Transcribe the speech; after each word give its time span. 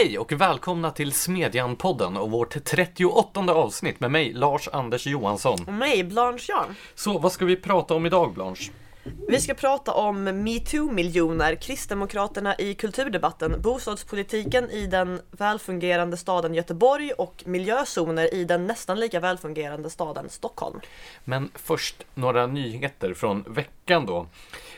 Hej 0.00 0.18
och 0.18 0.32
välkomna 0.32 0.90
till 0.90 1.12
Smedjan-podden 1.12 2.16
och 2.16 2.30
vårt 2.30 2.64
38 2.64 3.40
avsnitt 3.40 4.00
med 4.00 4.10
mig, 4.10 4.32
Lars-Anders 4.32 5.06
Johansson. 5.06 5.58
Och 5.66 5.72
mig, 5.72 6.04
Blanche 6.04 6.44
Jan. 6.48 6.74
Så 6.94 7.18
vad 7.18 7.32
ska 7.32 7.44
vi 7.44 7.56
prata 7.56 7.94
om 7.94 8.06
idag, 8.06 8.34
Blanche? 8.34 8.70
Vi 9.28 9.40
ska 9.40 9.54
prata 9.54 9.92
om 9.92 10.24
metoo-miljoner, 10.24 11.54
Kristdemokraterna 11.54 12.54
i 12.58 12.74
kulturdebatten, 12.74 13.62
bostadspolitiken 13.62 14.70
i 14.70 14.86
den 14.86 15.20
välfungerande 15.30 16.16
staden 16.16 16.54
Göteborg 16.54 17.12
och 17.12 17.42
miljözoner 17.46 18.34
i 18.34 18.44
den 18.44 18.66
nästan 18.66 19.00
lika 19.00 19.20
välfungerande 19.20 19.90
staden 19.90 20.28
Stockholm. 20.28 20.80
Men 21.24 21.50
först 21.54 22.04
några 22.14 22.46
nyheter 22.46 23.14
från 23.14 23.44
veckan 23.48 24.06
då. 24.06 24.26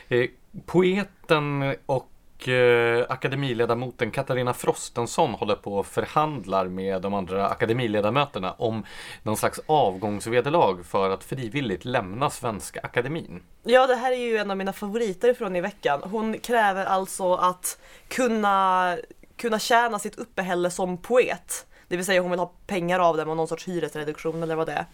Eh, 0.07 0.29
poeten 0.65 1.75
och 1.85 2.09
eh, 2.47 3.05
akademiledamoten 3.09 4.11
Katarina 4.11 4.53
Frostenson 4.53 5.33
håller 5.33 5.55
på 5.55 5.77
och 5.77 5.85
förhandlar 5.85 6.67
med 6.67 7.01
de 7.01 7.13
andra 7.13 7.49
akademiledamöterna 7.49 8.51
om 8.51 8.85
någon 9.23 9.37
slags 9.37 9.59
avgångsvederlag 9.65 10.85
för 10.85 11.09
att 11.09 11.23
frivilligt 11.23 11.85
lämna 11.85 12.29
Svenska 12.29 12.79
Akademin. 12.83 13.43
Ja, 13.63 13.87
det 13.87 13.95
här 13.95 14.11
är 14.11 14.15
ju 14.15 14.37
en 14.37 14.51
av 14.51 14.57
mina 14.57 14.73
favoriter 14.73 15.33
från 15.33 15.55
i 15.55 15.61
veckan. 15.61 16.01
Hon 16.03 16.39
kräver 16.39 16.85
alltså 16.85 17.33
att 17.33 17.79
kunna, 18.07 18.97
kunna 19.37 19.59
tjäna 19.59 19.99
sitt 19.99 20.15
uppehälle 20.15 20.69
som 20.69 20.97
poet. 20.97 21.65
Det 21.87 21.95
vill 21.95 22.05
säga 22.05 22.21
hon 22.21 22.31
vill 22.31 22.39
ha 22.39 22.53
pengar 22.67 22.99
av 22.99 23.17
dem 23.17 23.29
och 23.29 23.37
någon 23.37 23.47
sorts 23.47 23.67
hyresreduktion 23.67 24.43
eller 24.43 24.55
vad 24.55 24.67
det 24.67 24.85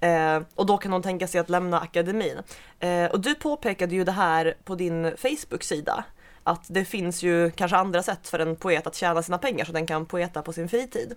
är. 0.00 0.36
Eh, 0.36 0.42
och 0.54 0.66
då 0.66 0.78
kan 0.78 0.92
hon 0.92 1.02
tänka 1.02 1.26
sig 1.26 1.40
att 1.40 1.50
lämna 1.50 1.80
akademin. 1.80 2.38
Eh, 2.80 3.04
och 3.04 3.20
du 3.20 3.34
påpekade 3.34 3.94
ju 3.94 4.04
det 4.04 4.12
här 4.12 4.54
på 4.64 4.74
din 4.74 5.16
Facebook-sida 5.16 6.04
att 6.44 6.64
det 6.68 6.84
finns 6.84 7.22
ju 7.22 7.50
kanske 7.50 7.76
andra 7.76 8.02
sätt 8.02 8.28
för 8.28 8.38
en 8.38 8.56
poet 8.56 8.86
att 8.86 8.94
tjäna 8.94 9.22
sina 9.22 9.38
pengar 9.38 9.64
så 9.64 9.72
den 9.72 9.86
kan 9.86 10.06
poeta 10.06 10.42
på 10.42 10.52
sin 10.52 10.68
fritid. 10.68 11.14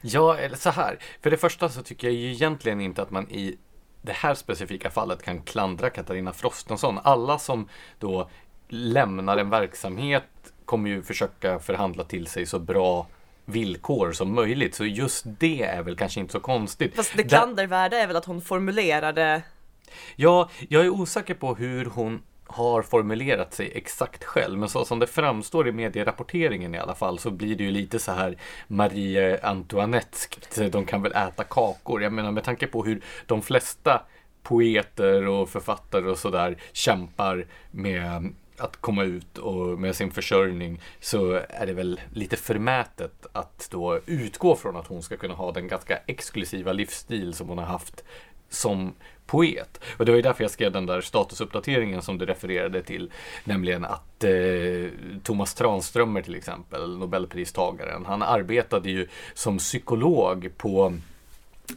Ja, 0.00 0.36
eller 0.36 0.56
så 0.56 0.70
här. 0.70 0.98
För 1.22 1.30
det 1.30 1.36
första 1.36 1.68
så 1.68 1.82
tycker 1.82 2.06
jag 2.06 2.14
ju 2.14 2.32
egentligen 2.32 2.80
inte 2.80 3.02
att 3.02 3.10
man 3.10 3.30
i 3.30 3.58
det 4.02 4.12
här 4.12 4.34
specifika 4.34 4.90
fallet 4.90 5.22
kan 5.22 5.42
klandra 5.42 5.90
Katarina 5.90 6.32
Frostensson. 6.32 6.98
Alla 7.02 7.38
som 7.38 7.68
då 7.98 8.30
lämnar 8.68 9.36
en 9.36 9.50
verksamhet 9.50 10.24
kommer 10.64 10.90
ju 10.90 11.02
försöka 11.02 11.58
förhandla 11.58 12.04
till 12.04 12.26
sig 12.26 12.46
så 12.46 12.58
bra 12.58 13.06
villkor 13.44 14.12
som 14.12 14.34
möjligt. 14.34 14.74
Så 14.74 14.84
just 14.84 15.24
det 15.24 15.62
är 15.62 15.82
väl 15.82 15.96
kanske 15.96 16.20
inte 16.20 16.32
så 16.32 16.40
konstigt. 16.40 16.96
Fast 16.96 17.16
det 17.16 17.22
klandervärda 17.22 17.96
är 17.96 18.06
väl 18.06 18.16
att 18.16 18.24
hon 18.24 18.40
formulerade 18.40 19.42
Ja, 20.16 20.50
jag 20.68 20.84
är 20.84 20.88
osäker 20.88 21.34
på 21.34 21.54
hur 21.54 21.84
hon 21.84 22.22
har 22.48 22.82
formulerat 22.82 23.54
sig 23.54 23.72
exakt 23.74 24.24
själv, 24.24 24.58
men 24.58 24.68
så 24.68 24.84
som 24.84 24.98
det 24.98 25.06
framstår 25.06 25.68
i 25.68 25.72
medierapporteringen 25.72 26.74
i 26.74 26.78
alla 26.78 26.94
fall 26.94 27.18
så 27.18 27.30
blir 27.30 27.56
det 27.56 27.64
ju 27.64 27.70
lite 27.70 27.98
så 27.98 28.12
här 28.12 28.36
Marie 28.66 29.40
Antoinette, 29.42 30.68
De 30.70 30.84
kan 30.84 31.02
väl 31.02 31.12
äta 31.12 31.44
kakor. 31.44 32.02
Jag 32.02 32.12
menar 32.12 32.32
med 32.32 32.44
tanke 32.44 32.66
på 32.66 32.84
hur 32.84 33.02
de 33.26 33.42
flesta 33.42 34.02
poeter 34.42 35.26
och 35.26 35.48
författare 35.48 36.10
och 36.10 36.18
sådär 36.18 36.56
kämpar 36.72 37.46
med 37.70 38.32
att 38.58 38.76
komma 38.76 39.04
ut 39.04 39.38
och 39.38 39.78
med 39.78 39.96
sin 39.96 40.10
försörjning 40.10 40.80
så 41.00 41.40
är 41.48 41.66
det 41.66 41.72
väl 41.72 42.00
lite 42.12 42.36
förmätet 42.36 43.26
att 43.32 43.68
då 43.70 44.00
utgå 44.06 44.56
från 44.56 44.76
att 44.76 44.86
hon 44.86 45.02
ska 45.02 45.16
kunna 45.16 45.34
ha 45.34 45.52
den 45.52 45.68
ganska 45.68 45.98
exklusiva 46.06 46.72
livsstil 46.72 47.34
som 47.34 47.48
hon 47.48 47.58
har 47.58 47.66
haft 47.66 48.04
som 48.48 48.94
poet. 49.28 49.80
Och 49.96 50.04
det 50.04 50.12
var 50.12 50.16
ju 50.16 50.22
därför 50.22 50.44
jag 50.44 50.50
skrev 50.50 50.72
den 50.72 50.86
där 50.86 51.00
statusuppdateringen 51.00 52.02
som 52.02 52.18
du 52.18 52.26
refererade 52.26 52.82
till. 52.82 53.10
Nämligen 53.44 53.84
att 53.84 54.24
eh, 54.24 54.30
Thomas 55.22 55.54
Tranströmer 55.54 56.22
till 56.22 56.34
exempel, 56.34 56.98
Nobelpristagaren, 56.98 58.06
han 58.06 58.22
arbetade 58.22 58.90
ju 58.90 59.08
som 59.34 59.58
psykolog 59.58 60.50
på 60.56 60.94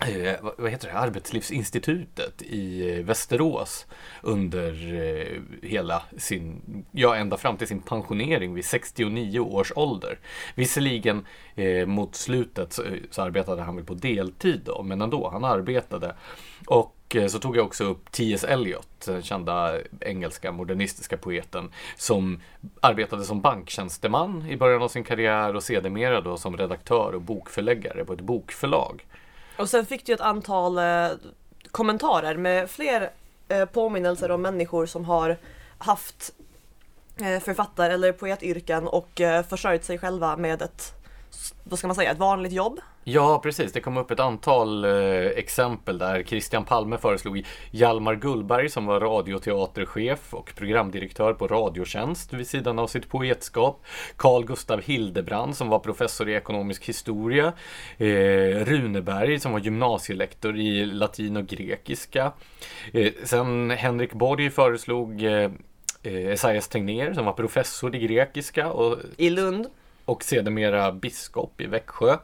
eh, 0.07 0.35
vad 0.57 0.71
heter 0.71 0.87
det, 0.87 0.93
Arbetslivsinstitutet 0.93 2.41
i 2.41 2.89
eh, 2.89 3.05
Västerås 3.05 3.85
under 4.21 4.93
eh, 4.93 5.41
hela 5.69 6.03
sin, 6.17 6.61
ja 6.91 7.15
ända 7.15 7.37
fram 7.37 7.57
till 7.57 7.67
sin 7.67 7.81
pensionering 7.81 8.53
vid 8.53 8.65
69 8.65 9.39
års 9.39 9.71
ålder. 9.75 10.19
Visserligen 10.55 11.25
eh, 11.55 11.85
mot 11.85 12.15
slutet 12.15 12.73
så, 12.73 12.83
eh, 12.83 12.93
så, 13.09 13.21
arbetade 13.21 13.61
han 13.61 13.75
väl 13.75 13.85
på 13.85 13.93
deltid 13.93 14.61
då, 14.65 14.83
men 14.83 15.01
ändå, 15.01 15.29
han 15.29 15.43
arbetade. 15.43 16.15
Och 16.67 16.95
och 17.11 17.15
eh, 17.15 17.27
så 17.27 17.39
tog 17.39 17.57
jag 17.57 17.65
också 17.65 17.83
upp 17.83 18.11
T.S. 18.11 18.43
Eliot, 18.43 18.87
den 19.05 19.21
kända 19.21 19.77
engelska 19.99 20.51
modernistiska 20.51 21.17
poeten, 21.17 21.71
som 21.97 22.41
arbetade 22.81 23.23
som 23.23 23.41
banktjänsteman 23.41 24.45
i 24.49 24.57
början 24.57 24.81
av 24.81 24.87
sin 24.87 25.03
karriär 25.03 25.55
och 25.55 25.63
sedermera 25.63 26.21
då 26.21 26.37
som 26.37 26.57
redaktör 26.57 27.15
och 27.15 27.21
bokförläggare 27.21 28.05
på 28.05 28.13
ett 28.13 28.21
bokförlag. 28.21 29.05
Och 29.57 29.69
sen 29.69 29.85
fick 29.85 30.05
du 30.05 30.13
ett 30.13 30.21
antal 30.21 30.77
eh, 30.77 31.07
kommentarer 31.71 32.37
med 32.37 32.69
fler 32.69 33.11
eh, 33.47 33.65
påminnelser 33.65 34.31
om 34.31 34.41
människor 34.41 34.85
som 34.85 35.05
har 35.05 35.37
haft 35.77 36.33
eh, 37.21 37.39
författar 37.39 37.89
eller 37.89 38.11
poetyrken 38.11 38.87
och 38.87 39.21
eh, 39.21 39.43
försörjt 39.43 39.83
sig 39.83 39.97
själva 39.97 40.37
med 40.37 40.61
ett, 40.61 40.93
vad 41.63 41.79
ska 41.79 41.87
man 41.87 41.95
säga, 41.95 42.11
ett 42.11 42.17
vanligt 42.17 42.51
jobb. 42.51 42.79
Ja, 43.03 43.39
precis. 43.43 43.71
Det 43.71 43.79
kom 43.79 43.97
upp 43.97 44.11
ett 44.11 44.19
antal 44.19 44.85
eh, 44.85 44.91
exempel 45.25 45.97
där 45.97 46.23
Christian 46.23 46.65
Palme 46.65 46.97
föreslog 46.97 47.45
Hjalmar 47.71 48.15
Gullberg 48.15 48.69
som 48.69 48.85
var 48.85 48.99
radioteaterchef 48.99 50.33
och 50.33 50.53
programdirektör 50.55 51.33
på 51.33 51.47
Radiotjänst 51.47 52.33
vid 52.33 52.47
sidan 52.47 52.79
av 52.79 52.87
sitt 52.87 53.09
poetskap. 53.09 53.85
Carl 54.15 54.45
Gustav 54.45 54.81
Hildebrand 54.81 55.57
som 55.57 55.69
var 55.69 55.79
professor 55.79 56.29
i 56.29 56.33
ekonomisk 56.33 56.85
historia. 56.85 57.53
Eh, 57.97 58.05
Runeberg 58.65 59.39
som 59.39 59.51
var 59.51 59.59
gymnasielektor 59.59 60.57
i 60.57 60.85
latin 60.85 61.37
och 61.37 61.47
grekiska. 61.47 62.31
Eh, 62.93 63.13
sen 63.23 63.71
Henrik 63.71 64.13
Borg 64.13 64.49
föreslog 64.49 65.23
eh, 65.23 65.51
eh 66.03 66.31
Esaias 66.31 66.67
Tegnér 66.67 67.13
som 67.13 67.25
var 67.25 67.33
professor 67.33 67.95
i 67.95 67.99
grekiska. 67.99 68.71
Och, 68.71 68.97
I 69.17 69.29
Lund. 69.29 69.67
Och 70.05 70.23
sedermera 70.23 70.91
biskop 70.91 71.61
i 71.61 71.65
Växjö. 71.65 72.17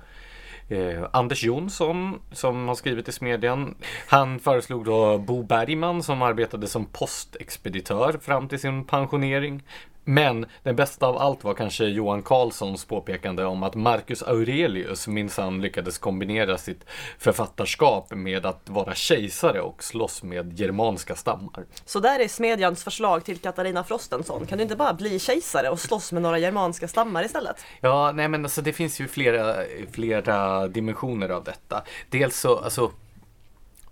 Eh, 0.69 1.03
Anders 1.13 1.43
Jonsson 1.43 2.19
som 2.31 2.67
har 2.67 2.75
skrivit 2.75 3.09
i 3.09 3.11
Smedjan. 3.11 3.75
Han 4.07 4.39
föreslog 4.39 4.85
då 4.85 5.17
Bo 5.17 5.43
Bergman 5.43 6.03
som 6.03 6.21
arbetade 6.21 6.67
som 6.67 6.85
postexpeditör 6.85 8.19
fram 8.21 8.47
till 8.47 8.59
sin 8.59 8.85
pensionering. 8.85 9.63
Men 10.09 10.45
det 10.63 10.73
bästa 10.73 11.07
av 11.07 11.17
allt 11.17 11.43
var 11.43 11.53
kanske 11.53 11.85
Johan 11.85 12.21
Carlssons 12.21 12.85
påpekande 12.85 13.45
om 13.45 13.63
att 13.63 13.75
Marcus 13.75 14.23
Aurelius 14.23 15.07
minsann 15.07 15.61
lyckades 15.61 15.97
kombinera 15.97 16.57
sitt 16.57 16.85
författarskap 17.19 18.11
med 18.11 18.45
att 18.45 18.69
vara 18.69 18.95
kejsare 18.95 19.61
och 19.61 19.83
slåss 19.83 20.23
med 20.23 20.59
germanska 20.59 21.15
stammar. 21.15 21.65
Så 21.85 21.99
där 21.99 22.19
är 22.19 22.27
Smedjans 22.27 22.83
förslag 22.83 23.25
till 23.25 23.37
Katarina 23.37 23.83
Frostensson. 23.83 24.45
Kan 24.45 24.57
du 24.57 24.63
inte 24.63 24.75
bara 24.75 24.93
bli 24.93 25.19
kejsare 25.19 25.69
och 25.69 25.79
slåss 25.79 26.11
med 26.11 26.21
några 26.21 26.39
germanska 26.39 26.87
stammar 26.87 27.25
istället? 27.25 27.55
Ja, 27.81 28.11
nej 28.11 28.27
men 28.27 28.45
alltså 28.45 28.61
det 28.61 28.73
finns 28.73 28.99
ju 28.99 29.07
flera, 29.07 29.55
flera 29.91 30.67
dimensioner 30.67 31.29
av 31.29 31.43
detta. 31.43 31.83
Dels 32.09 32.39
så, 32.39 32.57
alltså 32.57 32.91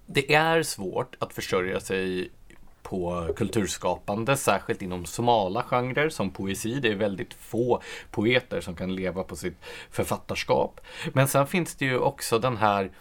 det 0.05 0.33
är 0.33 0.63
svårt 0.63 1.15
att 1.19 1.33
försörja 1.33 1.79
sig 1.79 2.31
på 2.85 3.33
kulturskapande, 3.35 4.37
särskilt 4.37 4.81
inom 4.81 5.05
smala 5.05 5.63
genrer 5.63 6.09
som 6.09 6.31
poesi. 6.31 6.79
Det 6.79 6.91
är 6.91 6.95
väldigt 6.95 7.33
få 7.33 7.81
poeter 8.11 8.61
som 8.61 8.75
kan 8.75 8.95
leva 8.95 9.23
på 9.23 9.35
sitt 9.35 9.57
författarskap. 9.91 10.81
Men 11.13 11.27
sen 11.27 11.47
finns 11.47 11.75
det 11.75 11.85
ju 11.85 11.97
också 11.99 12.39
den 12.39 12.57
här 12.57 12.91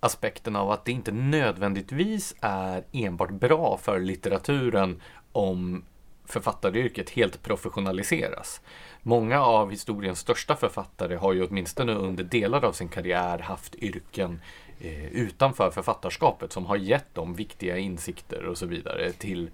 aspekten 0.00 0.56
av 0.56 0.70
att 0.70 0.84
det 0.84 0.92
inte 0.92 1.12
nödvändigtvis 1.12 2.34
är 2.40 2.84
enbart 2.92 3.30
bra 3.30 3.78
för 3.82 4.00
litteraturen 4.00 5.02
om 5.32 5.84
författaryrket 6.26 7.10
helt 7.10 7.42
professionaliseras. 7.42 8.60
Många 9.02 9.42
av 9.42 9.70
historiens 9.70 10.18
största 10.18 10.56
författare 10.56 11.16
har 11.16 11.32
ju 11.32 11.46
åtminstone 11.46 11.92
under 11.92 12.24
delar 12.24 12.64
av 12.64 12.72
sin 12.72 12.88
karriär 12.88 13.38
haft 13.38 13.74
yrken 13.74 14.40
eh, 14.84 15.06
utanför 15.06 15.70
författarskapet 15.70 16.52
som 16.52 16.66
har 16.66 16.76
gett 16.76 17.14
dem 17.14 17.34
viktiga 17.34 17.78
insikter 17.78 18.44
och 18.44 18.58
så 18.58 18.66
vidare 18.66 19.12
till, 19.12 19.50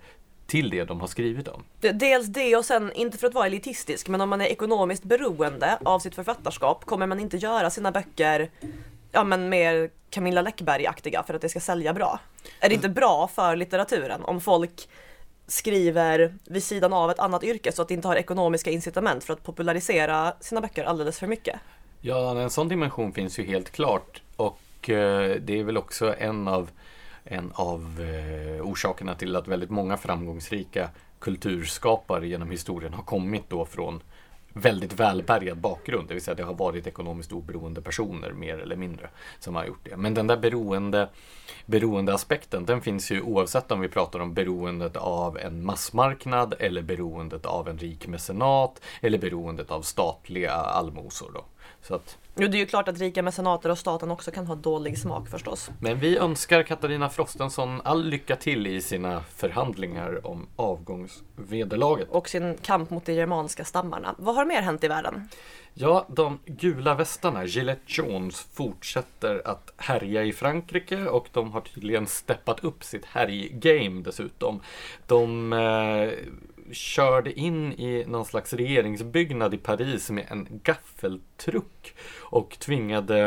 till 0.46 0.70
det 0.70 0.84
de 0.84 1.00
har 1.00 1.06
skrivit 1.06 1.48
om. 1.48 1.64
Dels 1.80 2.26
det 2.26 2.56
och 2.56 2.64
sen, 2.64 2.92
inte 2.92 3.18
för 3.18 3.26
att 3.26 3.34
vara 3.34 3.46
elitistisk, 3.46 4.08
men 4.08 4.20
om 4.20 4.28
man 4.28 4.40
är 4.40 4.46
ekonomiskt 4.46 5.04
beroende 5.04 5.78
av 5.84 5.98
sitt 5.98 6.14
författarskap 6.14 6.84
kommer 6.84 7.06
man 7.06 7.20
inte 7.20 7.36
göra 7.36 7.70
sina 7.70 7.92
böcker 7.92 8.50
ja, 9.12 9.24
men 9.24 9.48
mer 9.48 9.90
Camilla 10.10 10.42
Läckberg-aktiga 10.42 11.22
för 11.22 11.34
att 11.34 11.42
det 11.42 11.48
ska 11.48 11.60
sälja 11.60 11.94
bra. 11.94 12.20
Är 12.60 12.68
det 12.68 12.74
inte 12.74 12.88
bra 12.88 13.28
för 13.28 13.56
litteraturen 13.56 14.24
om 14.24 14.40
folk 14.40 14.88
skriver 15.46 16.34
vid 16.44 16.64
sidan 16.64 16.92
av 16.92 17.10
ett 17.10 17.18
annat 17.18 17.44
yrke 17.44 17.72
så 17.72 17.82
att 17.82 17.88
de 17.88 17.94
inte 17.94 18.08
har 18.08 18.16
ekonomiska 18.16 18.70
incitament 18.70 19.24
för 19.24 19.32
att 19.32 19.42
popularisera 19.42 20.32
sina 20.40 20.60
böcker 20.60 20.84
alldeles 20.84 21.18
för 21.18 21.26
mycket? 21.26 21.60
Ja, 22.00 22.40
en 22.40 22.50
sån 22.50 22.68
dimension 22.68 23.12
finns 23.12 23.38
ju 23.38 23.44
helt 23.44 23.70
klart 23.70 24.22
och 24.36 24.58
och 24.80 24.90
eh, 24.90 25.36
det 25.40 25.60
är 25.60 25.64
väl 25.64 25.76
också 25.76 26.14
en 26.18 26.48
av, 26.48 26.70
en 27.24 27.52
av 27.54 28.00
eh, 28.00 28.66
orsakerna 28.66 29.14
till 29.14 29.36
att 29.36 29.48
väldigt 29.48 29.70
många 29.70 29.96
framgångsrika 29.96 30.90
kulturskapare 31.18 32.28
genom 32.28 32.50
historien 32.50 32.94
har 32.94 33.02
kommit 33.02 33.44
då 33.48 33.64
från 33.64 34.02
väldigt 34.52 34.92
välbärgad 34.92 35.58
bakgrund. 35.58 36.08
Det 36.08 36.14
vill 36.14 36.22
säga 36.22 36.34
det 36.34 36.42
har 36.42 36.54
varit 36.54 36.86
ekonomiskt 36.86 37.32
oberoende 37.32 37.82
personer 37.82 38.32
mer 38.32 38.58
eller 38.58 38.76
mindre 38.76 39.10
som 39.38 39.54
har 39.54 39.64
gjort 39.64 39.84
det. 39.84 39.96
Men 39.96 40.14
den 40.14 40.26
där 40.26 40.36
beroende, 40.36 41.08
beroendeaspekten 41.66 42.64
den 42.64 42.80
finns 42.80 43.10
ju 43.10 43.22
oavsett 43.22 43.72
om 43.72 43.80
vi 43.80 43.88
pratar 43.88 44.20
om 44.20 44.34
beroendet 44.34 44.96
av 44.96 45.38
en 45.38 45.64
massmarknad 45.64 46.54
eller 46.58 46.82
beroendet 46.82 47.46
av 47.46 47.68
en 47.68 47.78
rik 47.78 48.06
mecenat 48.06 48.80
eller 49.00 49.18
beroendet 49.18 49.70
av 49.70 49.82
statliga 49.82 50.52
allmosor. 50.52 51.30
Då. 51.34 51.44
Så 51.82 51.94
att, 51.94 52.18
Jo, 52.36 52.48
det 52.48 52.56
är 52.56 52.58
ju 52.58 52.66
klart 52.66 52.88
att 52.88 52.98
rika 52.98 53.22
mecenater 53.22 53.70
och 53.70 53.78
staten 53.78 54.10
också 54.10 54.30
kan 54.30 54.46
ha 54.46 54.54
dålig 54.54 54.98
smak 54.98 55.28
förstås. 55.28 55.70
men 55.80 55.98
vi 55.98 56.16
önskar 56.16 56.62
Katarina 56.62 57.08
Frostenson 57.08 57.80
all 57.84 58.04
lycka 58.04 58.36
till 58.36 58.66
i 58.66 58.80
sina 58.80 59.22
förhandlingar 59.22 60.26
om 60.26 60.46
avgångsvederlaget. 60.56 62.08
Och 62.10 62.28
sin 62.28 62.56
kamp 62.62 62.90
mot 62.90 63.04
de 63.04 63.12
germanska 63.12 63.64
stammarna. 63.64 64.14
Vad 64.18 64.34
har 64.34 64.44
mer 64.44 64.62
hänt 64.62 64.84
i 64.84 64.88
världen? 64.88 65.28
Ja, 65.74 66.06
de 66.08 66.38
gula 66.46 66.94
västarna, 66.94 67.44
Gillette 67.44 67.82
Jones, 67.86 68.40
fortsätter 68.52 69.42
att 69.44 69.72
härja 69.76 70.24
i 70.24 70.32
Frankrike 70.32 71.04
och 71.04 71.28
de 71.32 71.52
har 71.52 71.60
tydligen 71.60 72.06
steppat 72.06 72.64
upp 72.64 72.84
sitt 72.84 73.04
härj-game 73.04 74.02
dessutom. 74.02 74.60
De 75.06 75.52
eh, 75.52 76.10
körde 76.74 77.32
in 77.32 77.72
i 77.72 78.04
någon 78.06 78.24
slags 78.24 78.52
regeringsbyggnad 78.52 79.54
i 79.54 79.58
Paris 79.58 80.10
med 80.10 80.26
en 80.30 80.60
gaffeltruck 80.62 81.94
och 82.18 82.58
tvingade 82.58 83.18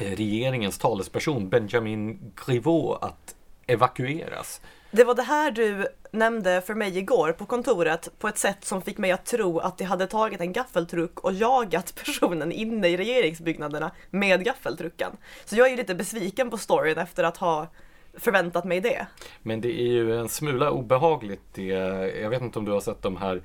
eh, 0.00 0.14
regeringens 0.16 0.78
talesperson 0.78 1.48
Benjamin 1.48 2.32
Griveaux 2.46 3.04
att 3.04 3.34
evakueras. 3.66 4.60
Det 4.90 5.04
var 5.04 5.14
det 5.14 5.22
här 5.22 5.50
du 5.50 5.86
nämnde 6.10 6.62
för 6.66 6.74
mig 6.74 6.98
igår 6.98 7.32
på 7.32 7.46
kontoret 7.46 8.08
på 8.18 8.28
ett 8.28 8.38
sätt 8.38 8.64
som 8.64 8.82
fick 8.82 8.98
mig 8.98 9.12
att 9.12 9.26
tro 9.26 9.58
att 9.58 9.78
de 9.78 9.84
hade 9.84 10.06
tagit 10.06 10.40
en 10.40 10.52
gaffeltruck 10.52 11.20
och 11.20 11.32
jagat 11.32 11.94
personen 12.04 12.52
inne 12.52 12.88
i 12.88 12.96
regeringsbyggnaderna 12.96 13.90
med 14.10 14.44
gaffeltrucken. 14.44 15.12
Så 15.44 15.56
jag 15.56 15.66
är 15.66 15.70
ju 15.70 15.76
lite 15.76 15.94
besviken 15.94 16.50
på 16.50 16.58
storyn 16.58 16.98
efter 16.98 17.24
att 17.24 17.36
ha 17.36 17.68
förväntat 18.14 18.64
mig 18.64 18.80
det. 18.80 19.06
Men 19.42 19.60
det 19.60 19.80
är 19.80 19.92
ju 19.92 20.18
en 20.18 20.28
smula 20.28 20.70
obehagligt. 20.70 21.42
Det, 21.52 21.64
jag 22.22 22.30
vet 22.30 22.42
inte 22.42 22.58
om 22.58 22.64
du 22.64 22.72
har 22.72 22.80
sett 22.80 23.02
de 23.02 23.16
här 23.16 23.42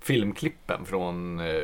filmklippen 0.00 0.84
från 0.84 1.40
eh, 1.40 1.62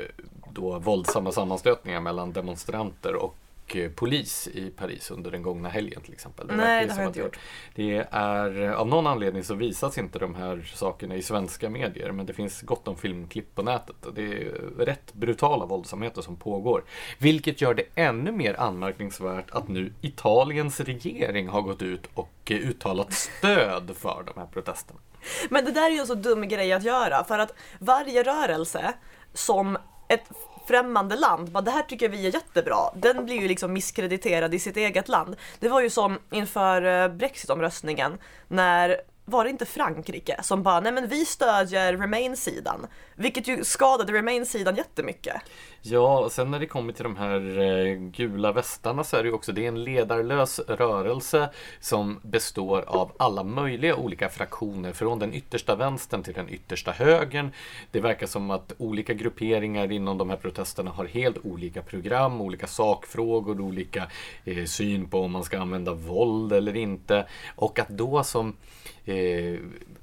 då 0.53 0.79
våldsamma 0.79 1.33
sammanstötningar 1.33 2.01
mellan 2.01 2.33
demonstranter 2.33 3.15
och 3.15 3.37
eh, 3.75 3.91
polis 3.91 4.49
i 4.49 4.71
Paris 4.71 5.11
under 5.11 5.31
den 5.31 5.43
gångna 5.43 5.69
helgen 5.69 6.03
till 6.03 6.13
exempel. 6.13 6.47
Nej, 6.47 6.57
verkar 6.57 6.81
ju 6.81 6.87
det 6.87 6.95
har 6.95 7.01
jag 7.01 7.09
inte 7.09 7.21
gjort. 7.21 7.39
Det 7.75 8.07
är, 8.11 8.73
av 8.73 8.89
någon 8.89 9.07
anledning 9.07 9.45
så 9.45 9.55
visas 9.55 9.99
inte 9.99 10.19
de 10.19 10.35
här 10.35 10.73
sakerna 10.75 11.15
i 11.15 11.23
svenska 11.23 11.71
medier 11.71 12.13
men 12.13 12.27
det 12.27 12.33
finns 12.33 12.63
gott 12.63 12.89
om 12.89 12.97
filmklipp 12.97 13.55
på 13.55 13.63
nätet 13.63 14.07
och 14.07 14.15
det 14.15 14.23
är 14.23 14.53
rätt 14.79 15.15
brutala 15.15 15.67
våldsamheter 15.67 16.23
som 16.23 16.37
pågår. 16.37 16.85
Vilket 17.19 17.61
gör 17.61 17.75
det 17.75 17.85
ännu 17.95 18.33
mer 18.33 18.61
anmärkningsvärt 18.61 19.51
att 19.51 19.69
nu 19.69 19.93
Italiens 20.01 20.81
regering 20.81 21.49
har 21.49 21.63
gått 21.63 21.83
ut 21.83 22.07
och 22.15 22.51
uttalat 22.51 23.13
stöd 23.13 23.97
för 23.97 24.23
de 24.27 24.41
här 24.41 24.47
protesterna. 24.47 25.01
Men 25.51 25.65
det 25.65 25.73
där 25.73 25.87
är 25.87 25.91
ju 25.91 25.99
en 25.99 26.07
så 26.07 26.15
dum 26.15 26.49
grej 26.49 26.73
att 26.73 26.83
göra 26.83 27.25
för 27.25 27.39
att 27.39 27.53
varje 27.79 28.23
rörelse 28.23 28.95
som 29.35 29.79
ett 30.09 30.25
främmande 30.67 31.17
land, 31.17 31.51
bara 31.51 31.63
det 31.63 31.71
här 31.71 31.83
tycker 31.83 32.09
vi 32.09 32.27
är 32.27 32.35
jättebra, 32.35 32.91
den 32.95 33.25
blir 33.25 33.41
ju 33.41 33.49
liksom 33.49 33.73
misskrediterad 33.73 34.55
i 34.55 34.59
sitt 34.59 34.77
eget 34.77 35.09
land. 35.09 35.37
Det 35.59 35.69
var 35.69 35.81
ju 35.81 35.91
som 35.91 36.19
inför 36.31 36.83
eh, 36.83 37.09
Brexitomröstningen 37.09 38.19
när 38.49 38.97
var 39.29 39.45
det 39.45 39.51
inte 39.51 39.67
Frankrike 39.67 40.43
som 40.43 40.63
bara, 40.63 40.81
nej 40.81 40.93
men 40.93 41.09
vi 41.09 41.25
stödjer 41.25 41.97
Remain-sidan. 41.97 42.87
Vilket 43.15 43.49
ju 43.49 43.65
skadade 43.65 44.13
Remain-sidan 44.13 44.77
jättemycket. 44.77 45.43
Ja, 45.83 46.19
och 46.19 46.33
sen 46.33 46.51
när 46.51 46.61
det 46.61 46.67
kommer 46.67 46.93
till 46.93 47.03
de 47.03 47.17
här 47.17 47.59
eh, 47.59 47.95
gula 47.95 48.53
västarna 48.53 49.05
så 49.05 49.17
är 49.17 49.23
det 49.23 49.29
ju 49.29 49.35
också, 49.35 49.53
det 49.53 49.65
är 49.65 49.69
en 49.69 49.85
ledarlös 49.85 50.59
rörelse 50.59 51.49
som 51.81 52.21
består 52.23 52.85
av 52.87 53.13
alla 53.17 53.43
möjliga 53.43 53.97
olika 53.97 54.29
fraktioner 54.29 54.93
från 54.93 55.19
den 55.19 55.35
yttersta 55.35 55.77
vänstern 55.77 56.23
till 56.23 56.35
den 56.35 56.49
yttersta 56.49 56.93
högern. 56.93 57.51
Det 57.91 58.01
verkar 58.01 58.27
som 58.27 58.51
att 58.51 58.73
olika 58.79 59.15
grupperingar 59.15 59.93
inom 59.93 60.19
de 60.19 60.31
här 60.31 60.37
protesterna 60.37 60.91
har 60.91 61.05
helt 61.05 61.39
olika 61.45 61.83
program, 61.83 62.41
olika 62.41 62.67
sakfrågor, 62.67 63.61
olika 63.61 64.07
eh, 64.45 64.65
syn 64.65 65.09
på 65.09 65.21
om 65.21 65.33
man 65.33 65.45
ska 65.45 65.59
använda 65.59 65.95
våld 65.95 66.53
eller 66.53 66.77
inte. 66.77 67.27
Och 67.57 67.79
att 67.79 67.89
då 67.89 68.25
som 68.25 68.57
eh, 69.05 69.16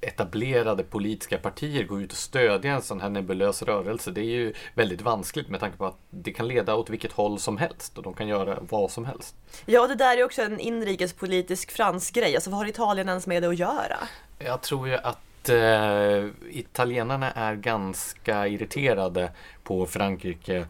etablerade 0.02 0.84
politiska 0.84 1.38
partier 1.38 1.84
gå 1.84 2.02
ut 2.02 2.12
och 2.12 2.18
stödja 2.18 2.74
en 2.74 2.82
sån 2.82 3.02
här 3.02 3.10
nebulös 3.10 3.64
rörelse. 3.64 4.12
Det 4.12 4.22
är 4.22 4.26
ju 4.26 4.54
väldigt 4.74 5.02
vanskligt 5.02 5.50
med 5.50 5.60
tanke 5.60 5.78
på 5.78 5.86
att 5.86 5.98
det 6.10 6.32
kan 6.32 6.48
leda 6.48 6.76
åt 6.76 6.90
vilket 6.90 7.12
håll 7.12 7.40
som 7.40 7.58
helst 7.58 7.98
och 7.98 8.04
de 8.04 8.14
kan 8.14 8.28
göra 8.28 8.60
vad 8.70 8.92
som 8.92 9.06
helst. 9.06 9.36
Ja, 9.66 9.88
det 9.88 9.96
där 9.96 10.18
är 10.18 10.24
också 10.24 10.42
en 10.42 10.60
inrikespolitisk 10.60 11.72
fransk 11.72 12.14
grej. 12.16 12.36
Alltså 12.36 12.50
vad 12.50 12.60
har 12.60 12.66
Italien 12.66 13.10
ens 13.10 13.28
med 13.28 13.44
det 13.44 13.50
att 13.50 13.60
göra? 13.60 13.98
Jag 14.40 14.62
tror 14.62 14.88
ju 14.88 14.96
att 14.96 15.50
eh, 15.50 16.26
italienarna 16.50 17.32
är 17.32 17.56
ganska 17.56 18.48
irriterade 18.48 19.32
på 19.64 19.86
Frankrike 19.86 20.66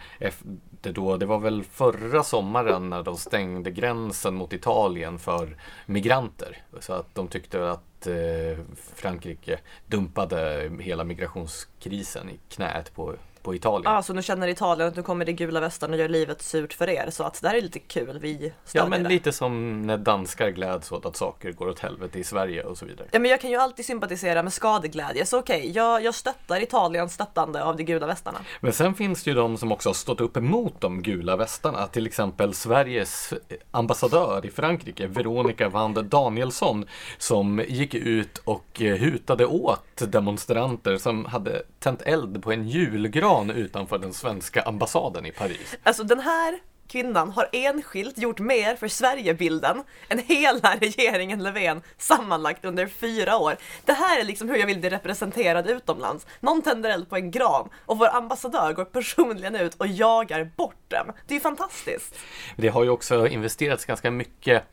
efter 0.83 0.93
då, 0.93 1.17
det 1.17 1.25
var 1.25 1.39
väl 1.39 1.63
förra 1.63 2.23
sommaren 2.23 2.89
när 2.89 3.03
de 3.03 3.17
stängde 3.17 3.71
gränsen 3.71 4.35
mot 4.35 4.53
Italien 4.53 5.19
för 5.19 5.57
migranter. 5.85 6.57
Så 6.79 6.93
att 6.93 7.15
de 7.15 7.27
tyckte 7.27 7.71
att 7.71 8.07
eh, 8.07 8.65
Frankrike 8.95 9.59
dumpade 9.87 10.71
hela 10.79 11.03
migrationskrisen 11.03 12.29
i 12.29 12.39
knät 12.49 12.95
på, 12.95 13.15
på 13.43 13.55
Italien. 13.55 13.93
Ja, 13.93 14.03
så 14.03 14.13
nu 14.13 14.21
känner 14.21 14.47
Italien 14.47 14.87
att 14.89 14.95
nu 14.95 15.03
kommer 15.03 15.25
det 15.25 15.33
gula 15.33 15.59
västarna 15.59 15.93
och 15.93 15.99
gör 15.99 16.07
livet 16.09 16.41
surt 16.41 16.73
för 16.73 16.89
er. 16.89 17.09
Så 17.09 17.23
att 17.23 17.41
det 17.41 17.47
här 17.47 17.55
är 17.55 17.61
lite 17.61 17.79
kul, 17.79 18.19
vi 18.21 18.53
Ja, 18.71 18.85
men 18.87 19.03
det. 19.03 19.09
lite 19.09 19.31
som 19.31 19.81
när 19.81 19.97
danskar 19.97 20.49
gläds 20.49 20.91
åt 20.91 21.05
att 21.05 21.15
saker 21.15 21.51
går 21.51 21.67
åt 21.69 21.79
helvete 21.79 22.19
i 22.19 22.23
Sverige 22.23 22.63
och 22.63 22.77
så 22.77 22.85
vidare. 22.85 23.07
Ja, 23.11 23.19
men 23.19 23.31
jag 23.31 23.41
kan 23.41 23.49
ju 23.49 23.57
alltid 23.57 23.85
sympatisera 23.85 24.43
med 24.43 24.53
skadeglädje, 24.53 25.25
så 25.25 25.39
okej, 25.39 25.71
jag, 25.75 26.03
jag 26.03 26.15
stöttar 26.15 26.63
Italiens 26.63 27.13
stöttande 27.13 27.63
av 27.63 27.77
de 27.77 27.83
gula 27.83 28.07
västarna. 28.07 28.39
Men 28.61 28.73
sen 28.73 28.93
finns 28.93 29.23
det 29.23 29.29
ju 29.29 29.35
de 29.35 29.57
som 29.57 29.71
också 29.71 29.89
har 29.89 29.93
stått 29.93 30.21
upp 30.21 30.37
emot 30.37 30.81
de 30.81 31.01
gula 31.01 31.35
västarna. 31.35 31.87
Till 31.87 32.07
exempel 32.07 32.53
Sveriges 32.53 33.33
ambassadör 33.71 34.45
i 34.45 34.49
Frankrike, 34.51 35.07
Veronica 35.07 35.69
Wande 35.69 36.01
Danielsson, 36.01 36.85
som 37.17 37.63
gick 37.67 37.93
ut 37.93 38.37
och 38.37 38.81
eh, 38.81 38.97
hutade 38.97 39.45
åt 39.45 40.11
demonstranter 40.11 40.97
som 40.97 41.25
hade 41.25 41.61
tänt 41.79 42.01
eld 42.01 42.43
på 42.43 42.51
en 42.51 42.67
julgran 42.67 43.32
utanför 43.41 43.97
den 43.97 44.13
svenska 44.13 44.61
ambassaden 44.61 45.25
i 45.25 45.31
Paris. 45.31 45.77
Alltså 45.83 46.03
den 46.03 46.19
här 46.19 46.59
kvinnan 46.87 47.29
har 47.29 47.49
enskilt 47.51 48.17
gjort 48.17 48.39
mer 48.39 48.75
för 48.75 48.87
Sverigebilden 48.87 49.83
än 50.09 50.19
hela 50.19 50.75
regeringen 50.81 51.43
Löfven 51.43 51.81
sammanlagt 51.97 52.65
under 52.65 52.87
fyra 52.87 53.37
år. 53.37 53.55
Det 53.85 53.93
här 53.93 54.19
är 54.19 54.23
liksom 54.23 54.49
hur 54.49 54.57
jag 54.57 54.67
vill 54.67 54.79
bli 54.79 54.89
representerad 54.89 55.67
utomlands. 55.67 56.27
Någon 56.39 56.61
tänder 56.61 56.89
eld 56.89 57.09
på 57.09 57.15
en 57.15 57.31
gran 57.31 57.69
och 57.85 57.97
vår 57.97 58.15
ambassadör 58.15 58.73
går 58.73 58.85
personligen 58.85 59.55
ut 59.55 59.75
och 59.75 59.87
jagar 59.87 60.51
bort 60.55 60.89
dem. 60.89 61.11
Det 61.27 61.33
är 61.33 61.35
ju 61.35 61.41
fantastiskt. 61.41 62.15
Det 62.55 62.67
har 62.67 62.83
ju 62.83 62.89
också 62.89 63.27
investerats 63.27 63.85
ganska 63.85 64.11
mycket 64.11 64.63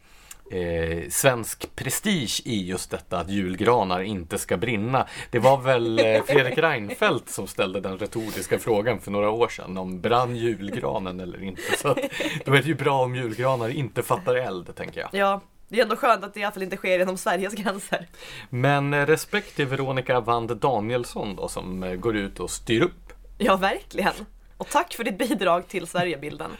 Eh, 0.50 1.08
svensk 1.08 1.76
prestige 1.76 2.42
i 2.44 2.66
just 2.66 2.90
detta 2.90 3.18
att 3.18 3.30
julgranar 3.30 4.00
inte 4.00 4.38
ska 4.38 4.56
brinna. 4.56 5.06
Det 5.30 5.38
var 5.38 5.60
väl 5.60 5.98
eh, 5.98 6.22
Fredrik 6.22 6.58
Reinfeldt 6.58 7.28
som 7.28 7.46
ställde 7.46 7.80
den 7.80 7.98
retoriska 7.98 8.58
frågan 8.58 9.00
för 9.00 9.10
några 9.10 9.30
år 9.30 9.48
sedan 9.48 9.78
om 9.78 10.00
brann 10.00 10.36
julgranen 10.36 11.20
eller 11.20 11.42
inte. 11.42 11.62
Så 11.78 11.88
att, 11.88 11.98
då 12.44 12.52
är 12.52 12.62
det 12.62 12.68
ju 12.68 12.74
bra 12.74 13.02
om 13.02 13.14
julgranar 13.16 13.68
inte 13.68 14.02
fattar 14.02 14.34
eld, 14.34 14.76
tänker 14.76 15.00
jag. 15.00 15.08
Ja, 15.12 15.40
det 15.68 15.78
är 15.78 15.82
ändå 15.82 15.96
skönt 15.96 16.24
att 16.24 16.34
det 16.34 16.40
i 16.40 16.44
alla 16.44 16.52
fall 16.52 16.62
inte 16.62 16.76
sker 16.76 16.98
inom 16.98 17.18
Sveriges 17.18 17.54
gränser. 17.54 18.06
Men 18.48 18.94
eh, 18.94 19.06
respekt 19.06 19.56
till 19.56 19.66
Veronica 19.66 20.20
Wand 20.20 20.56
Danielsson 20.56 21.36
då 21.36 21.48
som 21.48 21.82
eh, 21.82 21.94
går 21.94 22.16
ut 22.16 22.40
och 22.40 22.50
styr 22.50 22.82
upp. 22.82 23.12
Ja, 23.38 23.56
verkligen. 23.56 24.14
Och 24.56 24.68
tack 24.68 24.94
för 24.94 25.04
ditt 25.04 25.18
bidrag 25.18 25.68
till 25.68 25.86
Sverigebilden. 25.86 26.50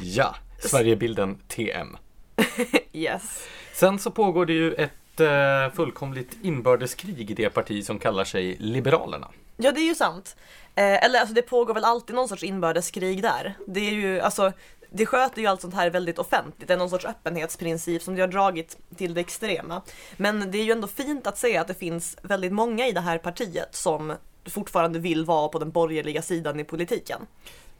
Ja, 0.00 0.34
Sverigebilden 0.58 1.38
TM. 1.48 1.96
Yes. 2.92 3.48
Sen 3.74 3.98
så 3.98 4.10
pågår 4.10 4.46
det 4.46 4.52
ju 4.52 4.74
ett 4.74 5.20
eh, 5.20 5.76
fullkomligt 5.76 6.36
inbördeskrig 6.42 7.30
i 7.30 7.34
det 7.34 7.50
parti 7.50 7.84
som 7.84 7.98
kallar 7.98 8.24
sig 8.24 8.56
Liberalerna. 8.60 9.28
Ja, 9.56 9.72
det 9.72 9.80
är 9.80 9.88
ju 9.88 9.94
sant. 9.94 10.36
Eh, 10.74 11.04
eller 11.04 11.20
alltså 11.20 11.34
det 11.34 11.42
pågår 11.42 11.74
väl 11.74 11.84
alltid 11.84 12.16
någon 12.16 12.28
sorts 12.28 12.42
inbördeskrig 12.42 13.22
där. 13.22 13.54
Det 13.66 13.80
är 13.80 13.92
ju, 13.92 14.20
alltså, 14.20 14.52
det 14.90 15.06
sköter 15.06 15.40
ju 15.40 15.46
allt 15.46 15.60
sånt 15.60 15.74
här 15.74 15.90
väldigt 15.90 16.18
offentligt. 16.18 16.68
Det 16.68 16.74
är 16.74 16.78
någon 16.78 16.90
sorts 16.90 17.04
öppenhetsprincip 17.04 18.02
som 18.02 18.14
de 18.14 18.20
har 18.20 18.28
dragit 18.28 18.76
till 18.96 19.14
det 19.14 19.20
extrema. 19.20 19.82
Men 20.16 20.50
det 20.50 20.58
är 20.58 20.64
ju 20.64 20.72
ändå 20.72 20.88
fint 20.88 21.26
att 21.26 21.38
se 21.38 21.56
att 21.56 21.68
det 21.68 21.74
finns 21.74 22.16
väldigt 22.22 22.52
många 22.52 22.86
i 22.86 22.92
det 22.92 23.00
här 23.00 23.18
partiet 23.18 23.74
som 23.74 24.12
fortfarande 24.44 24.98
vill 24.98 25.24
vara 25.24 25.48
på 25.48 25.58
den 25.58 25.70
borgerliga 25.70 26.22
sidan 26.22 26.60
i 26.60 26.64
politiken. 26.64 27.26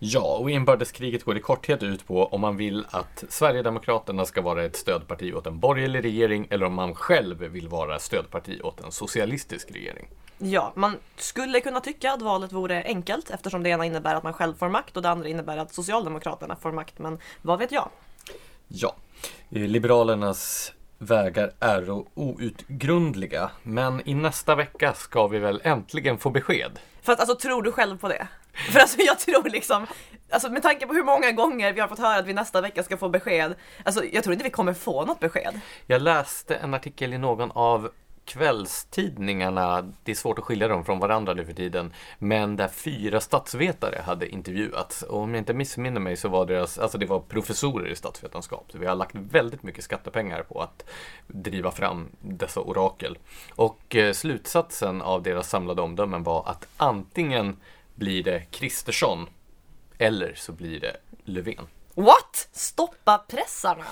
Ja, 0.06 0.36
och 0.36 0.50
inbördeskriget 0.50 1.24
går 1.24 1.36
i 1.36 1.40
korthet 1.40 1.82
ut 1.82 2.06
på 2.06 2.26
om 2.26 2.40
man 2.40 2.56
vill 2.56 2.86
att 2.90 3.24
Sverigedemokraterna 3.28 4.24
ska 4.24 4.42
vara 4.42 4.64
ett 4.64 4.76
stödparti 4.76 5.34
åt 5.34 5.46
en 5.46 5.60
borgerlig 5.60 6.04
regering 6.04 6.46
eller 6.50 6.66
om 6.66 6.74
man 6.74 6.94
själv 6.94 7.38
vill 7.38 7.68
vara 7.68 7.98
stödparti 7.98 8.60
åt 8.62 8.80
en 8.80 8.92
socialistisk 8.92 9.70
regering. 9.70 10.08
Ja, 10.38 10.72
man 10.74 10.96
skulle 11.16 11.60
kunna 11.60 11.80
tycka 11.80 12.12
att 12.12 12.22
valet 12.22 12.52
vore 12.52 12.82
enkelt 12.82 13.30
eftersom 13.30 13.62
det 13.62 13.68
ena 13.68 13.84
innebär 13.84 14.14
att 14.14 14.22
man 14.22 14.32
själv 14.32 14.54
får 14.54 14.68
makt 14.68 14.96
och 14.96 15.02
det 15.02 15.10
andra 15.10 15.28
innebär 15.28 15.56
att 15.56 15.74
Socialdemokraterna 15.74 16.56
får 16.56 16.72
makt. 16.72 16.98
Men 16.98 17.18
vad 17.42 17.58
vet 17.58 17.72
jag? 17.72 17.88
Ja, 18.68 18.94
Liberalernas 19.48 20.72
vägar 20.98 21.52
är 21.60 22.04
outgrundliga. 22.14 23.50
Men 23.62 24.08
i 24.08 24.14
nästa 24.14 24.54
vecka 24.54 24.94
ska 24.94 25.26
vi 25.26 25.38
väl 25.38 25.60
äntligen 25.64 26.18
få 26.18 26.30
besked. 26.30 26.78
För 27.02 27.12
att 27.12 27.20
alltså 27.20 27.36
tror 27.36 27.62
du 27.62 27.72
själv 27.72 27.98
på 27.98 28.08
det? 28.08 28.28
För 28.72 28.80
alltså 28.80 29.00
jag 29.00 29.18
tror 29.18 29.48
liksom, 29.48 29.86
alltså 30.30 30.50
med 30.50 30.62
tanke 30.62 30.86
på 30.86 30.94
hur 30.94 31.04
många 31.04 31.32
gånger 31.32 31.72
vi 31.72 31.80
har 31.80 31.88
fått 31.88 31.98
höra 31.98 32.18
att 32.18 32.26
vi 32.26 32.32
nästa 32.34 32.60
vecka 32.60 32.82
ska 32.82 32.96
få 32.96 33.08
besked. 33.08 33.54
Alltså 33.84 34.04
jag 34.04 34.24
tror 34.24 34.32
inte 34.32 34.44
vi 34.44 34.50
kommer 34.50 34.72
få 34.72 35.04
något 35.04 35.20
besked. 35.20 35.60
Jag 35.86 36.02
läste 36.02 36.54
en 36.54 36.74
artikel 36.74 37.14
i 37.14 37.18
någon 37.18 37.50
av 37.50 37.90
kvällstidningarna, 38.24 39.92
det 40.02 40.10
är 40.10 40.16
svårt 40.16 40.38
att 40.38 40.44
skilja 40.44 40.68
dem 40.68 40.84
från 40.84 40.98
varandra 40.98 41.34
nu 41.34 41.44
för 41.44 41.52
tiden, 41.52 41.92
men 42.18 42.56
där 42.56 42.68
fyra 42.68 43.20
statsvetare 43.20 44.02
hade 44.06 44.28
intervjuats. 44.28 45.02
Och 45.02 45.20
om 45.20 45.34
jag 45.34 45.40
inte 45.40 45.54
missminner 45.54 46.00
mig 46.00 46.16
så 46.16 46.28
var 46.28 46.46
deras, 46.46 46.78
alltså 46.78 46.98
det 46.98 47.06
var 47.06 47.20
professorer 47.20 47.88
i 47.88 47.96
statsvetenskap. 47.96 48.66
Så 48.72 48.78
vi 48.78 48.86
har 48.86 48.94
lagt 48.94 49.14
väldigt 49.14 49.62
mycket 49.62 49.84
skattepengar 49.84 50.42
på 50.42 50.60
att 50.60 50.84
driva 51.26 51.70
fram 51.70 52.08
dessa 52.20 52.60
orakel. 52.60 53.18
Och 53.54 53.96
eh, 53.96 54.12
slutsatsen 54.12 55.02
av 55.02 55.22
deras 55.22 55.48
samlade 55.48 55.82
omdömen 55.82 56.22
var 56.22 56.48
att 56.48 56.66
antingen 56.76 57.56
blir 57.94 58.22
det 58.22 58.40
Kristersson 58.50 59.28
eller 59.98 60.34
så 60.34 60.52
blir 60.52 60.80
det 60.80 60.96
Löfven. 61.24 61.66
What? 61.94 62.48
Stoppa 62.52 63.18
pressarna? 63.18 63.84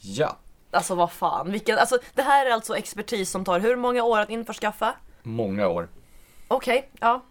Ja, 0.00 0.36
Alltså 0.72 0.94
vad 0.94 1.12
fan, 1.12 1.52
vilken, 1.52 1.78
alltså 1.78 1.98
det 2.14 2.22
här 2.22 2.46
är 2.46 2.50
alltså 2.50 2.76
expertis 2.76 3.30
som 3.30 3.44
tar 3.44 3.60
hur 3.60 3.76
många 3.76 4.02
år 4.02 4.18
att 4.20 4.30
införskaffa? 4.30 4.94
många 5.22 5.68
år. 5.68 5.88
Okej, 6.48 6.90
ja. 7.00 7.22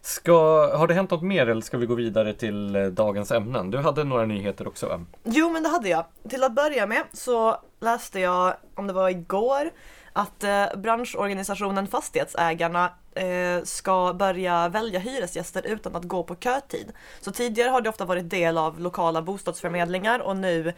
Ska, 0.00 0.32
har 0.76 0.86
det 0.86 0.94
hänt 0.94 1.10
något 1.10 1.22
mer 1.22 1.46
eller 1.46 1.60
ska 1.62 1.78
vi 1.78 1.86
gå 1.86 1.94
vidare 1.94 2.34
till 2.34 2.76
eh, 2.76 2.84
dagens 2.86 3.32
ämnen? 3.32 3.70
Du 3.70 3.78
hade 3.78 4.04
några 4.04 4.26
nyheter 4.26 4.68
också 4.68 4.86
va? 4.88 5.04
Jo 5.24 5.50
men 5.50 5.62
det 5.62 5.68
hade 5.68 5.88
jag. 5.88 6.04
Till 6.28 6.44
att 6.44 6.52
börja 6.54 6.86
med 6.86 7.02
så 7.12 7.60
läste 7.80 8.20
jag, 8.20 8.54
om 8.74 8.86
det 8.86 8.92
var 8.92 9.08
igår, 9.08 9.70
att 10.12 10.44
eh, 10.44 10.66
branschorganisationen 10.76 11.86
Fastighetsägarna 11.86 12.92
Eh, 13.14 13.62
ska 13.64 14.12
börja 14.12 14.68
välja 14.68 15.00
hyresgäster 15.00 15.66
utan 15.66 15.96
att 15.96 16.04
gå 16.04 16.22
på 16.22 16.34
kötid. 16.36 16.92
Så 17.20 17.32
tidigare 17.32 17.70
har 17.70 17.80
det 17.80 17.88
ofta 17.88 18.04
varit 18.04 18.30
del 18.30 18.58
av 18.58 18.80
lokala 18.80 19.22
bostadsförmedlingar 19.22 20.20
och 20.20 20.36
nu 20.36 20.72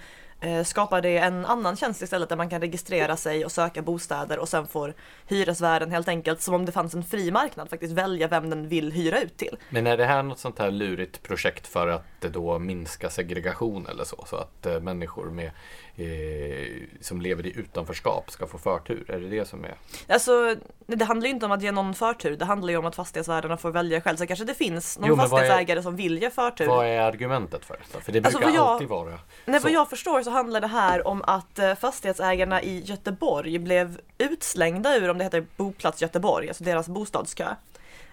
skapar 0.65 1.01
det 1.01 1.19
en 1.19 1.47
annan 1.47 1.77
tjänst 1.77 2.03
istället 2.03 2.29
där 2.29 2.37
man 2.37 2.49
kan 2.51 2.61
registrera 2.61 3.17
sig 3.17 3.45
och 3.45 3.53
söka 3.53 3.83
bostäder 3.83 4.39
och 4.39 4.49
sen 4.49 4.67
får 4.67 4.95
hyresvärden 5.27 5.91
helt 5.91 6.09
enkelt, 6.09 6.41
som 6.43 6.55
om 6.55 6.65
det 6.67 6.73
fanns 6.73 6.95
en 6.95 7.05
fri 7.05 7.31
marknad, 7.31 7.71
faktiskt 7.71 7.93
välja 7.93 8.29
vem 8.29 8.51
den 8.51 8.69
vill 8.69 8.93
hyra 8.93 9.21
ut 9.21 9.37
till. 9.37 9.57
Men 9.71 9.87
är 9.87 9.97
det 9.97 10.05
här 10.05 10.23
något 10.23 10.39
sånt 10.39 10.59
här 10.59 10.71
lurigt 10.71 11.23
projekt 11.23 11.67
för 11.67 11.89
att 11.89 12.03
då 12.21 12.59
minska 12.59 13.11
segregation 13.11 13.87
eller 13.87 14.05
så? 14.05 14.25
Så 14.27 14.37
att 14.37 14.67
eh, 14.67 14.81
människor 14.81 15.31
med, 15.31 15.51
eh, 15.97 16.73
som 17.01 17.21
lever 17.21 17.47
i 17.47 17.57
utanförskap 17.59 18.31
ska 18.31 18.47
få 18.47 18.59
förtur? 18.59 19.11
Är 19.11 19.21
det 19.21 19.29
det 19.29 19.45
som 19.49 19.65
är? 19.65 19.75
Alltså, 20.09 20.57
det 20.87 21.05
handlar 21.05 21.27
ju 21.27 21.33
inte 21.35 21.47
om 21.47 21.53
att 21.53 21.63
ge 21.63 21.73
någon 21.73 21.95
förtur, 21.95 22.37
det 22.37 22.45
handlar 22.45 22.71
ju 22.71 22.77
om 22.77 22.87
att 22.87 22.95
fastighetsvärdarna 22.95 23.57
får 23.57 23.71
välja 23.71 24.01
själv. 24.01 24.17
Så 24.17 24.27
kanske 24.27 24.45
det 24.45 24.55
finns 24.55 24.99
någon 24.99 25.09
Jo, 25.09 25.15
vad 25.15 25.25
är- 25.27 25.29
fastighetsägare 25.31 25.83
som 25.83 25.97
vill 25.97 26.23
ge 26.23 26.31
förtur. 26.31 26.67
Vad 26.67 26.87
är 26.87 27.01
argumentet 27.01 27.65
för 27.65 27.77
detta? 27.77 28.01
För 28.05 28.13
det 28.13 28.19
Alltså, 28.19 28.39
brukar 28.39 28.51
vad 28.53 28.57
jag- 28.59 28.69
alltid 28.73 28.89
vara 28.89 29.19
Nej, 29.45 29.61
så. 29.61 29.67
vad 29.67 29.73
jag 29.73 29.91
förstår 29.91 30.23
så 30.23 30.31
handlar 30.33 30.61
det 30.61 30.67
här 30.67 31.07
om 31.07 31.23
att 31.27 31.59
eh, 31.59 31.75
fastighetsägarna 31.75 32.63
i 32.63 32.81
Göteborg 32.81 33.59
blev 33.59 34.01
utslängda 34.19 34.97
ur, 34.97 35.11
om 35.11 35.19
det 35.19 35.25
heter 35.25 35.47
Boplats 35.57 36.03
Göteborg, 36.03 36.49
alltså 36.49 36.65
deras 36.65 36.89
bostadskö. 36.89 37.55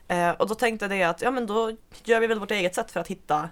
Eh, 0.07 0.29
och 0.29 0.47
då 0.47 0.55
tänkte 0.55 0.87
det 0.87 1.03
att, 1.03 1.21
ja 1.21 1.31
men 1.31 1.45
då 1.45 1.71
gör 2.03 2.19
vi 2.19 2.27
väl 2.27 2.39
vårt 2.39 2.51
eget 2.51 2.75
sätt 2.75 2.91
för 2.91 2.99
att 2.99 3.07
hitta 3.07 3.49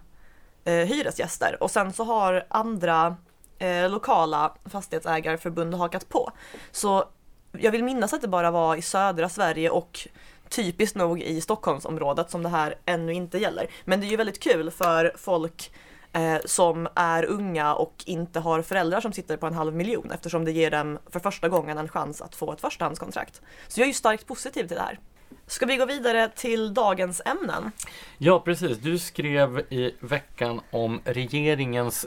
eh, 0.66 0.74
hyresgäster. 0.74 1.64
Och 1.64 1.72
sen 1.72 1.94
så 1.94 2.04
har 2.04 2.46
andra 2.48 3.16
eh, 3.60 3.90
lokala 3.90 4.54
fastighetsägarförbund 4.66 5.74
hakat 5.74 6.10
på. 6.10 6.32
Så 6.72 7.06
jag 7.52 7.72
vill 7.72 7.84
minnas 7.84 8.14
att 8.14 8.22
det 8.22 8.28
bara 8.28 8.52
var 8.52 8.76
i 8.76 8.82
södra 8.82 9.30
Sverige 9.30 9.70
och 9.70 10.08
typiskt 10.50 10.96
nog 10.96 11.22
i 11.22 11.42
Stockholmsområdet 11.42 12.32
som 12.32 12.44
det 12.44 12.50
här 12.50 12.76
ännu 12.86 13.14
inte 13.14 13.38
gäller. 13.38 13.68
Men 13.86 14.02
det 14.02 14.08
är 14.08 14.10
ju 14.10 14.18
väldigt 14.18 14.44
kul 14.44 14.72
för 14.72 15.14
folk 15.18 15.72
eh, 16.14 16.38
som 16.46 16.88
är 16.96 17.26
unga 17.26 17.74
och 17.74 18.04
inte 18.06 18.40
har 18.40 18.62
föräldrar 18.62 19.02
som 19.02 19.14
sitter 19.14 19.38
på 19.38 19.48
en 19.48 19.54
halv 19.54 19.76
miljon 19.76 20.12
eftersom 20.12 20.46
det 20.46 20.52
ger 20.52 20.72
dem 20.72 21.00
för 21.10 21.20
första 21.20 21.50
gången 21.50 21.78
en 21.78 21.90
chans 21.90 22.22
att 22.22 22.36
få 22.36 22.54
ett 22.54 22.62
förstahandskontrakt. 22.62 23.42
Så 23.68 23.80
jag 23.80 23.86
är 23.86 23.88
ju 23.88 23.94
starkt 23.94 24.28
positiv 24.28 24.68
till 24.68 24.78
det 24.78 24.84
här. 24.84 25.00
Ska 25.48 25.66
vi 25.66 25.78
gå 25.78 25.86
vidare 25.86 26.30
till 26.36 26.74
dagens 26.74 27.22
ämnen? 27.26 27.72
Ja, 28.18 28.40
precis. 28.40 28.78
Du 28.78 29.00
skrev 29.00 29.60
i 29.60 29.96
veckan 30.00 30.62
om 30.72 31.02
regeringens 31.06 32.06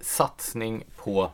satsning 0.00 0.84
på 0.96 1.30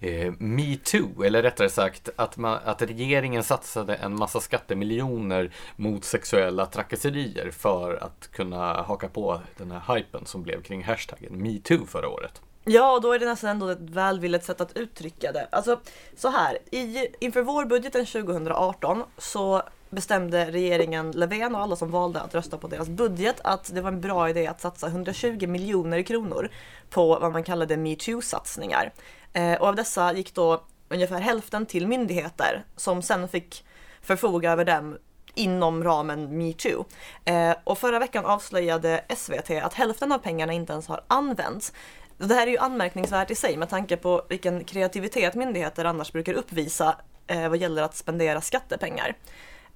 eh, 0.00 0.32
metoo, 0.38 1.22
eller 1.22 1.42
rättare 1.42 1.68
sagt 1.68 2.08
att, 2.16 2.36
man, 2.36 2.58
att 2.64 2.82
regeringen 2.82 3.44
satsade 3.44 3.94
en 3.94 4.18
massa 4.18 4.40
skattemiljoner 4.40 5.52
mot 5.76 6.04
sexuella 6.04 6.66
trakasserier 6.66 7.50
för 7.50 7.94
att 7.94 8.28
kunna 8.32 8.82
haka 8.82 9.08
på 9.08 9.40
den 9.56 9.70
här 9.70 9.94
hypen 9.94 10.26
som 10.26 10.42
blev 10.42 10.62
kring 10.62 10.84
hashtaggen 10.84 11.42
metoo 11.42 11.86
förra 11.86 12.08
året. 12.08 12.42
Ja, 12.64 13.00
då 13.02 13.12
är 13.12 13.18
det 13.18 13.26
nästan 13.26 13.50
ändå 13.50 13.68
ett 13.68 13.80
välvilligt 13.80 14.44
sätt 14.44 14.60
att 14.60 14.76
uttrycka 14.76 15.32
det. 15.32 15.48
Alltså, 15.52 15.80
så 16.16 16.28
här, 16.28 16.58
i, 16.70 17.06
inför 17.20 17.42
vårbudgeten 17.42 18.06
2018 18.06 19.02
så 19.18 19.62
bestämde 19.90 20.50
regeringen 20.50 21.10
Löfven 21.10 21.54
och 21.54 21.60
alla 21.60 21.76
som 21.76 21.90
valde 21.90 22.20
att 22.20 22.34
rösta 22.34 22.58
på 22.58 22.68
deras 22.68 22.88
budget 22.88 23.40
att 23.44 23.74
det 23.74 23.80
var 23.80 23.92
en 23.92 24.00
bra 24.00 24.30
idé 24.30 24.46
att 24.46 24.60
satsa 24.60 24.86
120 24.86 25.46
miljoner 25.46 26.02
kronor 26.02 26.50
på 26.90 27.18
vad 27.18 27.32
man 27.32 27.44
kallade 27.44 27.76
metoo-satsningar. 27.76 28.92
Eh, 29.32 29.54
och 29.54 29.68
av 29.68 29.76
dessa 29.76 30.12
gick 30.12 30.34
då 30.34 30.62
ungefär 30.88 31.20
hälften 31.20 31.66
till 31.66 31.86
myndigheter 31.86 32.64
som 32.76 33.02
sen 33.02 33.28
fick 33.28 33.64
förfoga 34.02 34.52
över 34.52 34.64
dem 34.64 34.98
inom 35.34 35.84
ramen 35.84 36.38
metoo. 36.38 36.84
Eh, 37.24 37.54
och 37.64 37.78
förra 37.78 37.98
veckan 37.98 38.24
avslöjade 38.24 39.04
SVT 39.16 39.50
att 39.50 39.74
hälften 39.74 40.12
av 40.12 40.18
pengarna 40.18 40.52
inte 40.52 40.72
ens 40.72 40.86
har 40.86 41.04
använts. 41.08 41.72
Det 42.18 42.34
här 42.34 42.46
är 42.46 42.50
ju 42.50 42.58
anmärkningsvärt 42.58 43.30
i 43.30 43.34
sig 43.34 43.56
med 43.56 43.68
tanke 43.68 43.96
på 43.96 44.22
vilken 44.28 44.64
kreativitet 44.64 45.34
myndigheter 45.34 45.84
annars 45.84 46.12
brukar 46.12 46.32
uppvisa 46.32 46.96
eh, 47.26 47.48
vad 47.48 47.58
gäller 47.58 47.82
att 47.82 47.96
spendera 47.96 48.40
skattepengar. 48.40 49.16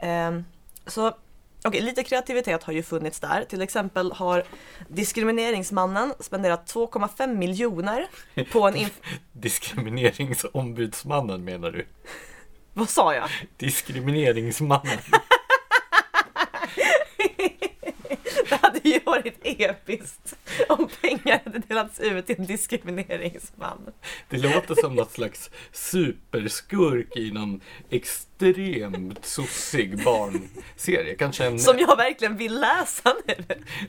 Eh, 0.03 0.41
så 0.87 1.15
okej, 1.65 1.81
lite 1.81 2.03
kreativitet 2.03 2.63
har 2.63 2.73
ju 2.73 2.83
funnits 2.83 3.21
där. 3.21 3.45
Till 3.45 3.63
exempel 3.63 4.13
har 4.13 4.45
Diskrimineringsmannen 4.89 6.15
spenderat 6.21 6.75
2,5 6.75 7.37
miljoner 7.37 8.07
på 8.53 8.69
en... 8.69 8.75
Diskrimineringsombudsmannen 9.33 11.45
menar 11.45 11.71
du? 11.71 11.87
vad 12.75 12.89
sa 12.89 13.15
jag? 13.15 13.29
Diskrimineringsmannen. 13.57 14.99
Det 18.49 18.57
hade 18.62 18.81
ju 18.89 19.01
varit 19.05 19.39
episkt 19.43 20.35
om 20.69 20.89
pengar 21.01 21.41
hade 21.45 21.59
delats 21.59 22.01
ut 22.01 22.27
till 22.27 22.37
en 22.39 22.47
diskrimineringsman. 22.47 23.91
Det 24.29 24.37
låter 24.39 24.75
som 24.75 24.95
något 24.95 25.12
slags 25.12 25.51
superskurk 25.73 27.17
i 27.17 27.31
någon 27.31 27.61
extremt 27.91 29.25
sossig 29.27 30.05
barnserie. 30.05 31.15
Kanske 31.19 31.45
en, 31.45 31.59
Som 31.59 31.79
jag 31.79 31.97
verkligen 31.97 32.37
vill 32.37 32.61
läsa 32.61 33.15
nu. 33.27 33.35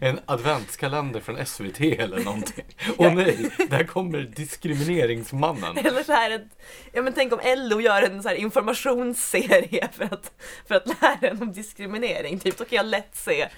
en 0.01 0.19
adventskalender 0.25 1.19
från 1.19 1.45
SVT 1.45 1.79
eller 1.81 2.23
någonting. 2.23 2.65
Åh 2.97 3.13
nej, 3.13 3.49
där 3.69 3.83
kommer 3.83 4.21
diskrimineringsmannen. 4.21 5.77
Eller 5.77 6.03
så 6.03 6.11
här 6.11 6.31
ett, 6.31 6.47
ja 6.93 7.01
men 7.01 7.13
tänk 7.13 7.33
om 7.33 7.39
LO 7.57 7.81
gör 7.81 8.01
en 8.01 8.23
så 8.23 8.29
här 8.29 8.35
informationsserie 8.35 9.89
för 9.93 10.03
att, 10.03 10.31
för 10.67 10.75
att 10.75 10.87
lära 10.87 11.29
en 11.31 11.41
om 11.41 11.53
diskriminering. 11.53 12.39
Typ 12.39 12.57
då 12.57 12.65
kan 12.65 12.75
jag 12.75 12.85
lätt 12.85 13.15
se 13.15 13.49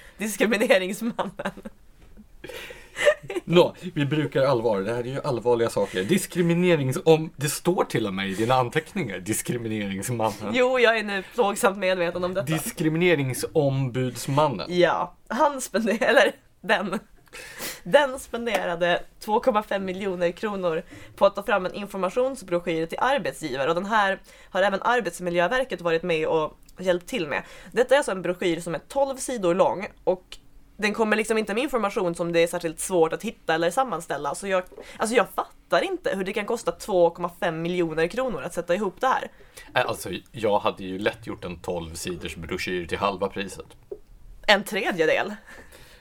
diskrimineringsmannen. 0.80 1.52
Nå, 3.44 3.76
vi 3.94 4.06
brukar 4.06 4.44
allvar. 4.44 4.82
Det 4.82 4.94
här 4.94 5.00
är 5.00 5.04
ju 5.04 5.22
allvarliga 5.22 5.70
saker. 5.70 6.04
Diskrimineringsom... 6.04 7.30
Det 7.36 7.50
står 7.50 7.84
till 7.84 8.08
och 8.08 8.14
med 8.14 8.30
i 8.30 8.36
dina 8.36 8.56
anteckningar. 8.56 9.20
Diskrimineringsmannen. 9.20 10.52
Jo, 10.54 10.80
jag 10.80 10.98
är 10.98 11.04
nu 11.04 11.24
plågsamt 11.34 11.78
medveten 11.78 12.24
om 12.24 12.34
detta. 12.34 12.54
Diskrimineringsombudsmannen. 12.54 14.66
Ja, 14.70 15.16
han 15.28 15.62
spenderade, 15.62 16.06
eller 16.06 16.32
den. 16.62 17.00
Den 17.84 18.20
spenderade 18.20 19.04
2,5 19.26 19.80
miljoner 19.80 20.32
kronor 20.32 20.84
på 21.16 21.26
att 21.26 21.36
ta 21.36 21.44
fram 21.44 21.66
en 21.66 21.74
informationsbroschyr 21.74 22.86
till 22.86 23.00
arbetsgivare 23.02 23.70
och 23.70 23.76
den 23.76 23.86
här 23.86 24.20
har 24.50 24.62
även 24.62 24.82
Arbetsmiljöverket 24.82 25.82
varit 25.82 26.04
med 26.04 26.28
och 26.28 26.58
hjälpt 26.80 27.08
till 27.08 27.28
med. 27.28 27.44
Detta 27.72 27.96
är 27.96 27.98
alltså 27.98 28.12
en 28.12 28.22
broschyr 28.22 28.60
som 28.60 28.76
är 28.76 28.82
12 28.88 29.18
sidor 29.18 29.56
lång 29.56 29.88
och 30.04 30.38
den 30.78 30.94
kommer 30.94 31.16
liksom 31.18 31.38
inte 31.38 31.54
med 31.54 31.64
information 31.64 32.16
som 32.16 32.32
det 32.32 32.40
är 32.44 32.48
särskilt 32.48 32.80
svårt 32.80 33.14
att 33.14 33.24
hitta 33.24 33.54
eller 33.56 33.72
sammanställa. 33.72 34.36
Så 34.36 34.48
jag, 34.48 34.64
alltså 34.98 35.16
jag 35.16 35.28
fattar 35.30 35.82
inte 35.84 36.16
hur 36.16 36.24
det 36.24 36.34
kan 36.34 36.46
kosta 36.46 36.72
2,5 36.72 37.52
miljoner 37.52 38.08
kronor 38.08 38.42
att 38.42 38.54
sätta 38.54 38.76
ihop 38.76 39.02
det 39.02 39.08
här. 39.08 39.28
Alltså, 39.74 40.10
jag 40.32 40.60
hade 40.60 40.84
ju 40.84 41.00
lätt 41.00 41.28
gjort 41.28 41.46
en 41.46 41.60
12 41.60 41.94
sidors 41.94 42.36
broschyr 42.36 42.88
till 42.88 42.98
halva 42.98 43.28
priset. 43.28 43.66
En 44.48 44.64
tredjedel. 44.64 45.34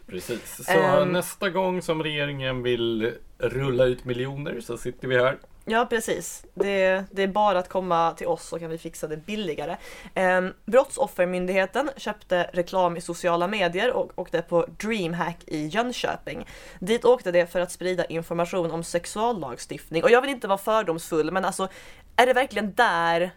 Precis. 0.06 0.64
Så 0.66 0.72
Ehm. 0.72 1.08
nästa 1.08 1.50
gång 1.50 1.82
som 1.82 2.02
regeringen 2.02 2.62
vill 2.62 3.12
rulla 3.38 3.84
ut 3.84 4.04
miljoner 4.04 4.60
så 4.60 4.76
sitter 4.76 5.08
vi 5.08 5.18
här. 5.18 5.38
Ja, 5.66 5.86
precis. 5.90 6.44
Det, 6.54 7.04
det 7.10 7.22
är 7.22 7.28
bara 7.28 7.58
att 7.58 7.68
komma 7.68 8.14
till 8.16 8.26
oss 8.26 8.48
så 8.48 8.58
kan 8.58 8.70
vi 8.70 8.78
fixa 8.78 9.06
det 9.06 9.16
billigare. 9.16 9.76
Eh, 10.14 10.40
Brottsoffermyndigheten 10.64 11.90
köpte 11.96 12.50
reklam 12.52 12.96
i 12.96 13.00
sociala 13.00 13.46
medier 13.46 13.92
och 13.92 14.12
åkte 14.14 14.42
på 14.42 14.66
DreamHack 14.78 15.36
i 15.46 15.66
Jönköping. 15.66 16.46
Dit 16.80 17.04
åkte 17.04 17.32
det 17.32 17.46
för 17.46 17.60
att 17.60 17.72
sprida 17.72 18.04
information 18.04 18.70
om 18.70 18.84
sexuallagstiftning. 18.84 20.02
Och 20.02 20.10
jag 20.10 20.20
vill 20.20 20.30
inte 20.30 20.48
vara 20.48 20.58
fördomsfull, 20.58 21.30
men 21.30 21.44
alltså 21.44 21.68
är 22.16 22.26
det 22.26 22.32
verkligen 22.32 22.74
där 22.74 23.30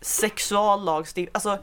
sexuallagstiftning, 0.00 1.30
alltså 1.34 1.58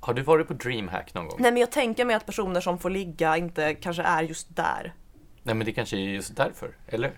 Har 0.00 0.14
du 0.14 0.22
varit 0.22 0.48
på 0.48 0.54
DreamHack 0.54 1.14
någon 1.14 1.28
gång? 1.28 1.36
nej 1.40 1.52
men 1.52 1.60
jag 1.60 1.70
tänker 1.72 2.04
mig 2.04 2.16
att 2.16 2.26
personer 2.26 2.60
som 2.60 2.78
får 2.78 2.90
ligga 2.90 3.36
inte 3.36 3.74
kanske 3.74 4.02
är 4.02 4.22
just 4.22 4.56
där. 4.56 4.92
Nej 5.42 5.54
men 5.54 5.66
det 5.66 5.72
kanske 5.72 5.96
är 5.96 6.00
just 6.00 6.36
därför, 6.36 6.76
eller? 6.86 7.12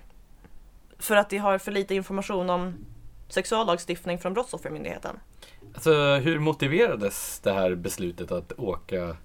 För 0.98 1.16
att 1.16 1.30
de 1.30 1.38
har 1.38 1.58
för 1.58 1.72
lite 1.72 1.94
information 1.94 2.50
om 2.50 2.74
sexuallagstiftning 3.28 4.18
från 4.18 4.34
Brottsoffermyndigheten. 4.34 5.20
Alltså 5.74 5.92
hur 6.14 6.38
motiverades 6.38 7.40
det 7.40 7.52
här 7.52 7.74
beslutet 7.74 8.32
att 8.32 8.52
åka 8.52 9.16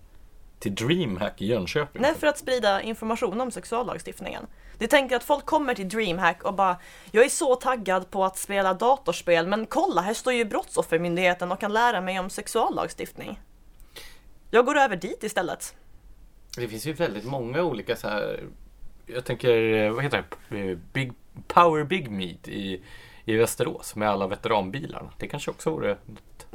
till 0.60 0.76
DreamHack 0.76 1.42
i 1.42 1.46
Jönköping? 1.46 2.02
Nej, 2.02 2.16
för 2.16 2.28
att 2.28 2.38
sprida 2.38 2.82
information 2.82 3.42
om 3.42 3.52
sexuallagstiftningen. 3.52 4.48
De 4.78 4.88
tänker 4.88 5.16
att 5.16 5.24
folk 5.24 5.46
kommer 5.46 5.74
till 5.74 5.90
DreamHack 5.90 6.44
och 6.44 6.54
bara 6.54 6.78
Jag 7.12 7.26
är 7.26 7.30
så 7.30 7.56
taggad 7.56 8.12
på 8.12 8.26
att 8.26 8.38
spela 8.38 8.74
datorspel 8.74 9.48
men 9.48 9.66
kolla 9.66 10.02
här 10.02 10.14
står 10.14 10.34
ju 10.34 10.46
Brottsoffermyndigheten 10.46 11.52
och 11.52 11.60
kan 11.60 11.74
lära 11.74 12.02
mig 12.02 12.20
om 12.20 12.30
sexuallagstiftning. 12.30 13.40
Jag 14.52 14.66
går 14.66 14.78
över 14.78 14.96
dit 14.96 15.24
istället. 15.24 15.76
Det 16.58 16.68
finns 16.68 16.86
ju 16.86 16.94
väldigt 16.94 17.26
många 17.26 17.64
olika 17.64 17.96
så 17.96 18.08
här. 18.08 18.44
Jag 19.06 19.26
tänker, 19.26 19.90
vad 19.90 20.04
heter 20.04 20.24
det? 20.50 20.76
Big, 20.94 21.14
Power 21.48 21.84
Big 21.84 22.12
Meet 22.12 22.48
i, 22.48 22.82
i 23.26 23.36
Västerås 23.36 23.96
med 23.96 24.10
alla 24.10 24.28
veteranbilarna. 24.28 25.14
Det 25.18 25.28
kanske 25.28 25.52
också 25.52 25.70
vore 25.70 25.98
något 26.06 26.48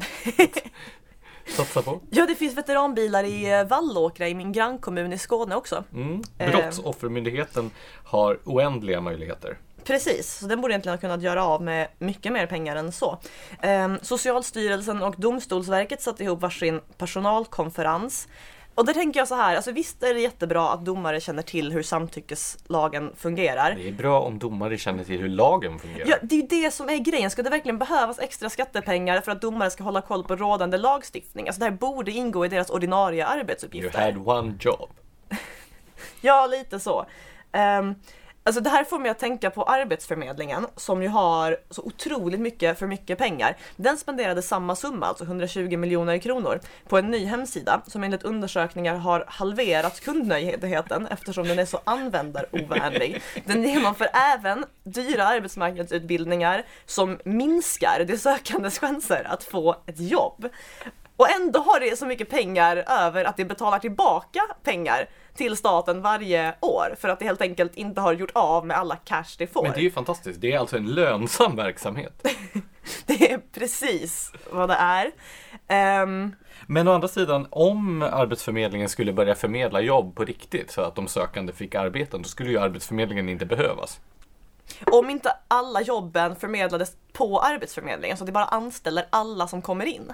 att 1.46 1.52
satsa 1.52 1.82
på. 1.82 2.00
Ja, 2.10 2.26
det 2.26 2.34
finns 2.34 2.56
veteranbilar 2.56 3.24
i 3.24 3.52
eh, 3.52 3.64
Vallåkra 3.64 4.28
i 4.28 4.34
min 4.34 4.52
grannkommun 4.52 5.12
i 5.12 5.18
Skåne 5.18 5.54
också. 5.54 5.84
Mm. 5.94 6.22
Eh. 6.38 6.50
Brottsoffermyndigheten 6.50 7.70
har 8.04 8.38
oändliga 8.44 9.00
möjligheter. 9.00 9.58
Precis, 9.84 10.38
så 10.38 10.46
den 10.46 10.60
borde 10.60 10.72
egentligen 10.72 10.98
ha 10.98 11.00
kunnat 11.00 11.22
göra 11.22 11.44
av 11.44 11.62
med 11.62 11.88
mycket 11.98 12.32
mer 12.32 12.46
pengar 12.46 12.76
än 12.76 12.92
så. 12.92 13.18
Ehm, 13.60 13.98
Socialstyrelsen 14.02 15.02
och 15.02 15.14
Domstolsverket 15.18 16.02
satte 16.02 16.24
ihop 16.24 16.40
varsin 16.40 16.80
personalkonferens. 16.98 18.28
Och 18.76 18.84
där 18.86 18.92
tänker 18.94 19.20
jag 19.20 19.28
så 19.28 19.34
här, 19.34 19.56
alltså 19.56 19.72
visst 19.72 20.02
är 20.02 20.14
det 20.14 20.20
jättebra 20.20 20.70
att 20.72 20.84
domare 20.84 21.20
känner 21.20 21.42
till 21.42 21.72
hur 21.72 21.82
samtyckeslagen 21.82 23.12
fungerar. 23.16 23.74
Det 23.74 23.88
är 23.88 23.92
bra 23.92 24.20
om 24.20 24.38
domare 24.38 24.78
känner 24.78 25.04
till 25.04 25.20
hur 25.20 25.28
lagen 25.28 25.78
fungerar. 25.78 26.08
Ja, 26.08 26.16
det 26.22 26.34
är 26.34 26.40
ju 26.40 26.46
det 26.46 26.70
som 26.70 26.88
är 26.88 26.96
grejen. 26.96 27.30
Ska 27.30 27.42
det 27.42 27.50
verkligen 27.50 27.78
behövas 27.78 28.18
extra 28.18 28.50
skattepengar 28.50 29.20
för 29.20 29.32
att 29.32 29.40
domare 29.40 29.70
ska 29.70 29.84
hålla 29.84 30.00
koll 30.00 30.24
på 30.24 30.36
rådande 30.36 30.78
lagstiftning? 30.78 31.46
Alltså 31.48 31.58
det 31.60 31.64
här 31.64 31.72
borde 31.72 32.10
ingå 32.10 32.44
i 32.46 32.48
deras 32.48 32.70
ordinarie 32.70 33.20
You 33.22 33.40
arbetsuppgifter. 33.40 34.00
had 34.00 34.28
one 34.28 34.54
job. 34.60 34.90
Ja, 36.20 36.46
lite 36.46 36.80
så. 36.80 37.06
Um, 37.52 37.94
alltså 38.46 38.60
det 38.60 38.70
här 38.70 38.84
får 38.84 38.98
mig 38.98 39.10
att 39.10 39.18
tänka 39.18 39.50
på 39.50 39.62
Arbetsförmedlingen 39.62 40.66
som 40.76 41.02
ju 41.02 41.08
har 41.08 41.56
så 41.70 41.82
otroligt 41.82 42.40
mycket 42.40 42.78
för 42.78 42.86
mycket 42.86 43.18
pengar. 43.18 43.56
Den 43.76 43.96
spenderade 43.96 44.42
samma 44.42 44.76
summa, 44.76 45.06
alltså 45.06 45.24
120 45.24 45.76
miljoner 45.76 46.18
kronor, 46.18 46.60
på 46.88 46.98
en 46.98 47.10
ny 47.10 47.24
hemsida 47.24 47.82
som 47.86 48.04
enligt 48.04 48.22
undersökningar 48.22 48.94
har 48.94 49.24
halverat 49.28 50.00
kundnöjdheten 50.00 51.06
eftersom 51.06 51.48
den 51.48 51.58
är 51.58 51.64
så 51.64 51.80
användarovänlig. 51.84 53.22
Den 53.44 53.62
genomför 53.62 54.08
även 54.34 54.64
dyra 54.84 55.24
arbetsmarknadsutbildningar 55.24 56.64
som 56.86 57.18
minskar 57.24 58.04
de 58.06 58.18
sökandes 58.18 58.78
chanser 58.78 59.26
att 59.30 59.44
få 59.44 59.76
ett 59.86 60.00
jobb. 60.00 60.48
Och 61.16 61.30
ändå 61.30 61.60
har 61.60 61.80
det 61.80 61.98
så 61.98 62.06
mycket 62.06 62.30
pengar 62.30 62.84
över 62.88 63.24
att 63.24 63.36
det 63.36 63.44
betalar 63.44 63.78
tillbaka 63.78 64.40
pengar 64.62 65.08
till 65.34 65.56
staten 65.56 66.02
varje 66.02 66.54
år 66.60 66.94
för 66.98 67.08
att 67.08 67.18
det 67.18 67.24
helt 67.24 67.40
enkelt 67.40 67.74
inte 67.74 68.00
har 68.00 68.12
gjort 68.12 68.30
av 68.34 68.66
med 68.66 68.76
alla 68.76 68.96
cash 68.96 69.24
det 69.38 69.46
får. 69.46 69.62
Men 69.62 69.72
det 69.72 69.80
är 69.80 69.82
ju 69.82 69.90
fantastiskt. 69.90 70.40
Det 70.40 70.52
är 70.52 70.58
alltså 70.58 70.76
en 70.76 70.86
lönsam 70.94 71.56
verksamhet. 71.56 72.26
Det 73.06 73.32
är 73.32 73.40
precis 73.52 74.32
vad 74.50 74.68
det 74.68 74.74
är. 74.74 75.10
Ehm, 75.68 76.36
Men 76.66 76.88
å 76.88 76.92
andra 76.92 77.08
sidan, 77.08 77.46
om 77.50 78.02
Arbetsförmedlingen 78.02 78.88
skulle 78.88 79.12
börja 79.12 79.34
förmedla 79.34 79.80
jobb 79.80 80.14
på 80.16 80.24
riktigt 80.24 80.70
så 80.70 80.80
att 80.80 80.94
de 80.94 81.08
sökande 81.08 81.52
fick 81.52 81.74
arbeten, 81.74 82.22
då 82.22 82.28
skulle 82.28 82.50
ju 82.50 82.58
Arbetsförmedlingen 82.58 83.28
inte 83.28 83.46
behövas. 83.46 84.00
om 84.92 85.10
inte 85.10 85.32
alla 85.48 85.80
jobben 85.82 86.36
förmedlades 86.36 86.96
på 87.12 87.40
Arbetsförmedlingen 87.40 88.16
så 88.16 88.24
att 88.24 88.26
det 88.26 88.32
bara 88.32 88.44
anställer 88.44 89.06
alla 89.10 89.48
som 89.48 89.62
kommer 89.62 89.86
in. 89.86 90.12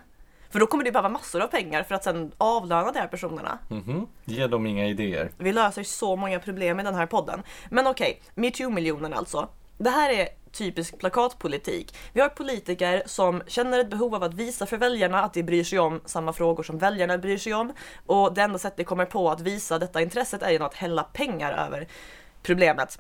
För 0.53 0.61
då 0.61 0.67
kommer 0.67 0.85
det 0.85 0.93
behöva 0.93 1.09
massor 1.09 1.41
av 1.43 1.47
pengar 1.47 1.83
för 1.83 1.95
att 1.95 2.05
sen 2.05 2.33
avlöna 2.39 2.93
de 2.93 2.99
här 2.99 3.07
personerna. 3.07 3.59
Mhm. 3.69 4.07
Ge 4.25 4.47
dem 4.47 4.67
inga 4.67 4.87
idéer. 4.87 5.31
Vi 5.39 5.53
löser 5.53 5.83
så 5.83 6.17
många 6.17 6.39
problem 6.39 6.81
i 6.81 6.83
den 6.83 6.95
här 6.95 7.07
podden. 7.07 7.43
Men 7.71 7.87
okej, 7.87 8.23
metoo-miljonen 8.35 9.13
alltså. 9.15 9.49
Det 9.79 9.91
här 9.91 10.11
är 10.11 10.29
typisk 10.53 10.99
plakatpolitik. 10.99 11.97
Vi 12.13 12.21
har 12.21 12.29
politiker 12.29 13.03
som 13.07 13.43
känner 13.47 13.79
ett 13.79 13.91
behov 13.91 14.15
av 14.15 14.23
att 14.23 14.35
visa 14.35 14.67
för 14.67 14.77
väljarna 14.77 15.23
att 15.23 15.35
de 15.35 15.43
bryr 15.43 15.65
sig 15.65 15.79
om 15.79 16.01
samma 16.05 16.33
frågor 16.33 16.63
som 16.63 16.79
väljarna 16.79 17.19
bryr 17.19 17.39
sig 17.39 17.55
om. 17.55 17.73
Och 18.07 18.35
det 18.35 18.43
enda 18.43 18.59
sättet 18.59 18.77
de 18.77 18.85
kommer 18.85 19.05
på 19.05 19.31
att 19.31 19.41
visa 19.41 19.79
detta 19.79 20.03
intresset 20.03 20.43
är 20.43 20.51
genom 20.51 20.67
att 20.67 20.75
hälla 20.75 21.03
pengar 21.03 21.53
över 21.53 21.89
problemet. 22.43 22.99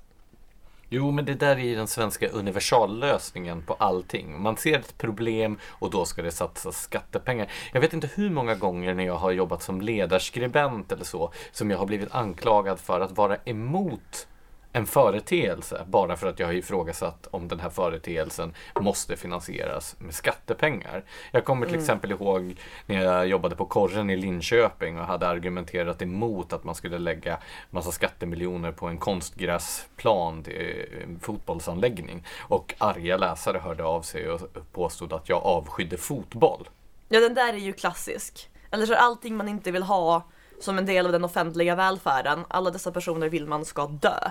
Jo, 0.94 1.10
men 1.10 1.24
det 1.24 1.34
där 1.34 1.56
är 1.56 1.60
ju 1.60 1.74
den 1.74 1.86
svenska 1.86 2.28
universallösningen 2.28 3.62
på 3.62 3.74
allting. 3.74 4.42
Man 4.42 4.56
ser 4.56 4.78
ett 4.78 4.98
problem 4.98 5.58
och 5.68 5.90
då 5.90 6.04
ska 6.04 6.22
det 6.22 6.30
satsas 6.30 6.82
skattepengar. 6.82 7.50
Jag 7.72 7.80
vet 7.80 7.92
inte 7.92 8.10
hur 8.14 8.30
många 8.30 8.54
gånger 8.54 8.94
när 8.94 9.04
jag 9.04 9.16
har 9.16 9.30
jobbat 9.30 9.62
som 9.62 9.80
ledarskribent 9.80 10.92
eller 10.92 11.04
så, 11.04 11.32
som 11.52 11.70
jag 11.70 11.78
har 11.78 11.86
blivit 11.86 12.14
anklagad 12.14 12.80
för 12.80 13.00
att 13.00 13.12
vara 13.12 13.36
emot 13.44 14.26
en 14.72 14.86
företeelse 14.86 15.84
bara 15.86 16.16
för 16.16 16.26
att 16.26 16.38
jag 16.38 16.46
har 16.46 16.54
ifrågasatt 16.54 17.28
om 17.30 17.48
den 17.48 17.60
här 17.60 17.70
företeelsen 17.70 18.54
måste 18.80 19.16
finansieras 19.16 19.96
med 19.98 20.14
skattepengar. 20.14 21.04
Jag 21.30 21.44
kommer 21.44 21.66
till 21.66 21.78
exempel 21.78 22.10
ihåg 22.10 22.56
när 22.86 23.02
jag 23.02 23.26
jobbade 23.26 23.56
på 23.56 23.66
Korren 23.66 24.10
i 24.10 24.16
Linköping 24.16 24.98
och 24.98 25.06
hade 25.06 25.28
argumenterat 25.28 26.02
emot 26.02 26.52
att 26.52 26.64
man 26.64 26.74
skulle 26.74 26.98
lägga 26.98 27.38
massa 27.70 27.92
skattemiljoner 27.92 28.72
på 28.72 28.88
en 28.88 28.98
konstgräsplan 28.98 30.42
till 30.42 30.86
en 31.02 31.20
fotbollsanläggning. 31.20 32.26
Och 32.40 32.74
arga 32.78 33.16
läsare 33.16 33.58
hörde 33.58 33.84
av 33.84 34.02
sig 34.02 34.30
och 34.30 34.40
påstod 34.72 35.12
att 35.12 35.28
jag 35.28 35.42
avskydde 35.42 35.96
fotboll. 35.96 36.68
Ja, 37.08 37.20
den 37.20 37.34
där 37.34 37.52
är 37.52 37.58
ju 37.58 37.72
klassisk. 37.72 38.50
Eller 38.70 38.86
så 38.86 38.94
allting 38.94 39.36
man 39.36 39.48
inte 39.48 39.70
vill 39.70 39.82
ha 39.82 40.22
som 40.62 40.78
en 40.78 40.86
del 40.86 41.06
av 41.06 41.12
den 41.12 41.24
offentliga 41.24 41.74
välfärden, 41.74 42.44
alla 42.48 42.70
dessa 42.70 42.92
personer 42.92 43.28
vill 43.28 43.46
man 43.46 43.64
ska 43.64 43.86
dö. 43.86 44.30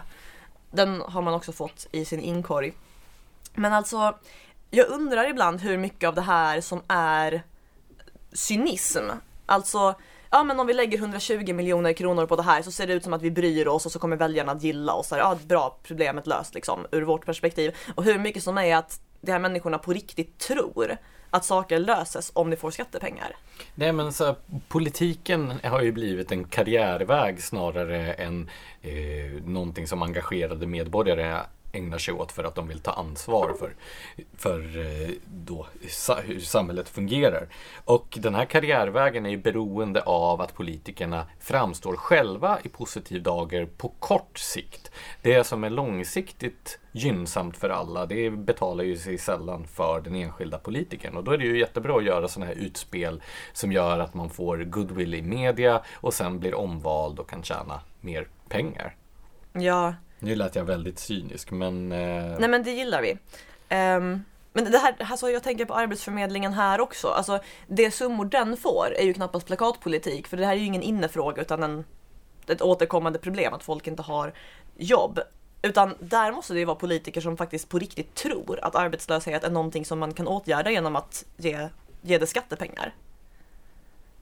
Den 0.72 1.02
har 1.02 1.22
man 1.22 1.34
också 1.34 1.52
fått 1.52 1.88
i 1.92 2.06
sin 2.06 2.20
inkorg. 2.20 2.74
Men 3.54 3.74
alltså, 3.74 4.16
jag 4.70 4.90
undrar 4.90 5.30
ibland 5.30 5.62
hur 5.62 5.78
mycket 5.78 6.08
av 6.08 6.16
det 6.16 6.22
här 6.22 6.62
som 6.62 6.82
är 6.88 7.44
cynism. 8.34 9.04
Alltså, 9.46 9.96
ja 10.30 10.44
men 10.44 10.60
om 10.60 10.68
vi 10.68 10.74
lägger 10.74 10.98
120 10.98 11.54
miljoner 11.54 11.94
kronor 11.94 12.26
på 12.26 12.36
det 12.36 12.44
här 12.44 12.62
så 12.62 12.72
ser 12.72 12.88
det 12.88 12.94
ut 12.94 13.04
som 13.04 13.14
att 13.14 13.22
vi 13.22 13.32
bryr 13.32 13.68
oss 13.68 13.86
och 13.86 13.92
så 13.92 14.00
kommer 14.00 14.16
väljarna 14.16 14.52
att 14.52 14.64
gilla 14.64 14.94
oss. 14.94 15.08
Ja, 15.12 15.38
bra, 15.48 15.78
problemet 15.84 16.28
löst 16.28 16.54
liksom 16.54 16.86
ur 16.92 17.02
vårt 17.02 17.26
perspektiv. 17.26 17.76
Och 17.96 18.04
hur 18.04 18.20
mycket 18.20 18.44
som 18.44 18.58
är 18.58 18.76
att 18.76 19.00
de 19.22 19.32
här 19.32 19.40
människorna 19.40 19.78
på 19.78 19.94
riktigt 19.94 20.38
tror 20.38 20.98
att 21.32 21.46
saker 21.46 21.80
löses 21.80 22.32
om 22.34 22.50
ni 22.50 22.56
får 22.56 22.72
skattepengar. 22.72 23.36
Nej 23.76 23.92
men 23.92 24.14
så 24.14 24.26
här, 24.26 24.36
politiken 24.68 25.54
har 25.64 25.82
ju 25.82 25.92
blivit 25.92 26.32
en 26.32 26.44
karriärväg 26.44 27.44
snarare 27.44 28.14
än 28.14 28.50
eh, 28.82 29.44
någonting 29.46 29.88
som 29.88 30.02
engagerade 30.02 30.68
medborgare 30.68 31.40
ägnar 31.72 31.98
sig 31.98 32.14
åt 32.14 32.32
för 32.32 32.44
att 32.44 32.56
de 32.56 32.68
vill 32.68 32.80
ta 32.80 32.92
ansvar 32.92 33.56
för, 33.60 33.74
för 34.38 34.60
eh, 34.60 35.10
då, 35.26 35.68
hur 36.24 36.40
samhället 36.40 36.90
fungerar. 36.90 37.48
Och 37.86 38.18
den 38.22 38.36
här 38.36 38.46
karriärvägen 38.46 39.26
är 39.26 39.30
ju 39.30 39.38
beroende 39.38 40.02
av 40.02 40.42
att 40.42 40.54
politikerna 40.54 41.26
framstår 41.40 41.96
själva 41.96 42.60
i 42.64 42.70
positiv 42.70 43.24
dager 43.24 43.66
på 43.66 43.90
kort 44.00 44.40
sikt. 44.40 44.92
Det 45.22 45.44
som 45.44 45.64
är 45.64 45.70
långsiktigt 45.70 46.80
gynnsamt 46.92 47.58
för 47.58 47.70
alla, 47.70 48.06
det 48.06 48.30
betalar 48.30 48.84
ju 48.84 48.98
sig 48.98 49.18
sällan 49.18 49.68
för 49.68 50.02
den 50.02 50.16
enskilda 50.16 50.58
politikern. 50.58 51.18
Och 51.18 51.24
då 51.24 51.32
är 51.32 51.38
det 51.38 51.46
ju 51.46 51.60
jättebra 51.60 51.98
att 51.98 52.04
göra 52.04 52.28
sådana 52.28 52.52
här 52.52 52.60
utspel 52.60 53.22
som 53.54 53.72
gör 53.72 54.00
att 54.00 54.14
man 54.14 54.30
får 54.30 54.58
goodwill 54.58 55.14
i 55.14 55.22
media 55.22 55.82
och 55.94 56.14
sen 56.14 56.40
blir 56.40 56.56
omvald 56.56 57.20
och 57.20 57.30
kan 57.30 57.44
tjäna 57.44 57.82
mer 58.02 58.28
pengar. 58.50 58.96
Ja. 59.54 59.94
Nu 60.24 60.36
lät 60.36 60.56
jag 60.56 60.64
väldigt 60.64 61.00
cynisk 61.00 61.52
men... 61.52 61.92
Eh... 61.92 62.40
Nej 62.40 62.50
men 62.50 62.64
det 62.64 62.72
gillar 62.72 63.02
vi. 63.02 63.12
Um... 63.76 64.24
Men 64.54 64.72
det 64.72 64.78
här, 64.78 64.96
alltså 65.00 65.30
jag 65.30 65.44
tänker 65.44 65.66
på 65.66 65.74
Arbetsförmedlingen 65.74 66.54
här 66.54 66.82
också. 66.82 67.08
Alltså, 67.08 67.40
det 67.68 67.92
summor 67.92 68.26
den 68.26 68.58
får 68.58 68.94
är 68.98 69.04
ju 69.04 69.14
knappast 69.14 69.48
plakatpolitik 69.48 70.28
för 70.28 70.38
det 70.38 70.46
här 70.46 70.54
är 70.54 70.58
ju 70.58 70.66
ingen 70.66 70.82
innefråga 70.82 71.42
utan 71.42 71.64
en, 71.64 71.86
ett 72.48 72.62
återkommande 72.62 73.20
problem 73.20 73.54
att 73.54 73.64
folk 73.64 73.88
inte 73.88 74.02
har 74.02 74.34
jobb. 74.78 75.20
Utan 75.62 75.96
där 76.00 76.32
måste 76.32 76.54
det 76.54 76.60
ju 76.60 76.66
vara 76.66 76.76
politiker 76.76 77.22
som 77.22 77.38
faktiskt 77.38 77.70
på 77.70 77.80
riktigt 77.80 78.16
tror 78.16 78.60
att 78.62 78.76
arbetslöshet 78.76 79.44
är 79.44 79.50
någonting 79.50 79.86
som 79.86 80.00
man 80.00 80.14
kan 80.14 80.28
åtgärda 80.28 80.72
genom 80.72 80.96
att 80.96 81.26
ge, 81.38 81.70
ge 82.02 82.18
det 82.18 82.28
skattepengar. 82.28 82.94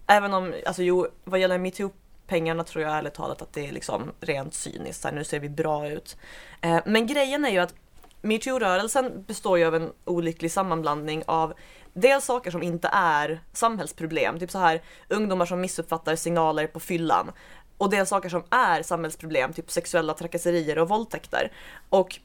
Även 0.08 0.34
om, 0.34 0.54
alltså 0.66 0.84
jo, 0.84 1.08
vad 1.24 1.40
gäller 1.40 1.58
metoo 1.58 1.92
Pengarna 2.30 2.64
tror 2.64 2.84
jag 2.84 2.94
ärligt 2.94 3.14
talat 3.14 3.42
att 3.42 3.54
det 3.54 3.68
är 3.68 3.72
liksom 3.72 4.12
rent 4.20 4.54
cyniskt, 4.54 5.04
här, 5.04 5.12
nu 5.12 5.24
ser 5.24 5.40
vi 5.40 5.50
bra 5.50 5.90
ut. 5.90 6.18
Eh, 6.62 6.80
men 6.86 7.08
grejen 7.08 7.46
är 7.46 7.50
ju 7.50 7.60
att 7.60 7.74
metoo-rörelsen 8.22 9.24
består 9.28 9.58
ju 9.58 9.66
av 9.66 9.76
en 9.76 9.92
olycklig 10.06 10.52
sammanblandning 10.52 11.24
av 11.28 11.54
dels 11.94 12.26
saker 12.26 12.52
som 12.52 12.64
inte 12.64 12.90
är 12.94 13.40
samhällsproblem, 13.54 14.40
typ 14.40 14.52
så 14.52 14.58
här 14.58 14.82
ungdomar 15.08 15.46
som 15.46 15.62
missuppfattar 15.62 16.16
signaler 16.16 16.68
på 16.68 16.80
fyllan 16.80 17.32
och 17.78 17.90
dels 17.90 18.10
saker 18.10 18.30
som 18.30 18.44
är 18.50 18.84
samhällsproblem, 18.84 19.54
typ 19.54 19.72
sexuella 19.72 20.14
trakasserier 20.14 20.80
och 20.80 20.90
våldtäkter. 20.90 21.52
Och 21.90 22.20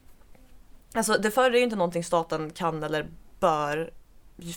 alltså 0.93 1.13
det 1.13 1.31
förra 1.31 1.53
är 1.53 1.57
ju 1.57 1.63
inte 1.63 1.75
någonting 1.75 2.03
staten 2.03 2.49
kan 2.49 2.83
eller 2.83 3.07
bör 3.39 3.91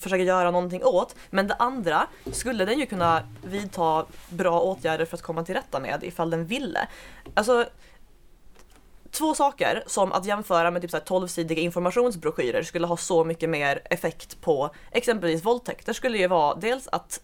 försöka 0.01 0.23
göra 0.23 0.51
någonting 0.51 0.85
åt. 0.85 1.15
Men 1.31 1.47
det 1.47 1.55
andra 1.55 2.07
skulle 2.33 2.65
den 2.65 2.79
ju 2.79 2.87
kunna 2.87 3.23
vidta 3.45 4.07
bra 4.29 4.61
åtgärder 4.61 5.05
för 5.05 5.17
att 5.17 5.23
komma 5.23 5.45
till 5.45 5.55
rätta 5.55 5.81
med 5.81 6.05
ifall 6.05 6.31
den 6.31 6.47
ville. 6.47 6.89
Alltså 7.35 7.67
två 9.11 9.35
saker 9.35 9.83
som 9.87 10.13
att 10.13 10.27
jämföra 10.27 10.71
med 10.71 10.83
typ 10.83 10.91
12-sidiga 10.91 11.59
informationsbroschyrer 11.59 12.63
skulle 12.63 12.87
ha 12.87 12.97
så 12.97 13.25
mycket 13.25 13.51
mer 13.51 13.81
effekt 13.85 14.41
på 14.41 14.71
exempelvis 14.91 15.45
våldtäkter 15.45 15.93
skulle 15.93 16.19
ju 16.19 16.27
vara 16.27 16.55
dels 16.55 16.89
att 16.89 17.21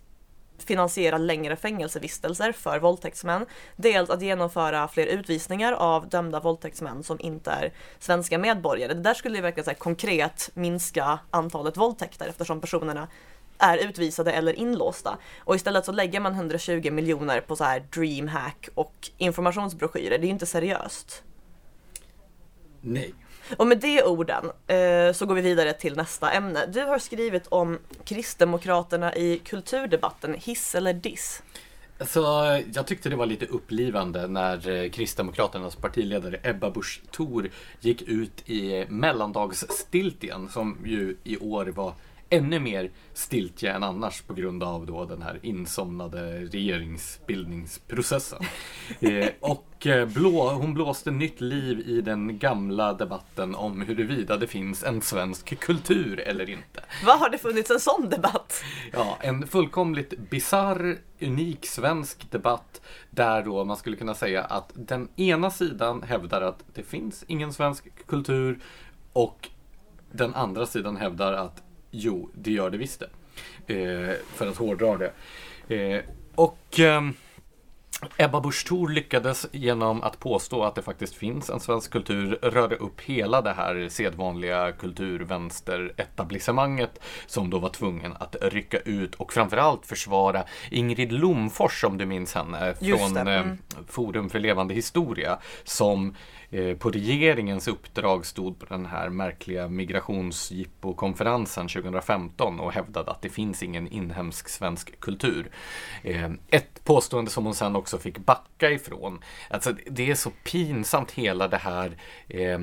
finansiera 0.59 1.19
längre 1.19 1.57
fängelsevistelser 1.57 2.53
för 2.53 2.79
våldtäktsmän. 2.79 3.47
Dels 3.77 4.11
att 4.11 4.23
genomföra 4.23 4.89
fler 4.89 5.07
utvisningar 5.07 5.73
av 5.73 6.09
dömda 6.09 6.41
våldtäktsmän 6.41 7.03
som 7.03 7.21
inte 7.21 7.51
är 7.51 7.73
svenska 7.99 8.39
medborgare. 8.39 8.95
Det 8.95 9.01
där 9.01 9.15
skulle 9.15 9.37
ju 9.37 9.43
verkligen 9.43 9.65
så 9.65 9.75
konkret 9.75 10.51
minska 10.55 11.19
antalet 11.31 11.77
våldtäkter 11.77 12.29
eftersom 12.29 12.61
personerna 12.61 13.09
är 13.59 13.79
utvisade 13.79 14.33
eller 14.33 14.53
inlåsta. 14.53 15.19
Och 15.39 15.57
istället 15.57 15.85
så 15.85 15.93
lägger 15.93 16.21
man 16.21 16.33
120 16.33 16.91
miljoner 16.91 17.41
på 17.41 17.57
så 17.57 17.65
här 17.65 17.81
dreamhack 17.95 18.69
och 18.75 19.11
informationsbroschyrer. 19.19 20.19
Det 20.19 20.25
är 20.25 20.27
ju 20.27 20.33
inte 20.33 20.47
seriöst. 20.47 21.23
Nej. 22.81 23.15
Och 23.57 23.67
med 23.67 23.79
de 23.79 24.03
orden 24.03 24.45
eh, 24.67 25.13
så 25.13 25.27
går 25.27 25.35
vi 25.35 25.41
vidare 25.41 25.73
till 25.73 25.97
nästa 25.97 26.33
ämne. 26.33 26.67
Du 26.67 26.81
har 26.81 26.99
skrivit 26.99 27.47
om 27.47 27.79
Kristdemokraterna 28.05 29.15
i 29.15 29.39
kulturdebatten, 29.39 30.35
hiss 30.35 30.75
eller 30.75 30.93
diss? 30.93 31.43
Alltså, 31.99 32.21
jag 32.75 32.87
tyckte 32.87 33.09
det 33.09 33.17
var 33.17 33.27
lite 33.27 33.47
upplivande 33.47 34.27
när 34.27 34.69
eh, 34.69 34.91
Kristdemokraternas 34.91 35.77
partiledare 35.77 36.41
Ebba 36.43 36.71
Busch 36.71 37.01
Thor 37.11 37.51
gick 37.81 38.03
ut 38.03 38.49
i 38.49 38.87
mellandagsstiltjen 38.89 40.49
som 40.49 40.79
ju 40.85 41.17
i 41.25 41.37
år 41.37 41.67
var 41.67 41.95
ännu 42.31 42.61
mer 42.61 42.91
stiltje 43.13 43.73
än 43.73 43.83
annars 43.83 44.23
på 44.23 44.35
grund 44.35 44.63
av 44.63 44.87
då 44.87 45.05
den 45.05 45.23
här 45.23 45.39
insomnade 45.43 46.45
regeringsbildningsprocessen. 46.45 48.43
eh, 49.01 49.29
och 49.41 49.87
eh, 49.87 50.09
blå, 50.09 50.51
hon 50.51 50.75
blåste 50.75 51.11
nytt 51.11 51.41
liv 51.41 51.81
i 51.81 52.01
den 52.01 52.39
gamla 52.39 52.93
debatten 52.93 53.55
om 53.55 53.83
huruvida 53.83 54.37
det 54.37 54.47
finns 54.47 54.85
en 54.85 55.03
svensk 55.03 55.59
kultur 55.61 56.21
eller 56.21 56.51
inte. 56.51 56.81
Vad 57.07 57.19
har 57.19 57.31
det 57.31 57.39
funnits 57.39 57.71
en 57.71 57.81
sån 57.81 58.09
debatt? 58.11 58.63
Ja, 58.93 59.19
en 59.21 59.47
fullkomligt 59.47 60.19
bizarr, 60.31 60.99
unik 61.21 61.67
svensk 61.67 62.31
debatt 62.31 62.81
där 63.11 63.43
då 63.43 63.65
man 63.65 63.77
skulle 63.77 63.97
kunna 63.97 64.15
säga 64.15 64.45
att 64.45 64.71
den 64.75 65.09
ena 65.17 65.51
sidan 65.51 66.03
hävdar 66.03 66.41
att 66.41 66.65
det 66.75 66.83
finns 66.83 67.25
ingen 67.29 67.53
svensk 67.53 68.07
kultur 68.07 68.59
och 69.13 69.49
den 70.13 70.35
andra 70.35 70.67
sidan 70.67 70.97
hävdar 70.97 71.33
att 71.33 71.63
Jo, 71.97 72.31
det 72.35 72.51
gör 72.51 72.71
det 72.71 72.79
visst 72.79 73.01
det. 73.01 73.11
Eh, 73.75 74.15
för 74.35 74.47
att 74.47 74.57
hårdra 74.57 74.97
det. 74.97 75.13
Eh, 75.77 76.01
och 76.35 76.81
eh, 76.81 77.03
Ebba 78.17 78.41
Busch 78.41 78.67
Thor 78.67 78.89
lyckades 78.89 79.47
genom 79.53 80.03
att 80.03 80.19
påstå 80.19 80.65
att 80.65 80.75
det 80.75 80.83
faktiskt 80.83 81.15
finns 81.15 81.51
en 81.51 81.61
svensk 81.61 81.91
kultur 81.91 82.39
röra 82.43 82.75
upp 82.75 83.01
hela 83.01 83.43
det 83.43 83.53
här 83.53 83.89
sedvanliga 83.89 84.73
kulturvänsteretablissemanget 84.73 87.01
som 87.27 87.51
då 87.51 87.59
var 87.59 87.69
tvungen 87.69 88.13
att 88.19 88.37
rycka 88.41 88.79
ut 88.79 89.15
och 89.15 89.33
framförallt 89.33 89.87
försvara 89.87 90.45
Ingrid 90.71 91.13
Lomfors 91.13 91.85
om 91.85 91.99
du 91.99 92.07
minns 92.07 92.35
henne 92.35 92.75
från 92.75 93.17
mm. 93.17 93.59
Forum 93.89 94.31
för 94.31 94.39
levande 94.39 94.75
historia 94.75 95.39
som 95.65 96.15
Eh, 96.55 96.77
på 96.77 96.91
regeringens 96.91 97.69
uppdrag 97.69 98.27
stod 98.27 98.59
på 98.59 98.67
den 98.67 98.87
här 98.87 99.09
märkliga 99.09 99.69
migrationsjippo-konferensen 99.69 101.69
2015 101.69 102.61
och 102.61 102.73
hävdade 102.73 103.11
att 103.11 103.23
det 103.23 103.29
finns 103.29 103.63
ingen 103.63 103.89
inhemsk 103.89 104.49
svensk 104.49 105.01
kultur. 105.01 105.51
Eh, 106.03 106.31
ett 106.51 106.85
påstående 106.85 107.31
som 107.31 107.45
hon 107.45 107.55
sen 107.55 107.77
också 107.77 107.99
fick 107.99 108.19
backa 108.19 108.71
ifrån. 108.71 109.21
Alltså 109.51 109.75
det 109.87 110.11
är 110.11 110.15
så 110.15 110.31
pinsamt 110.31 111.11
hela 111.11 111.49
det 111.49 111.57
här 111.57 111.97
eh, 112.29 112.59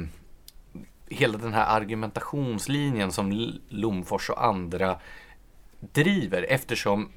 hela 1.09 1.37
den 1.37 1.53
här 1.53 1.75
argumentationslinjen 1.75 3.11
som 3.11 3.53
Lomfors 3.69 4.29
och 4.29 4.45
andra 4.45 4.99
driver 5.79 6.45
eftersom 6.49 7.09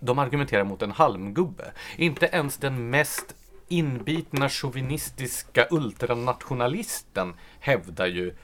de 0.00 0.18
argumenterar 0.18 0.64
mot 0.64 0.82
en 0.82 0.90
halmgubbe. 0.90 1.72
Inte 1.96 2.26
ens 2.26 2.56
den 2.56 2.90
mest 2.90 3.34
inbitna 3.70 4.48
chauvinistiska 4.48 5.66
ultranationalisten 5.70 7.34
hävdar 7.60 8.06
ju 8.06 8.34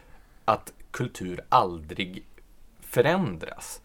att 0.44 0.72
kultur 0.90 1.40
aldrig 1.48 2.26
förändras. 2.80 3.80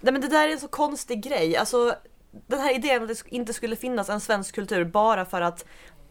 Nej 0.00 0.12
men 0.12 0.20
det 0.20 0.28
där 0.28 0.48
är 0.48 0.52
en 0.52 0.60
så 0.60 0.68
konstig 0.68 1.22
grej. 1.22 1.56
Alltså, 1.56 1.94
den 2.46 2.60
här 2.60 2.74
idén 2.74 3.02
att 3.02 3.08
det 3.08 3.22
inte 3.28 3.52
skulle 3.52 3.76
finnas 3.76 4.08
en 4.08 4.20
svensk 4.20 4.54
kultur 4.54 4.84
bara 4.84 5.24
för 5.24 5.40
att 5.40 5.64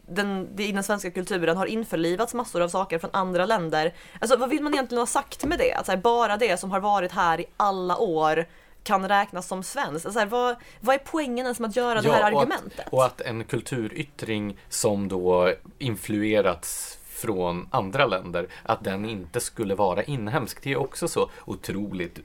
den, 0.08 0.60
i 0.60 0.72
den 0.72 0.82
svenska 0.82 1.10
kulturen 1.10 1.56
har 1.56 1.66
införlivats 1.66 2.34
massor 2.34 2.62
av 2.62 2.68
saker 2.68 2.98
från 2.98 3.10
andra 3.12 3.46
länder. 3.46 3.94
Alltså 4.20 4.36
vad 4.36 4.50
vill 4.50 4.62
man 4.62 4.74
egentligen 4.74 5.00
ha 5.00 5.06
sagt 5.06 5.44
med 5.44 5.58
det? 5.58 5.72
Att 5.72 5.88
här, 5.88 5.96
bara 5.96 6.36
det 6.36 6.60
som 6.60 6.70
har 6.70 6.80
varit 6.80 7.12
här 7.12 7.40
i 7.40 7.46
alla 7.56 7.96
år 7.96 8.46
kan 8.86 9.08
räknas 9.08 9.46
som 9.46 9.62
svenskt. 9.62 10.06
Alltså 10.06 10.18
här, 10.18 10.26
vad, 10.26 10.56
vad 10.80 10.94
är 10.94 10.98
poängen 10.98 11.46
ens 11.46 11.60
med 11.60 11.68
att 11.70 11.76
göra 11.76 11.94
ja, 11.94 12.02
det 12.02 12.12
här 12.12 12.22
argumentet? 12.22 12.86
Att, 12.86 12.92
och 12.92 13.04
att 13.04 13.20
en 13.20 13.44
kulturyttring 13.44 14.58
som 14.68 15.08
då 15.08 15.52
influerats 15.78 16.98
från 17.16 17.68
andra 17.70 18.06
länder, 18.06 18.48
att 18.62 18.84
den 18.84 19.04
inte 19.04 19.40
skulle 19.40 19.74
vara 19.74 20.02
inhemsk. 20.02 20.62
Det 20.62 20.72
är 20.72 20.76
också 20.76 21.08
så 21.08 21.30
otroligt 21.44 22.18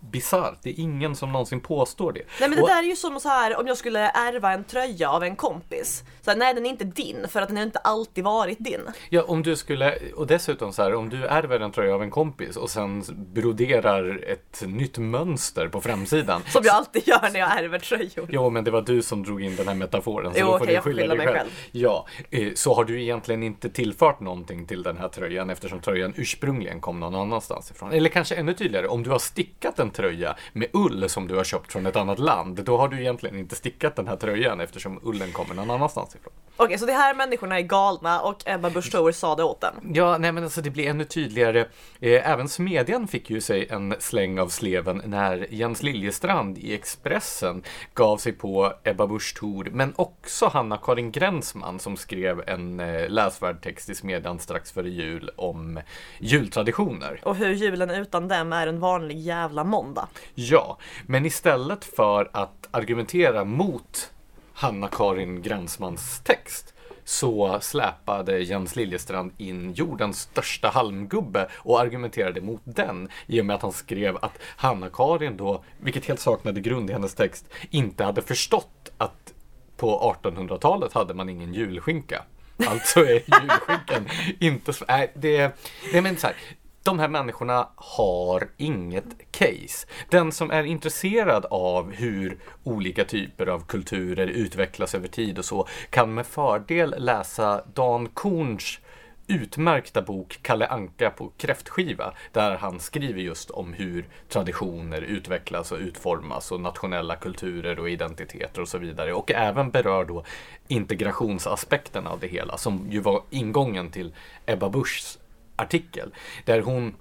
bisarrt. 0.00 0.58
Det 0.62 0.70
är 0.70 0.80
ingen 0.80 1.16
som 1.16 1.32
någonsin 1.32 1.60
påstår 1.60 2.12
det. 2.12 2.22
Nej 2.40 2.48
men 2.48 2.56
det 2.56 2.62
och... 2.62 2.68
där 2.68 2.82
är 2.82 2.86
ju 2.86 2.96
som 2.96 3.20
så 3.20 3.28
här 3.28 3.60
om 3.60 3.66
jag 3.66 3.76
skulle 3.76 4.00
ärva 4.00 4.52
en 4.52 4.64
tröja 4.64 5.10
av 5.10 5.24
en 5.24 5.36
kompis. 5.36 6.02
Så 6.22 6.30
här, 6.30 6.38
nej 6.38 6.54
den 6.54 6.66
är 6.66 6.70
inte 6.70 6.84
din 6.84 7.26
för 7.28 7.42
att 7.42 7.48
den 7.48 7.56
har 7.56 7.64
inte 7.64 7.78
alltid 7.78 8.24
varit 8.24 8.58
din. 8.58 8.80
Ja 9.10 9.22
om 9.22 9.42
du 9.42 9.56
skulle, 9.56 9.98
och 10.16 10.26
dessutom 10.26 10.72
så 10.72 10.82
här 10.82 10.94
om 10.94 11.08
du 11.08 11.26
ärver 11.26 11.60
en 11.60 11.72
tröja 11.72 11.94
av 11.94 12.02
en 12.02 12.10
kompis 12.10 12.56
och 12.56 12.70
sen 12.70 13.04
broderar 13.34 14.24
ett 14.26 14.62
nytt 14.66 14.98
mönster 14.98 15.68
på 15.68 15.80
framsidan. 15.80 16.42
som 16.48 16.62
jag 16.64 16.74
alltid 16.74 17.08
gör 17.08 17.30
när 17.32 17.40
jag 17.40 17.58
ärver 17.58 17.78
tröjor. 17.78 18.28
Jo 18.28 18.50
men 18.50 18.64
det 18.64 18.70
var 18.70 18.82
du 18.82 19.02
som 19.02 19.22
drog 19.22 19.42
in 19.42 19.56
den 19.56 19.68
här 19.68 19.74
metaforen. 19.74 20.32
Så 20.32 20.40
jo 20.40 20.46
okej 20.46 20.62
okay, 20.62 20.74
jag 20.74 20.84
får 20.84 20.90
skylla 20.92 21.16
själv. 21.16 21.32
själv. 21.32 21.48
Ja, 21.72 22.06
eh, 22.30 22.52
så 22.54 22.74
har 22.74 22.84
du 22.84 23.02
egentligen 23.02 23.42
inte 23.42 23.70
tillfört 23.70 24.20
någon 24.20 24.37
någonting 24.38 24.66
till 24.66 24.82
den 24.82 24.96
här 24.96 25.08
tröjan 25.08 25.50
eftersom 25.50 25.80
tröjan 25.80 26.12
ursprungligen 26.16 26.80
kom 26.80 27.00
någon 27.00 27.14
annanstans 27.14 27.70
ifrån. 27.70 27.92
Eller 27.92 28.10
kanske 28.10 28.34
ännu 28.34 28.54
tydligare, 28.54 28.86
om 28.86 29.02
du 29.02 29.10
har 29.10 29.18
stickat 29.18 29.78
en 29.78 29.90
tröja 29.90 30.36
med 30.52 30.68
ull 30.72 31.08
som 31.08 31.28
du 31.28 31.36
har 31.36 31.44
köpt 31.44 31.72
från 31.72 31.86
ett 31.86 31.96
annat 31.96 32.18
land, 32.18 32.64
då 32.64 32.76
har 32.76 32.88
du 32.88 33.00
egentligen 33.00 33.38
inte 33.38 33.56
stickat 33.56 33.96
den 33.96 34.08
här 34.08 34.16
tröjan 34.16 34.60
eftersom 34.60 35.00
ullen 35.02 35.32
kommer 35.32 35.54
någon 35.54 35.70
annanstans 35.70 36.14
ifrån. 36.14 36.32
Okej, 36.60 36.78
så 36.78 36.86
de 36.86 36.92
här 36.92 37.14
människorna 37.14 37.58
är 37.58 37.62
galna 37.62 38.20
och 38.20 38.42
Ebba 38.46 38.70
Busch 38.70 38.92
Thor 38.92 39.12
sa 39.12 39.34
det 39.34 39.44
åt 39.44 39.60
dem. 39.60 39.74
Ja, 39.94 40.18
nej 40.18 40.32
men 40.32 40.44
alltså 40.44 40.60
det 40.60 40.70
blir 40.70 40.88
ännu 40.88 41.04
tydligare. 41.04 41.60
Eh, 42.00 42.30
även 42.30 42.48
Smedjan 42.48 43.08
fick 43.08 43.30
ju 43.30 43.40
sig 43.40 43.66
en 43.70 43.94
släng 43.98 44.38
av 44.38 44.48
sleven 44.48 45.02
när 45.04 45.46
Jens 45.50 45.82
Liljestrand 45.82 46.58
i 46.58 46.74
Expressen 46.74 47.62
gav 47.94 48.16
sig 48.16 48.32
på 48.32 48.72
Ebba 48.84 49.06
Busch 49.06 49.36
Thor, 49.38 49.68
men 49.72 49.92
också 49.96 50.46
Hanna-Karin 50.46 51.12
Gränsman 51.12 51.78
som 51.78 51.96
skrev 51.96 52.42
en 52.46 52.80
eh, 52.80 53.08
läsvärd 53.08 53.62
text 53.62 53.90
i 53.90 53.94
Smedjan 53.94 54.27
strax 54.38 54.72
före 54.72 54.88
jul 54.88 55.30
om 55.36 55.80
jultraditioner. 56.18 57.20
Och 57.24 57.36
hur 57.36 57.54
julen 57.54 57.90
utan 57.90 58.28
dem 58.28 58.52
är 58.52 58.66
en 58.66 58.80
vanlig 58.80 59.18
jävla 59.18 59.64
måndag. 59.64 60.08
Ja, 60.34 60.78
men 61.06 61.26
istället 61.26 61.84
för 61.84 62.30
att 62.32 62.68
argumentera 62.70 63.44
mot 63.44 64.10
Hanna-Karin 64.52 65.42
Gränsmans 65.42 66.20
text 66.24 66.74
så 67.04 67.58
släpade 67.60 68.38
Jens 68.38 68.76
Liljestrand 68.76 69.32
in 69.36 69.72
jordens 69.72 70.20
största 70.20 70.68
halmgubbe 70.68 71.48
och 71.54 71.80
argumenterade 71.80 72.40
mot 72.40 72.60
den 72.64 73.08
i 73.26 73.40
och 73.40 73.46
med 73.46 73.56
att 73.56 73.62
han 73.62 73.72
skrev 73.72 74.16
att 74.16 74.38
Hanna-Karin 74.56 75.36
då, 75.36 75.64
vilket 75.80 76.04
helt 76.04 76.20
saknade 76.20 76.60
grund 76.60 76.90
i 76.90 76.92
hennes 76.92 77.14
text, 77.14 77.46
inte 77.70 78.04
hade 78.04 78.22
förstått 78.22 78.92
att 78.98 79.34
på 79.76 80.16
1800-talet 80.22 80.92
hade 80.92 81.14
man 81.14 81.28
ingen 81.28 81.54
julskinka. 81.54 82.22
Alltså 82.66 83.00
är 83.00 83.12
julskinkan 83.12 84.08
inte 84.38 84.72
så... 84.72 84.84
Nej, 84.88 85.12
det, 85.14 85.56
det 85.92 86.02
men 86.02 86.16
så 86.16 86.26
här, 86.26 86.36
de 86.82 86.98
här 86.98 87.08
människorna 87.08 87.68
har 87.76 88.48
inget 88.56 89.04
case. 89.30 89.86
Den 90.08 90.32
som 90.32 90.50
är 90.50 90.64
intresserad 90.64 91.46
av 91.50 91.92
hur 91.92 92.38
olika 92.64 93.04
typer 93.04 93.46
av 93.46 93.66
kulturer 93.66 94.26
utvecklas 94.26 94.94
över 94.94 95.08
tid 95.08 95.38
och 95.38 95.44
så 95.44 95.68
kan 95.90 96.14
med 96.14 96.26
fördel 96.26 96.94
läsa 96.98 97.62
Dan 97.74 98.08
Korns 98.08 98.80
utmärkta 99.28 100.02
bok 100.02 100.38
Kalle 100.42 100.66
Anka 100.66 101.10
på 101.10 101.32
kräftskiva 101.36 102.14
där 102.32 102.56
han 102.56 102.80
skriver 102.80 103.20
just 103.20 103.50
om 103.50 103.72
hur 103.72 104.06
traditioner 104.28 105.02
utvecklas 105.02 105.72
och 105.72 105.78
utformas 105.78 106.52
och 106.52 106.60
nationella 106.60 107.16
kulturer 107.16 107.78
och 107.78 107.90
identiteter 107.90 108.60
och 108.60 108.68
så 108.68 108.78
vidare. 108.78 109.12
Och 109.12 109.30
även 109.30 109.70
berör 109.70 110.04
då 110.04 110.24
integrationsaspekten 110.68 112.06
av 112.06 112.20
det 112.20 112.26
hela 112.26 112.58
som 112.58 112.86
ju 112.90 113.00
var 113.00 113.22
ingången 113.30 113.90
till 113.90 114.14
Ebba 114.46 114.68
Buschs 114.68 115.18
artikel 115.56 116.14
där 116.44 116.60
hon 116.60 116.94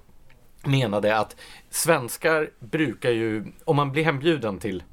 menade 0.64 1.18
att 1.18 1.36
svenskar 1.70 2.50
brukar 2.60 3.12
ju, 3.12 3.46
om 3.66 3.76
man 3.76 3.92
blir 3.92 4.04
hembjuden 4.04 4.60
till 4.60 4.84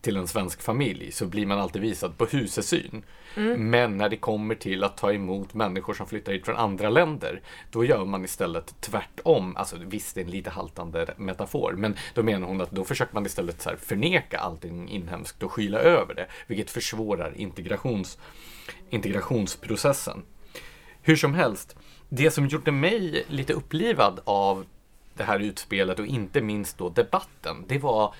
till 0.00 0.16
en 0.16 0.28
svensk 0.28 0.62
familj 0.62 1.12
så 1.12 1.26
blir 1.26 1.46
man 1.46 1.58
alltid 1.58 1.82
visad 1.82 2.18
på 2.18 2.26
husesyn. 2.26 3.02
Mm. 3.36 3.70
Men 3.70 3.98
när 3.98 4.08
det 4.08 4.16
kommer 4.16 4.54
till 4.54 4.84
att 4.84 4.96
ta 4.96 5.12
emot 5.12 5.54
människor 5.54 5.94
som 5.94 6.06
flyttar 6.06 6.32
hit 6.32 6.44
från 6.44 6.56
andra 6.56 6.90
länder, 6.90 7.40
då 7.70 7.84
gör 7.84 8.04
man 8.04 8.24
istället 8.24 8.80
tvärtom. 8.80 9.56
Alltså 9.56 9.76
visst, 9.86 10.14
det 10.14 10.20
är 10.20 10.24
en 10.24 10.30
lite 10.30 10.50
haltande 10.50 11.14
metafor, 11.16 11.72
men 11.72 11.96
då 12.14 12.22
menar 12.22 12.46
hon 12.46 12.60
att 12.60 12.70
då 12.70 12.84
försöker 12.84 13.14
man 13.14 13.26
istället 13.26 13.62
så 13.62 13.70
här 13.70 13.76
förneka 13.76 14.38
allting 14.38 14.88
inhemskt 14.88 15.42
och 15.42 15.52
skyla 15.52 15.78
över 15.78 16.14
det, 16.14 16.26
vilket 16.46 16.70
försvårar 16.70 17.32
integrations, 17.36 18.18
integrationsprocessen. 18.90 20.22
Hur 21.02 21.16
som 21.16 21.34
helst, 21.34 21.76
det 22.08 22.30
som 22.30 22.46
gjorde 22.46 22.72
mig 22.72 23.24
lite 23.28 23.52
upplivad 23.52 24.20
av 24.24 24.66
det 25.14 25.24
här 25.24 25.40
utspelet 25.40 25.98
och 25.98 26.06
inte 26.06 26.40
minst 26.40 26.78
då 26.78 26.88
debatten, 26.88 27.64
det 27.68 27.78
var 27.78 28.14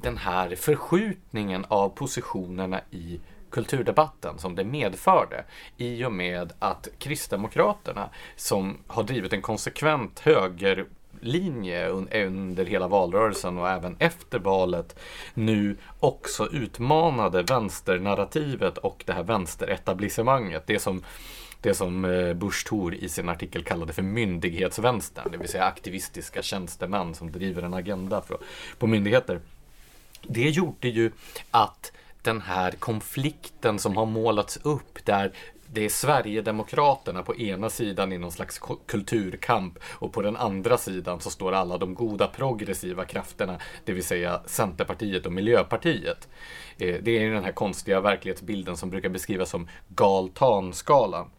den 0.00 0.16
här 0.16 0.56
förskjutningen 0.56 1.64
av 1.68 1.88
positionerna 1.88 2.80
i 2.90 3.20
kulturdebatten 3.50 4.38
som 4.38 4.54
det 4.54 4.64
medförde 4.64 5.44
i 5.76 6.04
och 6.04 6.12
med 6.12 6.52
att 6.58 6.88
Kristdemokraterna 6.98 8.10
som 8.36 8.78
har 8.86 9.02
drivit 9.02 9.32
en 9.32 9.42
konsekvent 9.42 10.20
högerlinje 10.20 11.88
under 11.88 12.64
hela 12.64 12.88
valrörelsen 12.88 13.58
och 13.58 13.68
även 13.68 13.96
efter 13.98 14.38
valet 14.38 14.98
nu 15.34 15.76
också 16.00 16.48
utmanade 16.52 17.42
vänsternarrativet 17.42 18.78
och 18.78 19.02
det 19.06 19.12
här 19.12 19.22
vänsteretablissemanget. 19.22 20.66
Det 20.66 20.78
som 20.78 21.02
det 21.60 21.74
som 21.74 22.04
eh, 22.04 22.34
Busch 22.34 22.66
Thor 22.68 22.94
i 22.94 23.08
sin 23.08 23.28
artikel 23.28 23.64
kallade 23.64 23.92
för 23.92 24.02
myndighetsvänstern, 24.02 25.28
det 25.32 25.38
vill 25.38 25.48
säga 25.48 25.64
aktivistiska 25.64 26.42
tjänstemän 26.42 27.14
som 27.14 27.32
driver 27.32 27.62
en 27.62 27.74
agenda 27.74 28.22
för, 28.22 28.38
på 28.78 28.86
myndigheter. 28.86 29.40
Det 30.28 30.50
gjorde 30.50 30.88
ju 30.88 31.10
att 31.50 31.92
den 32.22 32.40
här 32.40 32.70
konflikten 32.70 33.78
som 33.78 33.96
har 33.96 34.06
målats 34.06 34.58
upp 34.62 35.04
där 35.04 35.32
det 35.72 35.84
är 35.84 35.88
Sverigedemokraterna 35.88 37.22
på 37.22 37.36
ena 37.36 37.70
sidan 37.70 38.12
i 38.12 38.18
någon 38.18 38.32
slags 38.32 38.60
kulturkamp 38.86 39.78
och 39.84 40.12
på 40.12 40.22
den 40.22 40.36
andra 40.36 40.78
sidan 40.78 41.20
så 41.20 41.30
står 41.30 41.52
alla 41.52 41.78
de 41.78 41.94
goda 41.94 42.26
progressiva 42.26 43.04
krafterna, 43.04 43.58
det 43.84 43.92
vill 43.92 44.04
säga 44.04 44.40
Centerpartiet 44.46 45.26
och 45.26 45.32
Miljöpartiet. 45.32 46.28
Eh, 46.78 46.96
det 47.02 47.10
är 47.10 47.20
ju 47.20 47.34
den 47.34 47.44
här 47.44 47.52
konstiga 47.52 48.00
verklighetsbilden 48.00 48.76
som 48.76 48.90
brukar 48.90 49.08
beskrivas 49.08 49.50
som 49.50 49.68
galtanskalan 49.88 51.30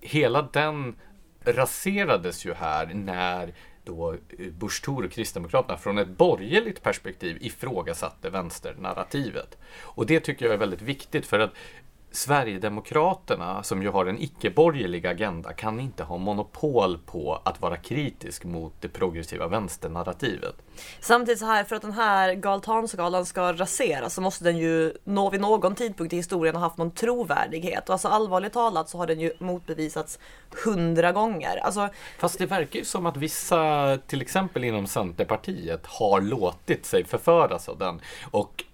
hela 0.00 0.42
den 0.42 0.96
raserades 1.44 2.46
ju 2.46 2.54
här 2.54 2.86
när 2.86 3.54
då 3.84 4.12
eh, 4.12 4.18
Busch 4.58 4.84
Thor 4.84 5.04
och 5.04 5.10
Kristdemokraterna 5.10 5.78
från 5.78 5.98
ett 5.98 6.08
borgerligt 6.08 6.82
perspektiv 6.82 7.38
ifrågasatte 7.40 8.30
vänsternarrativet. 8.30 9.58
Och 9.82 10.06
det 10.06 10.20
tycker 10.20 10.46
jag 10.46 10.54
är 10.54 10.58
väldigt 10.58 10.82
viktigt 10.82 11.26
för 11.26 11.38
att 11.38 11.52
Sverigedemokraterna, 12.14 13.62
som 13.62 13.82
ju 13.82 13.90
har 13.90 14.06
en 14.06 14.18
icke-borgerlig 14.18 15.06
agenda, 15.06 15.52
kan 15.52 15.80
inte 15.80 16.04
ha 16.04 16.16
monopol 16.16 16.98
på 16.98 17.40
att 17.44 17.60
vara 17.60 17.76
kritisk 17.76 18.44
mot 18.44 18.72
det 18.80 18.88
progressiva 18.88 19.48
vänsternarrativet. 19.48 20.54
Samtidigt 21.00 21.38
så 21.38 21.46
här, 21.46 21.64
för 21.64 21.76
att 21.76 21.82
den 21.82 21.92
här 21.92 22.34
galtanskalan 22.34 23.26
ska 23.26 23.52
raseras 23.52 24.14
så 24.14 24.20
måste 24.20 24.44
den 24.44 24.58
ju 24.58 24.92
nå 25.04 25.30
vid 25.30 25.40
någon 25.40 25.74
tidpunkt 25.74 26.12
i 26.12 26.16
historien 26.16 26.54
ha 26.54 26.62
haft 26.62 26.78
någon 26.78 26.90
trovärdighet. 26.90 27.88
Och 27.88 27.92
alltså 27.92 28.08
allvarligt 28.08 28.52
talat 28.52 28.88
så 28.88 28.98
har 28.98 29.06
den 29.06 29.20
ju 29.20 29.32
motbevisats 29.38 30.18
hundra 30.64 31.12
gånger. 31.12 31.56
Alltså, 31.56 31.88
Fast 32.18 32.38
det 32.38 32.46
verkar 32.46 32.78
ju 32.78 32.84
som 32.84 33.06
att 33.06 33.16
vissa, 33.16 33.98
till 34.06 34.22
exempel 34.22 34.64
inom 34.64 34.86
Centerpartiet, 34.86 35.86
har 35.86 36.20
låtit 36.20 36.86
sig 36.86 37.04
förföras 37.04 37.68
av 37.68 37.78
den. 37.78 38.00
Och 38.30 38.64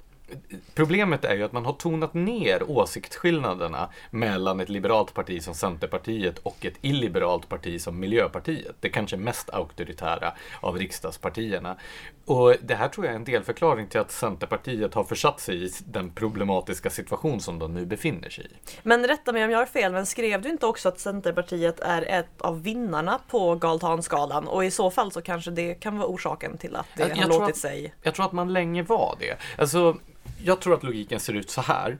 Problemet 0.75 1.25
är 1.25 1.35
ju 1.35 1.43
att 1.43 1.53
man 1.53 1.67
har 1.67 1.73
tonat 1.73 2.15
ner 2.15 2.71
åsiktsskillnaderna 2.71 3.89
mellan 4.11 4.61
ett 4.61 4.69
liberalt 4.69 5.15
parti 5.15 5.43
som 5.43 5.55
Centerpartiet 5.55 6.39
och 6.39 6.67
ett 6.67 6.75
illiberalt 6.81 7.49
parti 7.49 7.81
som 7.81 8.01
Miljöpartiet. 8.01 8.75
Det 8.81 8.89
kanske 8.89 9.17
mest 9.17 9.51
auktoritära 9.51 10.33
av 10.61 10.79
riksdagspartierna. 10.79 11.77
Och 12.25 12.55
det 12.63 12.75
här 12.75 12.89
tror 12.89 13.07
jag 13.07 13.13
är 13.13 13.17
en 13.17 13.25
delförklaring 13.25 13.87
till 13.87 14.01
att 14.01 14.11
Centerpartiet 14.11 14.95
har 14.95 15.05
försatt 15.05 15.41
sig 15.41 15.65
i 15.65 15.71
den 15.87 16.11
problematiska 16.11 16.91
situation 16.91 17.41
som 17.41 17.59
de 17.59 17.75
nu 17.75 17.87
befinner 17.87 18.31
sig 18.31 18.45
i. 18.45 18.49
Men 18.83 19.07
rätta 19.07 19.33
mig 19.33 19.45
om 19.45 19.51
jag 19.51 19.59
har 19.59 19.67
fel, 19.67 19.93
men 19.93 20.07
skrev 20.07 20.43
du 20.43 20.49
inte 20.49 20.67
också 20.67 20.89
att 20.89 21.01
Centerpartiet 21.01 21.81
är 21.81 22.03
ett 22.03 22.41
av 22.41 22.63
vinnarna 22.63 23.21
på 23.29 23.55
Galtanskalan? 23.55 24.49
Och 24.49 24.65
i 24.65 24.71
så 24.71 24.91
fall 24.91 25.13
så 25.13 25.23
kanske 25.23 25.51
det 25.51 25.75
kan 25.75 25.99
vara 25.99 26.09
orsaken 26.09 26.59
till 26.59 26.77
att 26.77 26.87
det 26.97 27.09
jag, 27.09 27.17
har 27.17 27.29
låtit 27.29 27.49
att, 27.49 27.57
sig... 27.57 27.95
Jag 28.03 28.15
tror 28.15 28.27
att 28.27 28.33
man 28.33 28.53
länge 28.53 28.83
var 28.83 29.17
det. 29.21 29.37
Alltså, 29.59 29.97
jag 30.45 30.61
tror 30.61 30.75
att 30.75 30.83
logiken 30.83 31.21
ser 31.21 31.33
ut 31.33 31.51
så 31.51 31.61
här. 31.61 31.99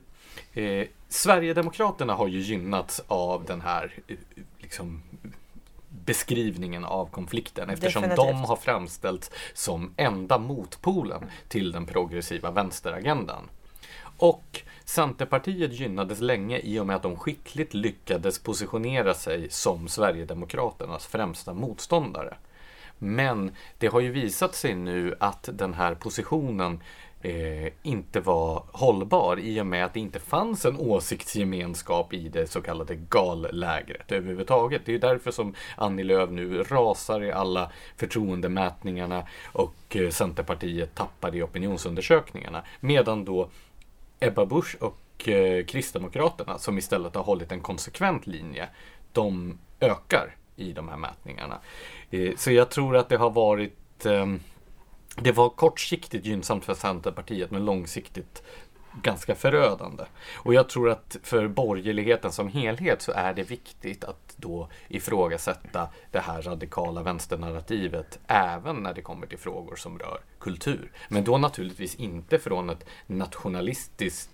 Eh, 0.53 0.87
Sverigedemokraterna 1.09 2.13
har 2.13 2.27
ju 2.27 2.39
gynnats 2.39 3.01
av 3.07 3.45
den 3.45 3.61
här 3.61 3.93
eh, 4.07 4.15
liksom, 4.59 5.01
beskrivningen 5.89 6.85
av 6.85 7.05
konflikten 7.05 7.69
eftersom 7.69 8.01
Definitivt. 8.01 8.27
de 8.27 8.43
har 8.43 8.55
framställts 8.55 9.31
som 9.53 9.93
enda 9.97 10.37
motpolen 10.37 11.25
till 11.47 11.71
den 11.71 11.85
progressiva 11.85 12.51
vänsteragendan. 12.51 13.49
Och 14.17 14.61
Centerpartiet 14.85 15.73
gynnades 15.73 16.19
länge 16.19 16.59
i 16.59 16.79
och 16.79 16.87
med 16.87 16.95
att 16.95 17.03
de 17.03 17.15
skickligt 17.15 17.73
lyckades 17.73 18.39
positionera 18.39 19.13
sig 19.13 19.49
som 19.49 19.87
Sverigedemokraternas 19.87 21.05
främsta 21.05 21.53
motståndare. 21.53 22.37
Men 22.97 23.55
det 23.77 23.87
har 23.87 23.99
ju 23.99 24.11
visat 24.11 24.55
sig 24.55 24.75
nu 24.75 25.15
att 25.19 25.49
den 25.53 25.73
här 25.73 25.95
positionen 25.95 26.79
eh, 27.21 27.73
inte 27.83 28.19
var 28.19 28.63
hållbar 28.71 29.39
i 29.39 29.61
och 29.61 29.65
med 29.65 29.85
att 29.85 29.93
det 29.93 29.99
inte 29.99 30.19
fanns 30.19 30.65
en 30.65 30.77
åsiktsgemenskap 30.77 32.13
i 32.13 32.29
det 32.29 32.47
så 32.47 32.61
kallade 32.61 32.95
gallägret 32.95 34.11
överhuvudtaget. 34.11 34.81
Det 34.85 34.93
är 34.93 34.99
därför 34.99 35.31
som 35.31 35.55
Annie 35.77 36.03
Lööf 36.03 36.29
nu 36.29 36.63
rasar 36.63 37.23
i 37.23 37.31
alla 37.31 37.71
förtroendemätningarna 37.97 39.23
och 39.51 39.95
eh, 39.95 40.09
Centerpartiet 40.09 40.95
tappar 40.95 41.35
i 41.35 41.41
opinionsundersökningarna. 41.41 42.63
Medan 42.79 43.25
då 43.25 43.49
Ebba 44.19 44.45
Busch 44.45 44.75
och 44.79 45.29
eh, 45.29 45.65
Kristdemokraterna 45.65 46.57
som 46.57 46.77
istället 46.77 47.15
har 47.15 47.23
hållit 47.23 47.51
en 47.51 47.61
konsekvent 47.61 48.27
linje, 48.27 48.69
de 49.11 49.57
ökar 49.79 50.35
i 50.55 50.71
de 50.73 50.89
här 50.89 50.97
mätningarna. 50.97 51.59
Eh, 52.11 52.35
så 52.35 52.51
jag 52.51 52.69
tror 52.69 52.97
att 52.97 53.09
det 53.09 53.17
har 53.17 53.29
varit 53.29 54.05
ehm, 54.05 54.39
det 55.15 55.31
var 55.31 55.49
kortsiktigt 55.49 56.25
gynnsamt 56.25 56.65
för 56.65 56.73
Centerpartiet 56.73 57.51
men 57.51 57.65
långsiktigt 57.65 58.43
ganska 59.01 59.35
förödande. 59.35 60.03
Och 60.35 60.53
jag 60.53 60.69
tror 60.69 60.89
att 60.89 61.17
för 61.23 61.47
borgerligheten 61.47 62.31
som 62.31 62.47
helhet 62.47 63.01
så 63.01 63.11
är 63.11 63.33
det 63.33 63.43
viktigt 63.43 64.03
att 64.03 64.33
då 64.37 64.69
ifrågasätta 64.87 65.89
det 66.11 66.19
här 66.19 66.41
radikala 66.41 67.03
vänsternarrativet 67.03 68.19
även 68.27 68.75
när 68.75 68.93
det 68.93 69.01
kommer 69.01 69.27
till 69.27 69.37
frågor 69.37 69.75
som 69.75 69.99
rör 69.99 70.21
kultur. 70.39 70.91
Men 71.09 71.23
då 71.23 71.37
naturligtvis 71.37 71.95
inte 71.95 72.39
från 72.39 72.69
ett 72.69 72.85
nationalistiskt 73.07 74.29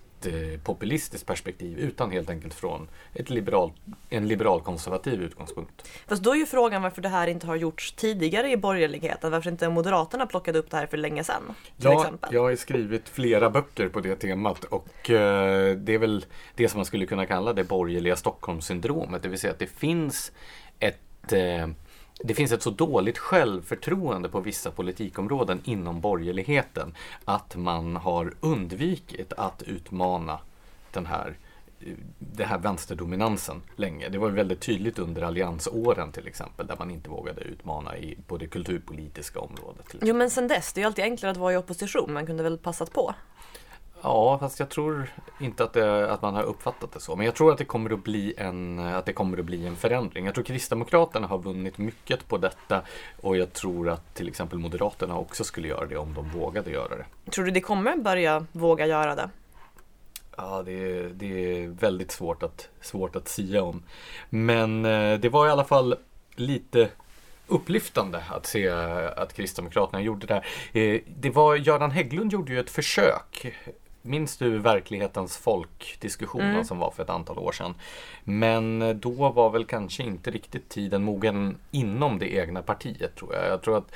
populistiskt 0.64 1.26
perspektiv 1.26 1.78
utan 1.78 2.10
helt 2.10 2.30
enkelt 2.30 2.54
från 2.54 2.88
ett 3.14 3.30
liberal, 3.30 3.72
en 4.08 4.28
liberal-konservativ 4.28 5.22
utgångspunkt. 5.22 5.88
Fast 6.06 6.22
då 6.22 6.32
är 6.32 6.36
ju 6.36 6.46
frågan 6.46 6.82
varför 6.82 7.02
det 7.02 7.08
här 7.08 7.26
inte 7.26 7.46
har 7.46 7.56
gjorts 7.56 7.92
tidigare 7.92 8.50
i 8.50 8.56
borgerligheten. 8.56 9.32
Varför 9.32 9.50
inte 9.50 9.68
Moderaterna 9.68 10.26
plockade 10.26 10.58
upp 10.58 10.70
det 10.70 10.76
här 10.76 10.86
för 10.86 10.96
länge 10.96 11.24
sedan? 11.24 11.42
Ja, 11.76 12.00
exempel. 12.00 12.30
jag 12.32 12.42
har 12.42 12.56
skrivit 12.56 13.08
flera 13.08 13.50
böcker 13.50 13.88
på 13.88 14.00
det 14.00 14.16
temat 14.16 14.64
och 14.64 15.10
eh, 15.10 15.76
det 15.76 15.94
är 15.94 15.98
väl 15.98 16.26
det 16.54 16.68
som 16.68 16.78
man 16.78 16.86
skulle 16.86 17.06
kunna 17.06 17.26
kalla 17.26 17.52
det 17.52 17.64
borgerliga 17.64 18.16
Stockholmssyndromet. 18.16 19.22
Det 19.22 19.28
vill 19.28 19.38
säga 19.38 19.52
att 19.52 19.58
det 19.58 19.66
finns 19.66 20.32
ett 20.78 21.32
eh, 21.32 21.68
det 22.18 22.34
finns 22.34 22.52
ett 22.52 22.62
så 22.62 22.70
dåligt 22.70 23.18
självförtroende 23.18 24.28
på 24.28 24.40
vissa 24.40 24.70
politikområden 24.70 25.60
inom 25.64 26.00
borgerligheten 26.00 26.94
att 27.24 27.56
man 27.56 27.96
har 27.96 28.34
undvikit 28.40 29.32
att 29.32 29.62
utmana 29.62 30.40
den 30.92 31.06
här, 31.06 31.38
den 32.18 32.48
här 32.48 32.58
vänsterdominansen 32.58 33.62
länge. 33.76 34.08
Det 34.08 34.18
var 34.18 34.30
väldigt 34.30 34.60
tydligt 34.60 34.98
under 34.98 35.22
alliansåren 35.22 36.12
till 36.12 36.26
exempel 36.26 36.66
där 36.66 36.76
man 36.78 36.90
inte 36.90 37.10
vågade 37.10 37.40
utmana 37.40 37.96
i, 37.96 38.18
på 38.26 38.36
det 38.36 38.46
kulturpolitiska 38.46 39.40
området. 39.40 39.86
Jo 40.00 40.14
men 40.14 40.30
sen 40.30 40.48
dess, 40.48 40.72
det 40.72 40.78
är 40.78 40.82
ju 40.82 40.86
alltid 40.86 41.04
enklare 41.04 41.30
att 41.30 41.36
vara 41.36 41.52
i 41.52 41.56
opposition. 41.56 42.12
Man 42.12 42.26
kunde 42.26 42.42
väl 42.42 42.58
passat 42.58 42.92
på. 42.92 43.14
Ja, 44.02 44.38
fast 44.38 44.60
jag 44.60 44.68
tror 44.68 45.08
inte 45.40 45.64
att, 45.64 45.72
det, 45.72 46.12
att 46.12 46.22
man 46.22 46.34
har 46.34 46.42
uppfattat 46.42 46.92
det 46.92 47.00
så. 47.00 47.16
Men 47.16 47.26
jag 47.26 47.34
tror 47.34 47.52
att 47.52 47.58
det 47.58 47.64
kommer 47.64 47.92
att 47.92 48.04
bli 48.04 48.34
en, 48.36 48.78
att 48.78 49.06
det 49.06 49.12
kommer 49.12 49.38
att 49.38 49.44
bli 49.44 49.66
en 49.66 49.76
förändring. 49.76 50.24
Jag 50.24 50.34
tror 50.34 50.44
Kristdemokraterna 50.44 51.26
har 51.26 51.38
vunnit 51.38 51.78
mycket 51.78 52.28
på 52.28 52.38
detta 52.38 52.82
och 53.20 53.36
jag 53.36 53.52
tror 53.52 53.88
att 53.88 54.14
till 54.14 54.28
exempel 54.28 54.58
Moderaterna 54.58 55.16
också 55.16 55.44
skulle 55.44 55.68
göra 55.68 55.86
det 55.86 55.96
om 55.96 56.14
de 56.14 56.28
vågade 56.28 56.70
göra 56.70 56.96
det. 56.96 57.30
Tror 57.30 57.44
du 57.44 57.50
det 57.50 57.60
kommer 57.60 57.96
börja 57.96 58.46
våga 58.52 58.86
göra 58.86 59.14
det? 59.14 59.30
Ja, 60.36 60.62
det 60.62 60.72
är, 60.72 61.08
det 61.14 61.26
är 61.26 61.68
väldigt 61.68 62.10
svårt 62.10 62.42
att, 62.42 62.68
svårt 62.80 63.16
att 63.16 63.28
sia 63.28 63.62
om. 63.62 63.82
Men 64.30 64.84
eh, 64.84 65.18
det 65.18 65.28
var 65.28 65.46
i 65.46 65.50
alla 65.50 65.64
fall 65.64 65.96
lite 66.34 66.88
upplyftande 67.46 68.22
att 68.30 68.46
se 68.46 68.68
att 69.16 69.32
Kristdemokraterna 69.32 70.02
gjorde 70.02 70.26
det 70.26 70.34
här. 70.34 70.46
Eh, 70.72 71.00
det 71.16 71.30
var, 71.30 71.56
Göran 71.56 71.90
Hägglund 71.90 72.32
gjorde 72.32 72.52
ju 72.52 72.60
ett 72.60 72.70
försök. 72.70 73.54
Minns 74.02 74.36
du 74.36 74.58
verklighetens 74.58 75.36
folk-diskussionen 75.36 76.50
Mm. 76.50 76.64
som 76.64 76.78
var 76.78 76.90
för 76.90 77.02
ett 77.02 77.10
antal 77.10 77.38
år 77.38 77.52
sedan? 77.52 77.74
Men 78.24 78.98
då 79.00 79.30
var 79.30 79.50
väl 79.50 79.64
kanske 79.64 80.02
inte 80.02 80.30
riktigt 80.30 80.68
tiden 80.68 81.02
mogen 81.04 81.58
inom 81.70 82.18
det 82.18 82.34
egna 82.34 82.62
partiet 82.62 83.14
tror 83.16 83.34
jag. 83.34 83.46
Jag 83.46 83.62
tror 83.62 83.78
att 83.78 83.92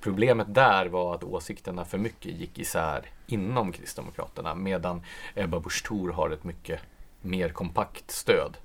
problemet 0.00 0.54
där 0.54 0.86
var 0.86 1.14
att 1.14 1.24
åsikterna 1.24 1.84
för 1.84 1.98
mycket 1.98 2.32
gick 2.32 2.58
isär 2.58 3.02
inom 3.26 3.72
Kristdemokraterna 3.72 4.54
medan 4.54 5.02
Ebba 5.34 5.60
Busch 5.60 5.84
Thor 5.86 6.12
har 6.12 6.30
ett 6.30 6.44
mycket 6.44 6.80
mer 7.20 7.48
kompakt 7.48 8.10
stöd 8.10 8.56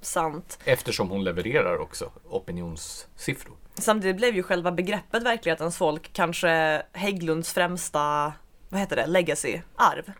Sant. 0.00 0.58
eftersom 0.64 1.10
hon 1.10 1.24
levererar 1.24 1.78
också 1.78 2.10
opinionssiffror. 2.30 3.56
Samtidigt 3.74 4.16
blev 4.16 4.34
ju 4.36 4.42
själva 4.42 4.72
begreppet 4.72 5.22
verklighetens 5.22 5.76
folk 5.76 6.12
kanske 6.12 6.82
Hägglunds 6.92 7.52
främsta, 7.52 8.32
vad 8.68 8.80
heter 8.80 8.96
det, 8.96 9.06
legacy-arv. 9.06 10.12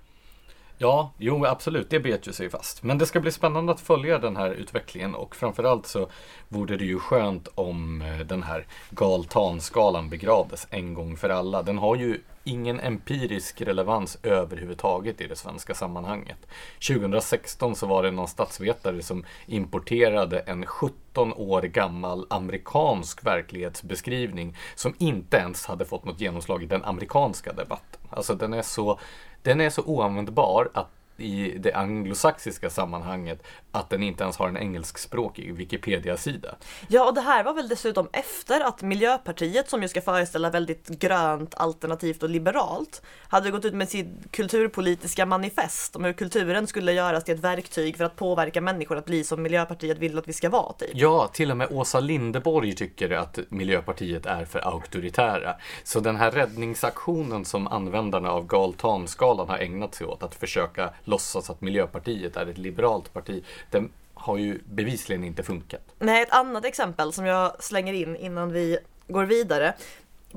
Ja, 0.83 1.13
jo 1.19 1.45
absolut, 1.45 1.91
det 1.91 2.01
bet 2.01 2.29
ju 2.29 2.33
sig 2.33 2.51
fast. 2.51 2.83
Men 2.83 2.99
det 2.99 3.07
ska 3.07 3.21
bli 3.21 3.33
spännande 3.33 3.73
att 3.73 3.81
följa 3.81 4.19
den 4.19 4.37
här 4.37 4.51
utvecklingen 4.51 5.15
och 5.15 5.37
framförallt 5.37 5.87
så 5.87 6.09
vore 6.49 6.77
det 6.77 6.85
ju 6.85 6.99
skönt 6.99 7.49
om 7.55 8.03
eh, 8.03 8.19
den 8.19 8.43
här 8.43 8.67
galtanskalan 8.91 10.11
begravdes 10.11 10.67
en 10.71 10.95
gång 10.95 11.17
för 11.17 11.29
alla. 11.29 11.63
Den 11.63 11.79
har 11.79 11.97
ju 11.97 12.21
ingen 12.45 12.81
empirisk 12.81 13.61
relevans 13.61 14.19
överhuvudtaget 14.23 15.21
i 15.21 15.27
det 15.27 15.37
svenska 15.37 15.75
sammanhanget. 15.75 16.47
2016 16.89 17.77
så 17.77 17.87
var 17.87 18.03
det 18.03 18.11
någon 18.11 18.29
statsvetare 18.29 19.03
som 19.03 19.25
importerade 19.47 20.39
en 20.39 20.67
17 20.67 21.33
år 21.33 21.63
gammal 21.63 22.27
amerikansk 22.31 23.27
verklighetsbeskrivning 23.27 24.57
som 24.75 24.95
inte 24.99 25.37
ens 25.37 25.67
hade 25.67 25.85
fått 25.85 26.05
något 26.05 26.21
genomslag 26.21 26.63
i 26.63 26.67
den 26.67 26.85
amerikanska 26.85 27.53
debatten. 27.53 28.01
Alltså 28.11 28.35
den 28.35 28.53
är 28.53 28.63
så, 28.63 28.99
den 29.43 29.61
är 29.61 29.71
så 29.71 29.83
oanvändbar 29.83 30.71
att 30.75 30.91
i 31.17 31.59
det 31.59 31.73
anglosaxiska 31.73 32.71
sammanhanget 32.71 33.43
att 33.73 33.91
den 33.91 34.03
inte 34.03 34.23
ens 34.23 34.37
har 34.37 34.49
en 34.49 34.57
engelskspråkig 34.57 35.55
Wikipedia-sida. 35.55 36.55
Ja, 36.89 37.09
och 37.09 37.15
det 37.15 37.21
här 37.21 37.45
var 37.45 37.55
väl 37.55 37.69
dessutom 37.69 38.09
efter 38.13 38.61
att 38.61 38.83
Miljöpartiet, 38.83 39.71
som 39.71 39.83
ju 39.83 39.89
ska 39.89 40.01
föreställa 40.01 40.51
väldigt 40.51 40.89
grönt, 40.89 41.55
alternativt 41.55 42.23
och 42.23 42.31
liberalt, 42.31 43.03
hade 43.29 43.51
gått 43.51 43.65
ut 43.65 43.75
med 43.75 43.89
sitt 43.89 44.07
kulturpolitiska 44.31 45.27
manifest 45.27 45.97
om 45.97 46.05
hur 46.05 46.13
kulturen 46.13 46.67
skulle 46.67 46.93
göras 46.93 47.25
till 47.25 47.35
ett 47.35 47.41
verktyg 47.41 47.97
för 47.97 48.05
att 48.05 48.17
påverka 48.17 48.61
människor 48.61 48.97
att 48.97 49.05
bli 49.05 49.25
som 49.25 49.43
Miljöpartiet 49.43 49.99
vill 49.99 50.19
att 50.19 50.29
vi 50.29 50.33
ska 50.33 50.49
vara. 50.49 50.73
Typ. 50.73 50.91
Ja, 50.95 51.29
till 51.33 51.51
och 51.51 51.57
med 51.57 51.69
Åsa 51.71 52.01
Lindeborg 52.01 52.75
tycker 52.75 53.11
att 53.11 53.39
Miljöpartiet 53.49 54.27
är 54.27 54.45
för 54.45 54.67
auktoritära. 54.67 55.55
Så 55.85 56.01
den 56.01 56.17
här 56.17 56.31
räddningsaktionen 56.31 57.45
som 57.45 57.67
användarna 57.67 58.31
av 58.31 58.47
galtanskalan 58.47 59.49
har 59.49 59.59
ägnat 59.59 59.95
sig 59.95 60.07
åt, 60.07 60.23
att 60.23 60.35
försöka 60.35 60.91
låtsas 61.05 61.51
att 61.51 61.61
Miljöpartiet 61.61 62.37
är 62.37 62.47
ett 62.47 62.59
liberalt 62.59 63.13
parti, 63.13 63.45
den 63.71 63.93
har 64.15 64.39
ju 64.39 64.61
bevisligen 64.65 65.25
inte 65.25 65.43
funkat. 65.43 65.81
Nej, 65.99 66.23
ett 66.23 66.33
annat 66.33 66.65
exempel 66.65 67.13
som 67.13 67.27
jag 67.27 67.63
slänger 67.63 67.93
in 67.93 68.17
innan 68.17 68.53
vi 68.53 68.79
går 69.09 69.25
vidare 69.25 69.75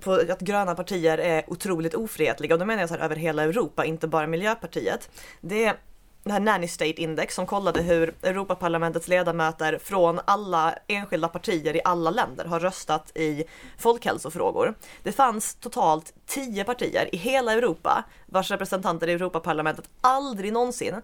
på 0.01 0.13
att 0.13 0.39
gröna 0.39 0.75
partier 0.75 1.17
är 1.17 1.43
otroligt 1.47 1.93
ofrihetliga 1.93 2.55
och 2.55 2.59
då 2.59 2.65
menar 2.65 2.81
jag 2.81 2.89
så 2.89 2.95
här 2.95 3.05
över 3.05 3.15
hela 3.15 3.43
Europa, 3.43 3.85
inte 3.85 4.07
bara 4.07 4.27
Miljöpartiet. 4.27 5.09
Det 5.41 5.65
är 5.65 5.75
det 6.23 6.31
här 6.31 6.39
Nanny 6.39 6.67
State 6.67 7.01
Index 7.01 7.35
som 7.35 7.45
kollade 7.45 7.81
hur 7.81 8.13
Europaparlamentets 8.21 9.07
ledamöter 9.07 9.79
från 9.83 10.19
alla 10.25 10.75
enskilda 10.87 11.27
partier 11.27 11.75
i 11.75 11.81
alla 11.85 12.09
länder 12.09 12.45
har 12.45 12.59
röstat 12.59 13.17
i 13.17 13.43
folkhälsofrågor. 13.77 14.75
Det 15.03 15.11
fanns 15.11 15.55
totalt 15.55 16.13
tio 16.25 16.63
partier 16.63 17.15
i 17.15 17.17
hela 17.17 17.53
Europa 17.53 18.03
vars 18.25 18.51
representanter 18.51 19.07
i 19.07 19.13
Europaparlamentet 19.13 19.89
aldrig 20.01 20.53
någonsin 20.53 20.95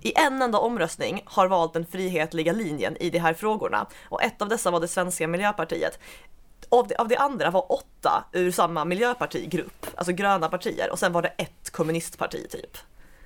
i 0.00 0.12
en 0.16 0.42
enda 0.42 0.58
omröstning 0.58 1.22
har 1.24 1.48
valt 1.48 1.72
den 1.72 1.86
frihetliga 1.86 2.52
linjen 2.52 2.96
i 3.00 3.10
de 3.10 3.18
här 3.18 3.34
frågorna. 3.34 3.86
Och 4.08 4.22
ett 4.22 4.42
av 4.42 4.48
dessa 4.48 4.70
var 4.70 4.80
det 4.80 4.88
svenska 4.88 5.28
Miljöpartiet. 5.28 5.98
Av 6.68 6.88
de, 6.88 6.94
av 6.94 7.08
de 7.08 7.16
andra 7.16 7.50
var 7.50 7.72
åtta 7.72 8.24
ur 8.32 8.50
samma 8.50 8.84
miljöpartigrupp, 8.84 9.86
alltså 9.94 10.12
gröna 10.12 10.48
partier, 10.48 10.90
och 10.92 10.98
sen 10.98 11.12
var 11.12 11.22
det 11.22 11.28
ett 11.28 11.70
kommunistparti 11.70 12.50
typ. 12.50 12.78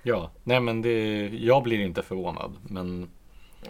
Ja, 0.02 0.30
nej 0.44 0.60
men 0.60 0.82
det, 0.82 1.28
jag 1.28 1.62
blir 1.62 1.80
inte 1.80 2.02
förvånad, 2.02 2.56
men 2.62 3.10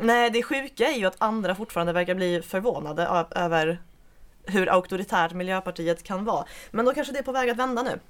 Nej, 0.01 0.31
det 0.31 0.43
sjuka 0.43 0.87
är 0.87 0.99
ju 0.99 1.07
att 1.07 1.17
andra 1.19 1.55
fortfarande 1.55 1.93
verkar 1.93 2.15
bli 2.15 2.43
förvånade 2.43 3.27
över 3.31 3.83
hur 4.45 4.69
auktoritärt 4.73 5.33
Miljöpartiet 5.33 6.03
kan 6.03 6.25
vara. 6.25 6.45
Men 6.71 6.85
då 6.85 6.95
kanske 6.95 7.13
det 7.13 7.19
är 7.19 7.23
på 7.23 7.33
väg 7.33 7.51
att 7.51 7.57
vända 7.57 7.83
nu. 7.83 8.01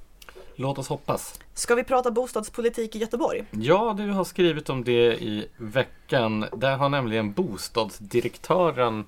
Låt 0.56 0.78
oss 0.78 0.88
hoppas. 0.88 1.40
Ska 1.54 1.74
vi 1.74 1.84
prata 1.84 2.10
bostadspolitik 2.10 2.96
i 2.96 2.98
Göteborg? 2.98 3.44
Ja, 3.50 3.94
du 3.98 4.10
har 4.10 4.24
skrivit 4.24 4.70
om 4.70 4.84
det 4.84 5.22
i 5.22 5.48
veckan. 5.56 6.46
Där 6.56 6.76
har 6.76 6.88
nämligen 6.88 7.32
bostadsdirektören 7.32 9.04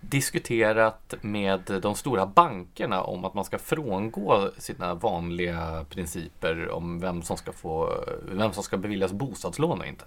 diskuterat 0.00 1.14
med 1.20 1.80
de 1.82 1.94
stora 1.94 2.26
bankerna 2.26 3.02
om 3.02 3.24
att 3.24 3.34
man 3.34 3.44
ska 3.44 3.58
frångå 3.58 4.50
sina 4.58 4.94
vanliga 4.94 5.84
principer 5.90 6.70
om 6.70 7.00
vem 7.00 7.22
som 7.22 7.36
ska 7.36 7.52
få, 7.52 8.04
vem 8.22 8.52
som 8.52 8.62
ska 8.62 8.76
beviljas 8.76 9.12
bostadslån 9.12 9.80
och 9.80 9.86
inte. 9.86 10.04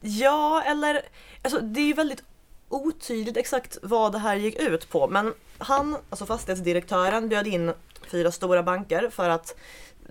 Ja, 0.00 0.62
eller 0.62 1.02
alltså 1.42 1.60
det 1.60 1.80
är 1.80 1.86
ju 1.86 1.92
väldigt 1.92 2.24
otydligt 2.68 3.36
exakt 3.36 3.78
vad 3.82 4.12
det 4.12 4.18
här 4.18 4.36
gick 4.36 4.60
ut 4.60 4.88
på. 4.88 5.08
Men 5.08 5.34
han, 5.58 5.96
alltså 6.10 6.26
fastighetsdirektören, 6.26 7.28
bjöd 7.28 7.46
in 7.46 7.72
fyra 8.10 8.32
stora 8.32 8.62
banker 8.62 9.10
för 9.10 9.28
att 9.28 9.56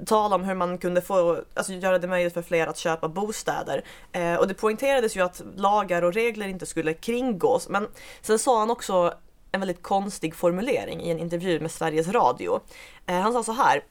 tala 0.06 0.36
om 0.36 0.44
hur 0.44 0.56
man 0.56 0.78
kunde 0.78 1.02
få, 1.02 1.42
alltså 1.54 1.74
göra 1.74 2.00
det 2.00 2.08
möjligt 2.08 2.34
för 2.34 2.42
fler 2.42 2.68
att 2.68 2.78
köpa 2.78 3.08
bostäder. 3.08 3.84
Eh, 4.12 4.36
och 4.36 4.48
det 4.48 4.54
poängterades 4.54 5.18
ju 5.18 5.22
att 5.22 5.42
lagar 5.56 6.02
och 6.02 6.14
regler 6.14 6.48
inte 6.48 6.66
skulle 6.66 6.94
kringgås. 6.94 7.70
Men 7.70 7.88
sen 8.22 8.40
sa 8.40 8.60
han 8.60 8.72
också 8.72 9.14
en 9.52 9.60
väldigt 9.60 9.84
konstig 9.84 10.36
formulering 10.36 11.02
i 11.02 11.12
en 11.12 11.20
intervju 11.20 11.60
med 11.60 11.72
Sveriges 11.72 12.08
Radio. 12.08 12.60
Eh, 13.06 13.20
han 13.20 13.34
sa 13.34 13.44
så 13.44 13.52
här 13.52 13.84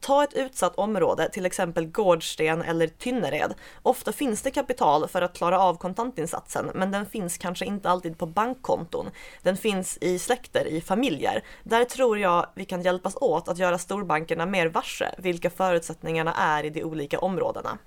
Ta 0.00 0.24
ett 0.24 0.34
utsatt 0.34 0.74
område, 0.78 1.28
till 1.28 1.46
exempel 1.46 1.86
Gårdsten 1.86 2.62
eller 2.62 2.86
Tynnered. 2.86 3.54
Ofta 3.82 4.12
finns 4.12 4.42
det 4.42 4.50
kapital 4.50 5.08
för 5.08 5.22
att 5.22 5.36
klara 5.36 5.58
av 5.60 5.74
kontantinsatsen, 5.74 6.70
men 6.74 6.90
den 6.90 7.06
finns 7.06 7.38
kanske 7.38 7.64
inte 7.64 7.90
alltid 7.90 8.18
på 8.18 8.26
bankkonton. 8.26 9.10
Den 9.42 9.56
finns 9.56 9.98
i 10.00 10.18
släkter, 10.18 10.66
i 10.66 10.80
familjer. 10.80 11.44
Där 11.62 11.84
tror 11.84 12.18
jag 12.18 12.46
vi 12.54 12.64
kan 12.64 12.82
hjälpas 12.82 13.16
åt 13.16 13.48
att 13.48 13.58
göra 13.58 13.78
storbankerna 13.78 14.46
mer 14.46 14.66
varse 14.66 15.14
vilka 15.18 15.50
förutsättningarna 15.50 16.34
är 16.34 16.64
i 16.64 16.70
de 16.70 16.84
olika 16.84 17.18
områdena. 17.18 17.78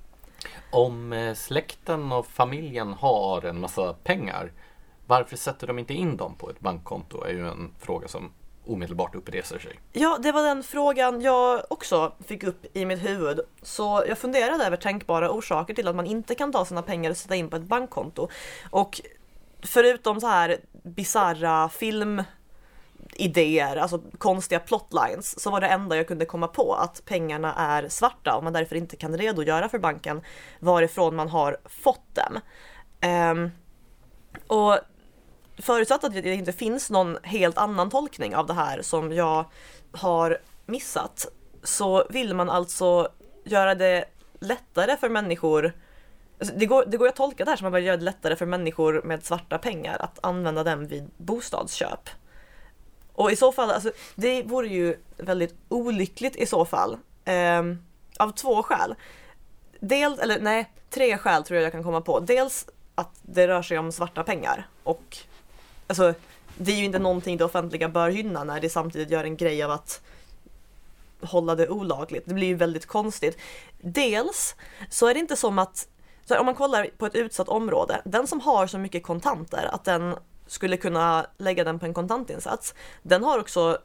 Om 0.71 1.13
eh, 1.13 1.33
släkten 1.33 2.11
och 2.11 2.27
familjen 2.27 2.93
har 2.93 3.45
en 3.45 3.59
massa 3.59 3.93
pengar, 3.93 4.51
varför 5.07 5.37
sätter 5.37 5.67
de 5.67 5.79
inte 5.79 5.93
in 5.93 6.17
dem 6.17 6.35
på 6.35 6.49
ett 6.49 6.59
bankkonto? 6.59 7.23
är 7.23 7.31
ju 7.31 7.47
en 7.47 7.71
fråga 7.79 8.07
som 8.07 8.31
omedelbart 8.65 9.15
uppreser 9.15 9.59
sig. 9.59 9.79
Ja, 9.91 10.17
det 10.23 10.31
var 10.31 10.43
den 10.43 10.63
frågan 10.63 11.21
jag 11.21 11.63
också 11.69 12.13
fick 12.27 12.43
upp 12.43 12.77
i 12.77 12.85
mitt 12.85 13.05
huvud. 13.05 13.39
Så 13.61 14.03
jag 14.07 14.17
funderade 14.17 14.65
över 14.65 14.77
tänkbara 14.77 15.31
orsaker 15.31 15.73
till 15.73 15.87
att 15.87 15.95
man 15.95 16.05
inte 16.05 16.35
kan 16.35 16.51
ta 16.51 16.65
sina 16.65 16.81
pengar 16.81 17.11
och 17.11 17.17
sätta 17.17 17.35
in 17.35 17.49
på 17.49 17.55
ett 17.55 17.63
bankkonto. 17.63 18.29
Och 18.69 19.01
förutom 19.61 20.21
så 20.21 20.27
här 20.27 20.57
bizarra 20.83 21.69
filmidéer, 21.69 22.25
alltså 23.75 24.01
konstiga 24.17 24.59
plotlines, 24.59 25.39
så 25.39 25.51
var 25.51 25.61
det 25.61 25.67
enda 25.67 25.97
jag 25.97 26.07
kunde 26.07 26.25
komma 26.25 26.47
på 26.47 26.73
att 26.73 27.05
pengarna 27.05 27.53
är 27.53 27.89
svarta 27.89 28.35
och 28.35 28.43
man 28.43 28.53
därför 28.53 28.75
inte 28.75 28.95
kan 28.95 29.17
redogöra 29.17 29.69
för 29.69 29.79
banken 29.79 30.21
varifrån 30.59 31.15
man 31.15 31.29
har 31.29 31.57
fått 31.65 32.15
dem. 32.15 32.39
Um, 33.31 33.51
och 34.47 34.79
förutsatt 35.57 36.03
att 36.03 36.13
det 36.13 36.35
inte 36.35 36.53
finns 36.53 36.89
någon 36.89 37.17
helt 37.23 37.57
annan 37.57 37.89
tolkning 37.89 38.35
av 38.35 38.47
det 38.47 38.53
här 38.53 38.81
som 38.81 39.11
jag 39.11 39.45
har 39.91 40.37
missat 40.65 41.25
så 41.63 42.05
vill 42.09 42.33
man 42.33 42.49
alltså 42.49 43.07
göra 43.43 43.75
det 43.75 44.05
lättare 44.39 44.97
för 44.97 45.09
människor 45.09 45.73
alltså, 46.39 46.55
det, 46.55 46.65
går, 46.65 46.85
det 46.87 46.97
går 46.97 47.07
att 47.07 47.15
tolka 47.15 47.45
det 47.45 47.51
här 47.51 47.57
som 47.57 47.67
att 47.67 47.71
man 47.71 47.83
gör 47.83 47.97
det 47.97 48.03
lättare 48.03 48.35
för 48.35 48.45
människor 48.45 49.01
med 49.03 49.25
svarta 49.25 49.57
pengar 49.57 49.97
att 49.99 50.19
använda 50.21 50.63
dem 50.63 50.87
vid 50.87 51.09
bostadsköp. 51.17 52.09
Och 53.13 53.31
i 53.31 53.35
så 53.35 53.51
fall, 53.51 53.71
alltså, 53.71 53.91
det 54.15 54.43
vore 54.43 54.67
ju 54.67 54.97
väldigt 55.17 55.55
olyckligt 55.69 56.35
i 56.35 56.45
så 56.45 56.65
fall. 56.65 56.97
Eh, 57.25 57.63
av 58.17 58.31
två 58.31 58.63
skäl. 58.63 58.95
Dels, 59.79 60.19
eller 60.19 60.39
nej, 60.39 60.71
tre 60.89 61.17
skäl 61.17 61.43
tror 61.43 61.57
jag 61.57 61.65
jag 61.65 61.71
kan 61.71 61.83
komma 61.83 62.01
på. 62.01 62.19
Dels 62.19 62.65
att 62.95 63.19
det 63.21 63.47
rör 63.47 63.61
sig 63.61 63.79
om 63.79 63.91
svarta 63.91 64.23
pengar 64.23 64.67
och 64.83 65.17
alltså, 65.87 66.13
det 66.57 66.71
är 66.71 66.75
ju 66.75 66.85
inte 66.85 66.99
någonting 66.99 67.37
det 67.37 67.45
offentliga 67.45 67.89
bör 67.89 68.09
gynna 68.09 68.43
när 68.43 68.61
det 68.61 68.69
samtidigt 68.69 69.09
gör 69.09 69.23
en 69.23 69.37
grej 69.37 69.63
av 69.63 69.71
att 69.71 70.01
hålla 71.21 71.55
det 71.55 71.69
olagligt. 71.69 72.23
Det 72.25 72.33
blir 72.33 72.47
ju 72.47 72.55
väldigt 72.55 72.85
konstigt. 72.85 73.37
Dels 73.81 74.55
så 74.89 75.07
är 75.07 75.13
det 75.13 75.19
inte 75.19 75.35
som 75.35 75.59
att, 75.59 75.87
så 76.25 76.33
här, 76.33 76.39
om 76.39 76.45
man 76.45 76.55
kollar 76.55 76.87
på 76.97 77.05
ett 77.05 77.15
utsatt 77.15 77.49
område, 77.49 78.01
den 78.05 78.27
som 78.27 78.39
har 78.39 78.67
så 78.67 78.77
mycket 78.77 79.03
kontanter 79.03 79.69
att 79.71 79.85
den 79.85 80.15
skulle 80.47 80.77
kunna 80.77 81.25
lägga 81.37 81.63
den 81.63 81.79
på 81.79 81.85
en 81.85 81.93
kontantinsats, 81.93 82.73
den 83.01 83.23
har 83.23 83.39
också 83.39 83.77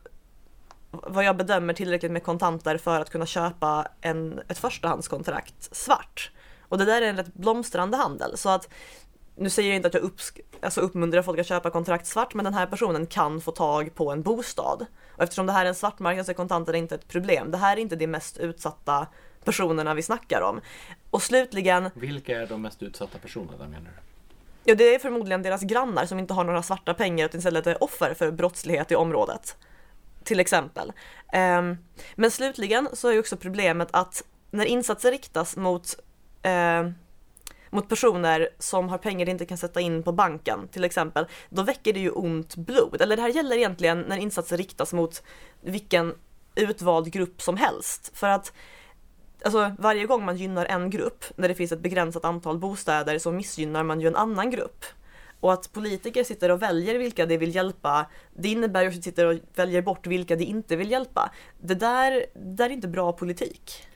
vad 0.91 1.25
jag 1.25 1.37
bedömer 1.37 1.75
tillräckligt 1.75 2.13
med 2.13 2.23
kontanter 2.23 2.79
för 2.79 3.01
att 3.01 3.11
kunna 3.11 3.27
köpa 3.27 3.89
en, 4.01 4.41
ett 4.49 4.59
förstahandskontrakt 4.59 5.77
svart. 5.77 6.31
Och 6.69 6.79
det 6.79 6.85
där 6.85 7.03
är 7.03 7.07
en 7.07 7.17
rätt 7.17 7.35
blomstrande 7.35 7.97
handel. 7.97 8.37
Så 8.37 8.49
att 8.49 8.69
nu 9.39 9.51
säger 9.51 9.69
jag 9.69 9.77
inte 9.77 9.89
att 9.89 9.95
jag 9.95 10.03
upps- 10.03 10.41
alltså 10.63 10.81
uppmuntrar 10.81 11.23
folk 11.23 11.39
att 11.39 11.47
köpa 11.47 11.71
kontrakt 11.71 12.07
svart, 12.07 12.35
men 12.35 12.45
den 12.45 12.55
här 12.55 12.67
personen 12.67 13.07
kan 13.07 13.41
få 13.41 13.51
tag 13.51 13.95
på 13.95 14.13
en 14.13 14.23
bostad. 14.23 14.87
Och 15.17 15.23
eftersom 15.23 15.47
det 15.47 15.53
här 15.53 15.65
är 15.65 15.69
en 15.69 15.75
svartmarknad 15.75 16.27
så 16.27 16.33
är 16.33 16.35
kontanter 16.35 16.75
inte 16.75 16.95
ett 16.95 17.09
problem. 17.09 17.51
Det 17.51 17.59
här 17.59 17.77
är 17.77 17.81
inte 17.81 17.97
de 17.97 18.07
mest 18.07 18.39
utsatta 18.39 19.07
personerna 19.45 19.95
vi 19.95 20.03
snackar 20.03 20.41
om. 20.41 20.61
Och 21.11 21.23
slutligen... 21.23 21.91
Vilka 21.95 22.41
är 22.41 22.47
de 22.47 22.63
mest 22.63 22.83
utsatta 22.83 23.19
personerna 23.19 23.69
menar 23.69 23.81
du? 23.81 24.09
Ja, 24.65 24.75
det 24.75 24.95
är 24.95 24.99
förmodligen 24.99 25.43
deras 25.43 25.63
grannar 25.63 26.07
som 26.07 26.19
inte 26.19 26.35
har 26.35 26.45
några 26.45 26.63
svarta 26.63 26.95
pengar 26.95 27.27
utan 27.27 27.39
istället 27.39 27.67
är 27.67 27.83
offer 27.83 28.15
för 28.15 28.31
brottslighet 28.31 28.93
i 28.93 28.95
området. 28.95 29.57
Till 30.25 30.41
exempel. 30.41 30.93
Um, 31.33 31.79
men 32.15 32.31
slutligen 32.31 32.89
så 32.93 33.09
är 33.09 33.19
också 33.19 33.37
problemet 33.37 33.89
att 33.91 34.25
när 34.51 34.65
insatser 34.65 35.11
riktas 35.11 35.57
mot 35.57 35.95
uh, 36.47 36.91
mot 37.71 37.89
personer 37.89 38.49
som 38.59 38.89
har 38.89 38.99
pengar 38.99 39.27
de 39.27 39.31
inte 39.31 39.47
kan 39.47 39.59
sätta 39.59 39.81
in 39.81 40.03
på 40.03 40.13
banken 40.13 40.69
till 40.69 40.85
exempel, 40.85 41.27
då 41.49 41.63
väcker 41.63 41.93
det 41.93 42.01
ju 42.01 42.11
ont 42.11 42.57
blod. 42.57 43.01
Eller 43.01 43.17
det 43.17 43.23
här 43.23 43.29
gäller 43.29 43.57
egentligen 43.57 44.01
när 44.01 44.17
insatser 44.17 44.57
riktas 44.57 44.93
mot 44.93 45.23
vilken 45.61 46.15
utvald 46.55 47.13
grupp 47.13 47.43
som 47.43 47.57
helst. 47.57 48.11
För 48.15 48.29
att 48.29 48.53
alltså, 49.43 49.73
varje 49.79 50.07
gång 50.07 50.25
man 50.25 50.37
gynnar 50.37 50.67
en 50.67 50.91
grupp, 50.91 51.25
när 51.37 51.49
det 51.49 51.55
finns 51.55 51.73
ett 51.73 51.81
begränsat 51.81 52.25
antal 52.25 52.59
bostäder, 52.59 53.19
så 53.19 53.33
missgynnar 53.33 53.83
man 53.83 54.01
ju 54.01 54.09
en 54.09 54.17
annan 54.17 54.51
grupp. 54.51 54.85
Och 55.41 55.53
att 55.53 55.73
politiker 55.73 56.25
sitter 56.25 56.51
och 56.51 56.63
väljer 56.63 56.99
vilka 56.99 57.27
de 57.27 57.39
vill 57.39 57.55
hjälpa, 57.55 58.07
det 58.37 58.49
innebär 58.49 58.83
ju 58.83 58.89
att 58.89 58.95
de 58.95 59.03
sitter 59.03 59.27
och 59.27 59.39
väljer 59.55 59.83
bort 59.83 60.07
vilka 60.07 60.37
de 60.37 60.45
inte 60.45 60.77
vill 60.77 60.91
hjälpa. 60.91 61.31
Det 61.61 61.75
där, 61.75 62.13
det 62.35 62.55
där 62.55 62.65
är 62.65 62.71
inte 62.71 62.89
bra 62.89 63.13
politik. 63.13 63.89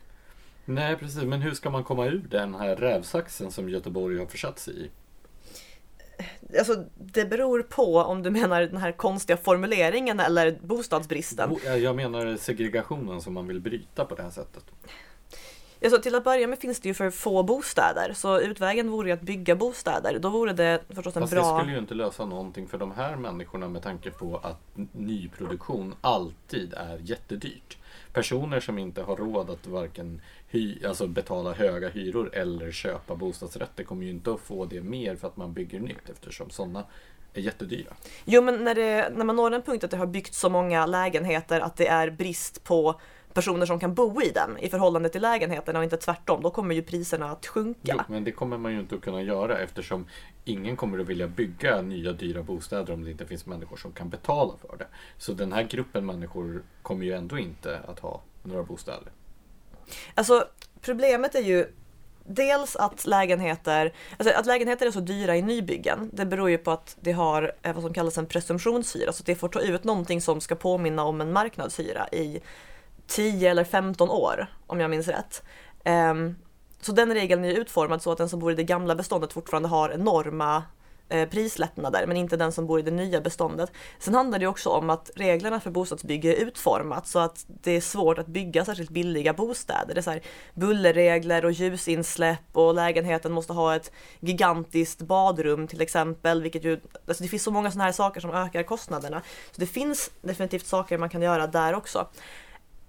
Nej, 0.64 0.96
precis. 0.96 1.22
Men 1.22 1.42
hur 1.42 1.54
ska 1.54 1.70
man 1.70 1.84
komma 1.84 2.06
ur 2.06 2.26
den 2.30 2.54
här 2.54 2.76
rävsaxen 2.76 3.50
som 3.50 3.68
Göteborg 3.68 4.18
har 4.18 4.26
försatt 4.26 4.58
sig 4.58 4.84
i? 4.84 4.90
Alltså, 6.58 6.84
det 6.94 7.24
beror 7.24 7.62
på 7.62 7.98
om 7.98 8.22
du 8.22 8.30
menar 8.30 8.62
den 8.62 8.76
här 8.76 8.92
konstiga 8.92 9.36
formuleringen 9.36 10.20
eller 10.20 10.58
bostadsbristen. 10.62 11.56
Jag 11.64 11.96
menar 11.96 12.36
segregationen 12.36 13.20
som 13.20 13.34
man 13.34 13.46
vill 13.46 13.60
bryta 13.60 14.04
på 14.04 14.14
det 14.14 14.22
här 14.22 14.30
sättet. 14.30 14.64
Alltså, 15.84 16.02
till 16.02 16.14
att 16.14 16.24
börja 16.24 16.46
med 16.46 16.58
finns 16.58 16.80
det 16.80 16.88
ju 16.88 16.94
för 16.94 17.10
få 17.10 17.42
bostäder, 17.42 18.12
så 18.14 18.40
utvägen 18.40 18.90
vore 18.90 19.08
ju 19.08 19.14
att 19.14 19.20
bygga 19.20 19.56
bostäder. 19.56 20.18
Då 20.18 20.28
vore 20.28 20.52
det 20.52 20.80
förstås 20.88 21.16
en 21.16 21.22
Fast 21.22 21.32
bra... 21.32 21.52
det 21.52 21.58
skulle 21.58 21.72
ju 21.72 21.78
inte 21.78 21.94
lösa 21.94 22.24
någonting 22.24 22.68
för 22.68 22.78
de 22.78 22.92
här 22.92 23.16
människorna 23.16 23.68
med 23.68 23.82
tanke 23.82 24.10
på 24.10 24.36
att 24.36 24.76
nyproduktion 24.92 25.94
alltid 26.00 26.74
är 26.74 26.98
jättedyrt. 27.02 27.78
Personer 28.12 28.60
som 28.60 28.78
inte 28.78 29.02
har 29.02 29.16
råd 29.16 29.50
att 29.50 29.66
varken 29.66 30.20
hy, 30.52 30.84
alltså 30.86 31.06
betala 31.06 31.52
höga 31.52 31.88
hyror 31.88 32.34
eller 32.34 32.72
köpa 32.72 33.16
bostadsrätter 33.16 33.84
kommer 33.84 34.04
ju 34.04 34.10
inte 34.10 34.32
att 34.32 34.40
få 34.40 34.64
det 34.64 34.80
mer 34.80 35.16
för 35.16 35.28
att 35.28 35.36
man 35.36 35.52
bygger 35.52 35.80
nytt 35.80 36.10
eftersom 36.10 36.50
sådana 36.50 36.84
är 37.34 37.40
jättedyra. 37.40 37.94
Jo 38.24 38.42
men 38.42 38.64
när, 38.64 38.74
det, 38.74 39.12
när 39.16 39.24
man 39.24 39.36
når 39.36 39.50
en 39.50 39.62
punkt 39.62 39.84
att 39.84 39.90
det 39.90 39.96
har 39.96 40.06
byggts 40.06 40.38
så 40.40 40.48
många 40.48 40.86
lägenheter 40.86 41.60
att 41.60 41.76
det 41.76 41.86
är 41.86 42.10
brist 42.10 42.64
på 42.64 43.00
personer 43.34 43.66
som 43.66 43.80
kan 43.80 43.94
bo 43.94 44.22
i 44.22 44.30
dem 44.30 44.58
i 44.58 44.68
förhållande 44.68 45.08
till 45.08 45.22
lägenheterna 45.22 45.78
och 45.78 45.84
inte 45.84 45.96
tvärtom, 45.96 46.42
då 46.42 46.50
kommer 46.50 46.74
ju 46.74 46.82
priserna 46.82 47.30
att 47.30 47.46
sjunka. 47.46 47.80
Jo, 47.82 47.98
men 48.08 48.24
det 48.24 48.32
kommer 48.32 48.58
man 48.58 48.72
ju 48.72 48.80
inte 48.80 48.94
att 48.94 49.00
kunna 49.00 49.22
göra 49.22 49.58
eftersom 49.58 50.06
ingen 50.44 50.76
kommer 50.76 50.98
att 50.98 51.06
vilja 51.06 51.28
bygga 51.28 51.82
nya 51.82 52.12
dyra 52.12 52.42
bostäder 52.42 52.92
om 52.92 53.04
det 53.04 53.10
inte 53.10 53.26
finns 53.26 53.46
människor 53.46 53.76
som 53.76 53.92
kan 53.92 54.08
betala 54.08 54.54
för 54.56 54.76
det. 54.76 54.86
Så 55.18 55.32
den 55.32 55.52
här 55.52 55.62
gruppen 55.62 56.06
människor 56.06 56.62
kommer 56.82 57.04
ju 57.04 57.12
ändå 57.12 57.38
inte 57.38 57.78
att 57.88 57.98
ha 57.98 58.22
några 58.42 58.62
bostäder. 58.62 59.12
Alltså 60.14 60.44
problemet 60.80 61.34
är 61.34 61.40
ju 61.40 61.66
dels 62.24 62.76
att 62.76 63.06
lägenheter, 63.06 63.92
alltså 64.18 64.34
att 64.34 64.46
lägenheter 64.46 64.86
är 64.86 64.90
så 64.90 65.00
dyra 65.00 65.36
i 65.36 65.42
nybyggen. 65.42 66.10
Det 66.12 66.26
beror 66.26 66.50
ju 66.50 66.58
på 66.58 66.70
att 66.70 66.96
det 67.00 67.12
har 67.12 67.52
eh, 67.62 67.74
vad 67.74 67.82
som 67.82 67.94
kallas 67.94 68.18
en 68.18 68.26
presumtionshyra, 68.26 69.12
så 69.12 69.22
att 69.22 69.26
det 69.26 69.34
får 69.34 69.48
ta 69.48 69.60
ut 69.60 69.84
någonting 69.84 70.20
som 70.20 70.40
ska 70.40 70.54
påminna 70.54 71.04
om 71.04 71.20
en 71.20 71.32
marknadshyra 71.32 72.08
i 72.08 72.40
10 73.06 73.50
eller 73.50 73.64
15 73.64 74.10
år, 74.10 74.46
om 74.66 74.80
jag 74.80 74.90
minns 74.90 75.08
rätt. 75.08 75.42
Um, 75.84 76.36
så 76.80 76.92
den 76.92 77.14
regeln 77.14 77.44
är 77.44 77.50
utformad 77.50 78.02
så 78.02 78.12
att 78.12 78.18
den 78.18 78.28
som 78.28 78.40
bor 78.40 78.52
i 78.52 78.54
det 78.54 78.64
gamla 78.64 78.94
beståndet 78.94 79.32
fortfarande 79.32 79.68
har 79.68 79.90
enorma 79.90 80.62
Eh, 81.08 81.28
prislättnader 81.28 82.06
men 82.06 82.16
inte 82.16 82.36
den 82.36 82.52
som 82.52 82.66
bor 82.66 82.78
i 82.78 82.82
det 82.82 82.90
nya 82.90 83.20
beståndet. 83.20 83.72
Sen 83.98 84.14
handlar 84.14 84.38
det 84.38 84.46
också 84.46 84.70
om 84.70 84.90
att 84.90 85.10
reglerna 85.16 85.60
för 85.60 85.70
bostadsbygge 85.70 86.34
är 86.34 86.36
utformat 86.36 87.06
så 87.06 87.18
att 87.18 87.44
det 87.48 87.70
är 87.70 87.80
svårt 87.80 88.18
att 88.18 88.26
bygga 88.26 88.64
särskilt 88.64 88.90
billiga 88.90 89.32
bostäder. 89.32 89.94
Det 89.94 90.00
är 90.00 90.02
så 90.02 90.10
här 90.10 90.22
bullerregler 90.54 91.44
och 91.44 91.52
ljusinsläpp 91.52 92.38
och 92.52 92.74
lägenheten 92.74 93.32
måste 93.32 93.52
ha 93.52 93.76
ett 93.76 93.92
gigantiskt 94.20 95.02
badrum 95.02 95.66
till 95.66 95.80
exempel, 95.80 96.42
vilket 96.42 96.64
ju, 96.64 96.80
alltså 97.08 97.22
det 97.22 97.28
finns 97.28 97.42
så 97.42 97.50
många 97.50 97.70
sådana 97.70 97.84
här 97.84 97.92
saker 97.92 98.20
som 98.20 98.30
ökar 98.30 98.62
kostnaderna. 98.62 99.22
Så 99.50 99.60
det 99.60 99.66
finns 99.66 100.10
definitivt 100.22 100.66
saker 100.66 100.98
man 100.98 101.08
kan 101.08 101.22
göra 101.22 101.46
där 101.46 101.74
också. 101.74 102.08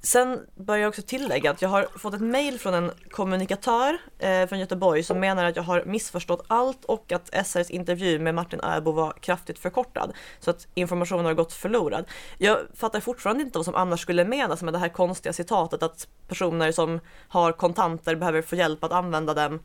Sen 0.06 0.46
bör 0.56 0.78
jag 0.78 0.90
också 0.90 1.02
tillägga 1.02 1.52
att 1.52 1.62
jag 1.62 1.70
har 1.70 1.88
fått 1.98 2.14
ett 2.14 2.22
mail 2.22 2.60
från 2.60 2.74
en 2.74 2.92
kommunikatör 3.12 3.98
eh, 4.20 4.48
från 4.48 4.60
Göteborg 4.60 5.04
som 5.04 5.20
menar 5.20 5.46
att 5.46 5.56
jag 5.56 5.64
har 5.64 5.84
missförstått 5.86 6.46
allt 6.48 6.86
och 6.86 7.12
att 7.12 7.46
SRs 7.46 7.70
intervju 7.70 8.20
med 8.20 8.36
Martin 8.36 8.60
Öbo 8.64 8.92
var 8.92 9.14
kraftigt 9.20 9.60
förkortad. 9.60 10.12
Så 10.40 10.50
att 10.50 10.68
informationen 10.74 11.26
har 11.26 11.34
gått 11.34 11.54
förlorad. 11.54 12.06
Jag 12.38 12.60
fattar 12.74 13.00
fortfarande 13.00 13.44
inte 13.44 13.58
vad 13.58 13.66
som 13.66 13.76
annars 13.76 14.02
skulle 14.02 14.26
menas 14.26 14.64
med 14.64 14.74
det 14.74 14.80
här 14.80 14.90
konstiga 14.90 15.34
citatet 15.34 15.84
att 15.84 16.08
personer 16.28 16.72
som 16.72 17.00
har 17.28 17.52
kontanter 17.52 18.16
behöver 18.16 18.42
få 18.42 18.56
hjälp 18.56 18.84
att 18.84 18.92
använda 18.92 19.34
dem 19.34 19.60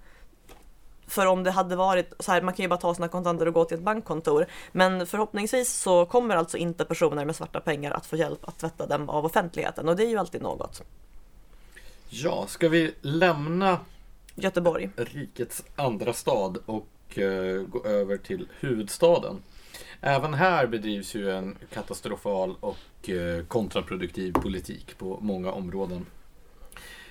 för 1.09 1.27
om 1.27 1.45
det 1.45 1.51
hade 1.51 1.77
varit 1.77 2.15
så 2.19 2.33
här, 2.33 2.43
man 2.43 2.55
kan 2.55 2.63
ju 2.63 2.69
bara 2.69 2.81
ta 2.81 2.95
sina 2.95 3.09
kontanter 3.09 3.49
och 3.49 3.55
gå 3.55 3.65
till 3.65 3.77
ett 3.77 3.83
bankkontor. 3.83 4.47
Men 4.73 5.07
förhoppningsvis 5.07 5.73
så 5.73 6.07
kommer 6.07 6.37
alltså 6.37 6.57
inte 6.57 6.85
personer 6.85 7.25
med 7.25 7.37
svarta 7.37 7.61
pengar 7.61 7.91
att 7.91 8.07
få 8.07 8.17
hjälp 8.17 8.49
att 8.49 8.59
tvätta 8.59 8.87
dem 8.87 9.09
av 9.09 9.25
offentligheten 9.25 9.89
och 9.89 9.97
det 9.97 10.05
är 10.05 10.09
ju 10.09 10.19
alltid 10.19 10.43
något. 10.43 10.83
Ja, 12.09 12.47
ska 12.47 12.69
vi 12.69 12.95
lämna 13.01 13.79
Göteborg. 14.35 14.91
rikets 14.97 15.65
andra 15.77 16.13
stad 16.13 16.59
och 16.67 17.19
eh, 17.19 17.63
gå 17.63 17.85
över 17.85 18.17
till 18.17 18.49
huvudstaden. 18.61 19.43
Även 20.01 20.35
här 20.35 20.67
bedrivs 20.67 21.15
ju 21.15 21.31
en 21.31 21.57
katastrofal 21.73 22.57
och 22.61 23.09
eh, 23.09 23.45
kontraproduktiv 23.45 24.33
politik 24.33 24.99
på 24.99 25.19
många 25.21 25.53
områden. 25.53 26.07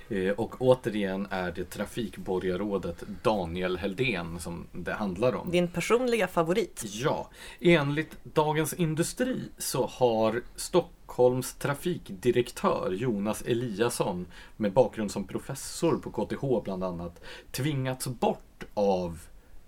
Eh, 0.10 0.32
och 0.32 0.62
återigen 0.62 1.28
är 1.30 1.52
det 1.52 1.64
trafikborgarrådet 1.70 3.04
Daniel 3.24 3.78
Heldén 3.78 4.40
som 4.40 4.68
det 4.72 4.94
handlar 4.94 5.36
om. 5.36 5.52
Din 5.52 5.68
personliga 5.68 6.28
favorit. 6.28 6.84
Ja, 6.86 7.30
enligt 7.60 8.18
Dagens 8.24 8.74
Industri 8.74 9.42
så 9.58 9.86
har 9.86 10.42
Stockholms 10.56 11.54
trafikdirektör 11.54 12.92
Jonas 12.92 13.42
Eliasson 13.42 14.26
med 14.58 14.74
bakgrund 14.74 15.12
som 15.12 15.28
professor 15.28 15.98
på 15.98 16.12
KTH 16.12 16.64
bland 16.64 16.84
annat 16.84 17.24
tvingats 17.52 18.08
bort 18.08 18.64
av 18.74 19.20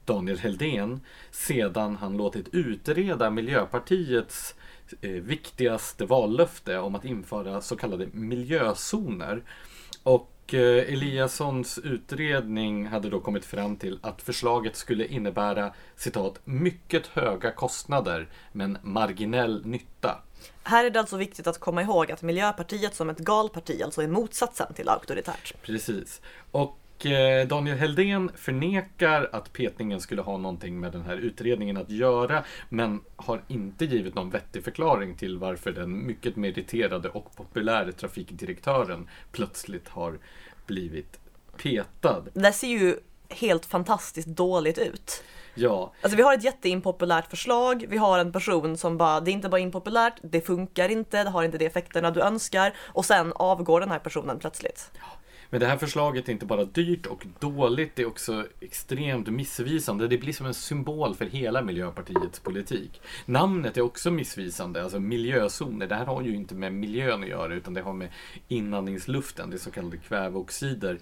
Daniel 0.06 0.38
Heldén 0.38 1.02
sedan 1.32 1.96
han 1.96 2.18
låtit 2.18 2.48
utreda 2.52 3.30
Miljöpartiets 3.30 4.56
eh, 5.02 5.12
viktigaste 5.12 6.06
vallöfte 6.06 6.78
om 6.78 6.96
att 6.96 7.06
införa 7.06 7.62
så 7.62 7.76
kallade 7.76 8.08
miljözoner. 8.12 9.44
Och 10.10 10.54
eh, 10.54 10.94
Eliassons 10.94 11.78
utredning 11.78 12.88
hade 12.88 13.10
då 13.10 13.20
kommit 13.20 13.46
fram 13.46 13.76
till 13.76 14.00
att 14.02 14.22
förslaget 14.22 14.76
skulle 14.76 15.08
innebära 15.08 15.74
citat 15.96 16.40
mycket 16.44 17.08
höga 17.08 17.52
kostnader 17.52 18.30
men 18.52 18.78
marginell 18.82 19.66
nytta. 19.66 20.22
Här 20.64 20.86
är 20.86 20.90
det 20.90 21.00
alltså 21.00 21.18
viktigt 21.18 21.48
att 21.48 21.58
komma 21.58 21.82
ihåg 21.82 22.12
att 22.12 22.22
Miljöpartiet 22.22 22.96
som 22.96 23.10
ett 23.10 23.18
galparti 23.18 23.82
alltså 23.84 24.02
är 24.02 24.08
motsatsen 24.08 24.74
till 24.74 24.90
auktoritärt. 24.90 25.54
Precis. 25.62 26.22
Och 26.52 26.79
eh, 27.06 27.48
Daniel 27.48 27.78
Heldén 27.78 28.32
förnekar 28.36 29.30
att 29.32 29.54
petningen 29.54 30.02
skulle 30.02 30.22
ha 30.22 30.38
någonting 30.38 30.80
med 30.80 30.92
den 30.92 31.02
här 31.02 31.18
utredningen 31.18 31.78
att 31.78 31.90
göra 31.90 32.44
men 32.70 33.02
har 33.16 33.42
inte 33.48 33.86
givit 33.86 34.16
någon 34.16 34.30
vettig 34.30 34.64
förklaring 34.64 35.16
till 35.16 35.38
varför 35.38 35.72
den 35.72 36.06
mycket 36.06 36.36
meriterade 36.36 37.10
och 37.10 37.36
populära 37.36 37.92
trafikdirektören 37.92 39.10
plötsligt 39.32 39.88
har 39.90 40.18
blivit 40.66 41.20
petad. 41.58 42.24
Det 42.34 42.52
ser 42.52 42.68
ju 42.68 43.00
helt 43.30 43.66
fantastiskt 43.66 44.28
dåligt 44.28 44.78
ut. 44.78 45.24
Ja, 45.56 45.94
Alltså 46.02 46.18
vi 46.18 46.24
har 46.24 46.34
ett 46.34 46.44
jätteimpopulärt 46.44 47.30
förslag, 47.30 47.86
vi 47.90 47.98
har 47.98 48.20
en 48.20 48.32
person 48.32 48.78
som 48.78 48.98
bara, 48.98 49.20
det 49.20 49.32
är 49.32 49.34
inte 49.34 49.50
bara 49.50 49.62
impopulärt, 49.62 50.14
det 50.22 50.42
funkar 50.42 50.90
inte, 50.90 51.24
det 51.24 51.30
har 51.30 51.44
inte 51.44 51.58
de 51.58 51.66
effekterna 51.66 52.12
du 52.12 52.22
önskar 52.22 52.74
och 52.80 53.06
sen 53.06 53.34
avgår 53.36 53.80
den 53.80 53.92
här 53.92 54.00
personen 54.00 54.40
plötsligt. 54.40 54.92
Men 55.50 55.60
det 55.60 55.66
här 55.66 55.78
förslaget 55.78 56.30
är 56.30 56.34
inte 56.34 56.46
bara 56.46 56.66
dyrt 56.66 57.06
och 57.06 57.26
dåligt, 57.40 57.96
det 57.96 58.02
är 58.02 58.08
också 58.08 58.48
extremt 58.60 59.28
missvisande. 59.28 60.08
Det 60.08 60.18
blir 60.18 60.34
som 60.34 60.46
en 60.46 60.54
symbol 60.54 61.16
för 61.16 61.26
hela 61.26 61.62
Miljöpartiets 61.62 62.40
politik. 62.40 63.02
Namnet 63.26 63.78
är 63.78 63.82
också 63.82 64.12
missvisande, 64.12 64.84
alltså 64.84 65.00
miljözoner. 65.00 65.88
Det 65.88 65.96
här 65.96 66.06
har 66.06 66.22
ju 66.22 66.36
inte 66.36 66.56
med 66.56 66.74
miljön 66.74 67.24
att 67.24 67.30
göra 67.30 67.54
utan 67.54 67.74
det 67.74 67.82
har 67.82 67.94
med 67.94 68.10
inandningsluften, 68.48 69.50
det 69.50 69.60
så 69.60 69.72
kallade 69.72 69.98
kväveoxider. 69.98 71.00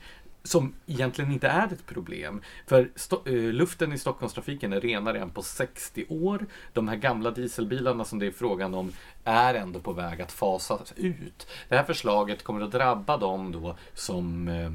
Som 0.47 0.73
egentligen 0.85 1.31
inte 1.31 1.47
är 1.47 1.65
ett 1.73 1.85
problem. 1.85 2.41
För 2.65 2.89
eh, 3.25 3.33
luften 3.33 3.93
i 3.93 3.97
Stockholmstrafiken 3.97 4.73
är 4.73 4.81
renare 4.81 5.19
än 5.19 5.29
på 5.29 5.41
60 5.41 6.05
år. 6.09 6.45
De 6.73 6.87
här 6.87 6.95
gamla 6.95 7.31
dieselbilarna 7.31 8.05
som 8.05 8.19
det 8.19 8.27
är 8.27 8.31
frågan 8.31 8.73
om 8.73 8.91
är 9.23 9.53
ändå 9.53 9.79
på 9.79 9.93
väg 9.93 10.21
att 10.21 10.31
fasas 10.31 10.93
ut. 10.95 11.47
Det 11.69 11.75
här 11.75 11.83
förslaget 11.83 12.43
kommer 12.43 12.61
att 12.61 12.71
drabba 12.71 13.17
dem 13.17 13.51
då 13.51 13.77
som 13.93 14.47
eh, 14.47 14.71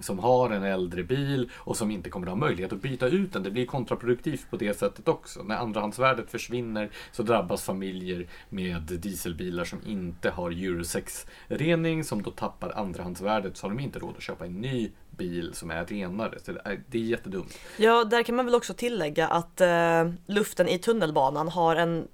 som 0.00 0.18
har 0.18 0.50
en 0.50 0.62
äldre 0.62 1.02
bil 1.02 1.50
och 1.54 1.76
som 1.76 1.90
inte 1.90 2.10
kommer 2.10 2.26
att 2.26 2.30
ha 2.30 2.36
möjlighet 2.36 2.72
att 2.72 2.82
byta 2.82 3.06
ut 3.06 3.32
den. 3.32 3.42
Det 3.42 3.50
blir 3.50 3.66
kontraproduktivt 3.66 4.50
på 4.50 4.56
det 4.56 4.78
sättet 4.78 5.08
också. 5.08 5.42
När 5.42 5.56
andrahandsvärdet 5.56 6.30
försvinner 6.30 6.90
så 7.12 7.22
drabbas 7.22 7.62
familjer 7.62 8.26
med 8.48 8.82
dieselbilar 8.82 9.64
som 9.64 9.78
inte 9.86 10.30
har 10.30 10.50
Euro 10.50 10.82
6-rening 10.82 12.04
som 12.04 12.22
då 12.22 12.30
tappar 12.30 12.78
andrahandsvärdet 12.78 13.56
så 13.56 13.66
har 13.66 13.74
de 13.74 13.82
inte 13.82 13.98
råd 13.98 14.14
att 14.16 14.22
köpa 14.22 14.46
en 14.46 14.60
ny 14.60 14.90
bil 15.10 15.54
som 15.54 15.70
är 15.70 15.84
renare. 15.84 16.38
Så 16.44 16.52
det 16.52 16.60
är, 16.64 16.80
det 16.90 16.98
är 16.98 17.02
jättedumt. 17.02 17.58
Ja, 17.76 18.04
där 18.04 18.22
kan 18.22 18.36
man 18.36 18.44
väl 18.44 18.54
också 18.54 18.74
tillägga 18.74 19.28
att 19.28 19.60
eh, 19.60 20.10
luften 20.26 20.68
i 20.68 20.78
tunnelbanan 20.78 21.48
har 21.48 21.76
en 21.76 22.08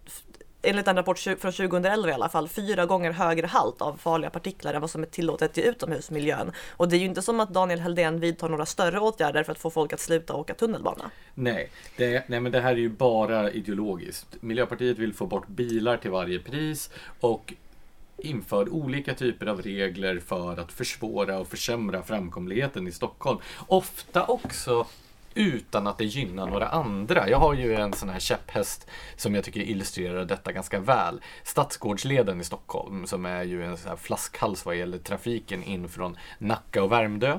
Enligt 0.62 0.88
en 0.88 0.96
rapport 0.96 1.18
från 1.18 1.36
2011 1.52 2.10
i 2.10 2.12
alla 2.12 2.28
fall, 2.28 2.48
fyra 2.48 2.86
gånger 2.86 3.12
högre 3.12 3.46
halt 3.46 3.82
av 3.82 3.96
farliga 3.96 4.30
partiklar 4.30 4.74
än 4.74 4.80
vad 4.80 4.90
som 4.90 5.02
är 5.02 5.06
tillåtet 5.06 5.58
i 5.58 5.66
utomhusmiljön. 5.68 6.52
Och 6.70 6.88
det 6.88 6.96
är 6.96 6.98
ju 6.98 7.04
inte 7.04 7.22
som 7.22 7.40
att 7.40 7.54
Daniel 7.54 7.80
Heldén 7.80 8.20
vidtar 8.20 8.48
några 8.48 8.66
större 8.66 9.00
åtgärder 9.00 9.42
för 9.42 9.52
att 9.52 9.58
få 9.58 9.70
folk 9.70 9.92
att 9.92 10.00
sluta 10.00 10.34
åka 10.34 10.54
tunnelbana. 10.54 11.10
Nej, 11.34 11.70
det, 11.96 12.28
nej, 12.28 12.40
men 12.40 12.52
det 12.52 12.60
här 12.60 12.72
är 12.72 12.76
ju 12.76 12.88
bara 12.88 13.50
ideologiskt. 13.50 14.36
Miljöpartiet 14.40 14.98
vill 14.98 15.14
få 15.14 15.26
bort 15.26 15.48
bilar 15.48 15.96
till 15.96 16.10
varje 16.10 16.38
pris 16.38 16.90
och 17.20 17.54
inför 18.16 18.68
olika 18.68 19.14
typer 19.14 19.46
av 19.46 19.62
regler 19.62 20.18
för 20.18 20.56
att 20.56 20.72
försvåra 20.72 21.38
och 21.38 21.48
försämra 21.48 22.02
framkomligheten 22.02 22.88
i 22.88 22.92
Stockholm. 22.92 23.38
Ofta 23.66 24.24
också 24.24 24.86
utan 25.34 25.86
att 25.86 25.98
det 25.98 26.04
gynnar 26.04 26.46
några 26.46 26.68
andra. 26.68 27.28
Jag 27.28 27.38
har 27.38 27.54
ju 27.54 27.74
en 27.74 27.92
sån 27.92 28.08
här 28.08 28.20
käpphäst 28.20 28.90
som 29.16 29.34
jag 29.34 29.44
tycker 29.44 29.60
illustrerar 29.60 30.24
detta 30.24 30.52
ganska 30.52 30.80
väl. 30.80 31.20
Stadsgårdsleden 31.42 32.40
i 32.40 32.44
Stockholm 32.44 33.06
som 33.06 33.26
är 33.26 33.42
ju 33.42 33.64
en 33.64 33.76
sån 33.76 33.88
här 33.88 33.96
flaskhals 33.96 34.66
vad 34.66 34.76
gäller 34.76 34.98
trafiken 34.98 35.62
in 35.62 35.88
från 35.88 36.16
Nacka 36.38 36.82
och 36.82 36.92
Värmdö. 36.92 37.38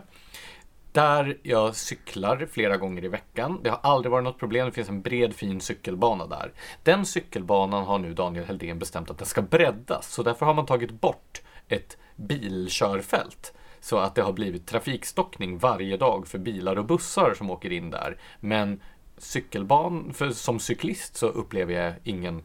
Där 0.92 1.38
jag 1.44 1.76
cyklar 1.76 2.48
flera 2.52 2.78
gånger 2.78 3.06
i 3.06 3.08
veckan. 3.08 3.60
Det 3.64 3.70
har 3.70 3.80
aldrig 3.84 4.12
varit 4.12 4.24
något 4.24 4.40
problem. 4.40 4.66
Det 4.66 4.72
finns 4.72 4.90
en 4.90 5.02
bred 5.02 5.34
fin 5.34 5.62
cykelbana 5.62 6.28
där. 6.28 6.52
Den 6.84 7.06
cykelbanan 7.06 7.84
har 7.84 8.00
nu 8.00 8.14
Daniel 8.14 8.46
Heldén 8.46 8.80
bestämt 8.80 9.10
att 9.10 9.18
den 9.18 9.28
ska 9.28 9.42
breddas. 9.42 10.14
Så 10.14 10.24
därför 10.24 10.46
har 10.46 10.54
man 10.54 10.66
tagit 10.66 10.92
bort 10.92 11.42
ett 11.68 11.98
bilkörfält. 12.16 13.54
Så 13.84 13.98
att 13.98 14.16
det 14.16 14.22
har 14.22 14.34
blivit 14.34 14.68
trafikstockning 14.68 15.58
varje 15.58 15.98
dag 15.98 16.28
för 16.28 16.40
bilar 16.40 16.76
och 16.76 16.86
bussar 16.86 17.34
som 17.34 17.50
åker 17.50 17.72
in 17.72 17.90
där. 17.90 18.18
Men 18.40 18.82
cykelban, 19.18 20.14
för 20.14 20.30
som 20.30 20.60
cyklist 20.60 21.16
så 21.16 21.28
upplever 21.28 21.74
jag 21.74 21.94
ingen, 22.04 22.44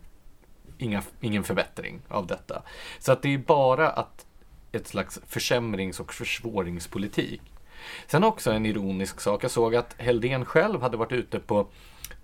inga, 0.78 1.02
ingen 1.20 1.44
förbättring 1.44 2.00
av 2.08 2.26
detta. 2.26 2.62
Så 2.98 3.12
att 3.12 3.22
det 3.22 3.34
är 3.34 3.38
bara 3.38 3.90
att 3.90 4.26
ett 4.72 4.86
slags 4.86 5.20
försämrings 5.26 6.00
och 6.00 6.14
försvåringspolitik. 6.14 7.42
Sen 8.06 8.24
också 8.24 8.50
en 8.50 8.66
ironisk 8.66 9.20
sak. 9.20 9.44
Jag 9.44 9.50
såg 9.50 9.76
att 9.76 9.94
Heldén 9.98 10.44
själv 10.44 10.82
hade 10.82 10.96
varit 10.96 11.12
ute 11.12 11.38
på 11.38 11.68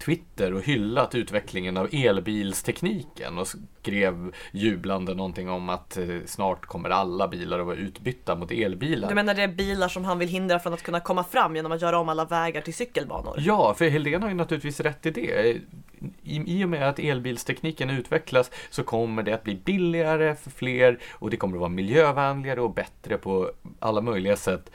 Twitter 0.05 0.55
och 0.55 0.63
hyllat 0.63 1.15
utvecklingen 1.15 1.77
av 1.77 1.89
elbilstekniken 1.93 3.39
och 3.39 3.49
skrev 3.83 4.35
jublande 4.53 5.15
någonting 5.15 5.51
om 5.51 5.69
att 5.69 5.97
eh, 5.97 6.07
snart 6.27 6.67
kommer 6.67 6.91
alla 6.91 7.29
bilar 7.29 7.59
att 7.59 7.67
vara 7.67 7.77
utbytta 7.77 8.37
mot 8.37 8.51
elbilar. 8.51 9.09
Du 9.09 9.15
menar 9.15 9.35
det 9.35 9.43
är 9.43 9.49
bilar 9.49 9.89
som 9.89 10.05
han 10.05 10.19
vill 10.19 10.29
hindra 10.29 10.59
från 10.59 10.75
att 10.75 10.83
kunna 10.83 11.01
komma 11.01 11.25
fram 11.25 11.57
genom 11.57 11.73
att 11.73 11.83
göra 11.83 11.99
om 11.99 12.09
alla 12.09 12.25
vägar 12.25 12.61
till 12.61 12.75
cykelbanor? 12.75 13.35
Ja, 13.39 13.75
för 13.75 13.89
Helena 13.89 14.25
har 14.25 14.29
ju 14.29 14.37
naturligtvis 14.37 14.81
rätt 14.81 15.07
i 15.07 15.11
det. 15.11 15.57
I 16.23 16.65
och 16.65 16.69
med 16.69 16.89
att 16.89 16.99
elbilstekniken 16.99 17.91
utvecklas 17.91 18.51
så 18.71 18.83
kommer 18.83 19.23
det 19.23 19.35
att 19.35 19.45
bli 19.45 19.55
billigare 19.55 20.35
för 20.35 20.51
fler 20.51 20.99
och 21.13 21.31
det 21.31 21.37
kommer 21.37 21.57
att 21.57 21.61
vara 21.61 21.71
miljövänligare 21.71 22.61
och 22.61 22.75
bättre 22.75 23.19
på 23.19 23.51
alla 23.79 24.01
möjliga 24.01 24.37
sätt. 24.37 24.71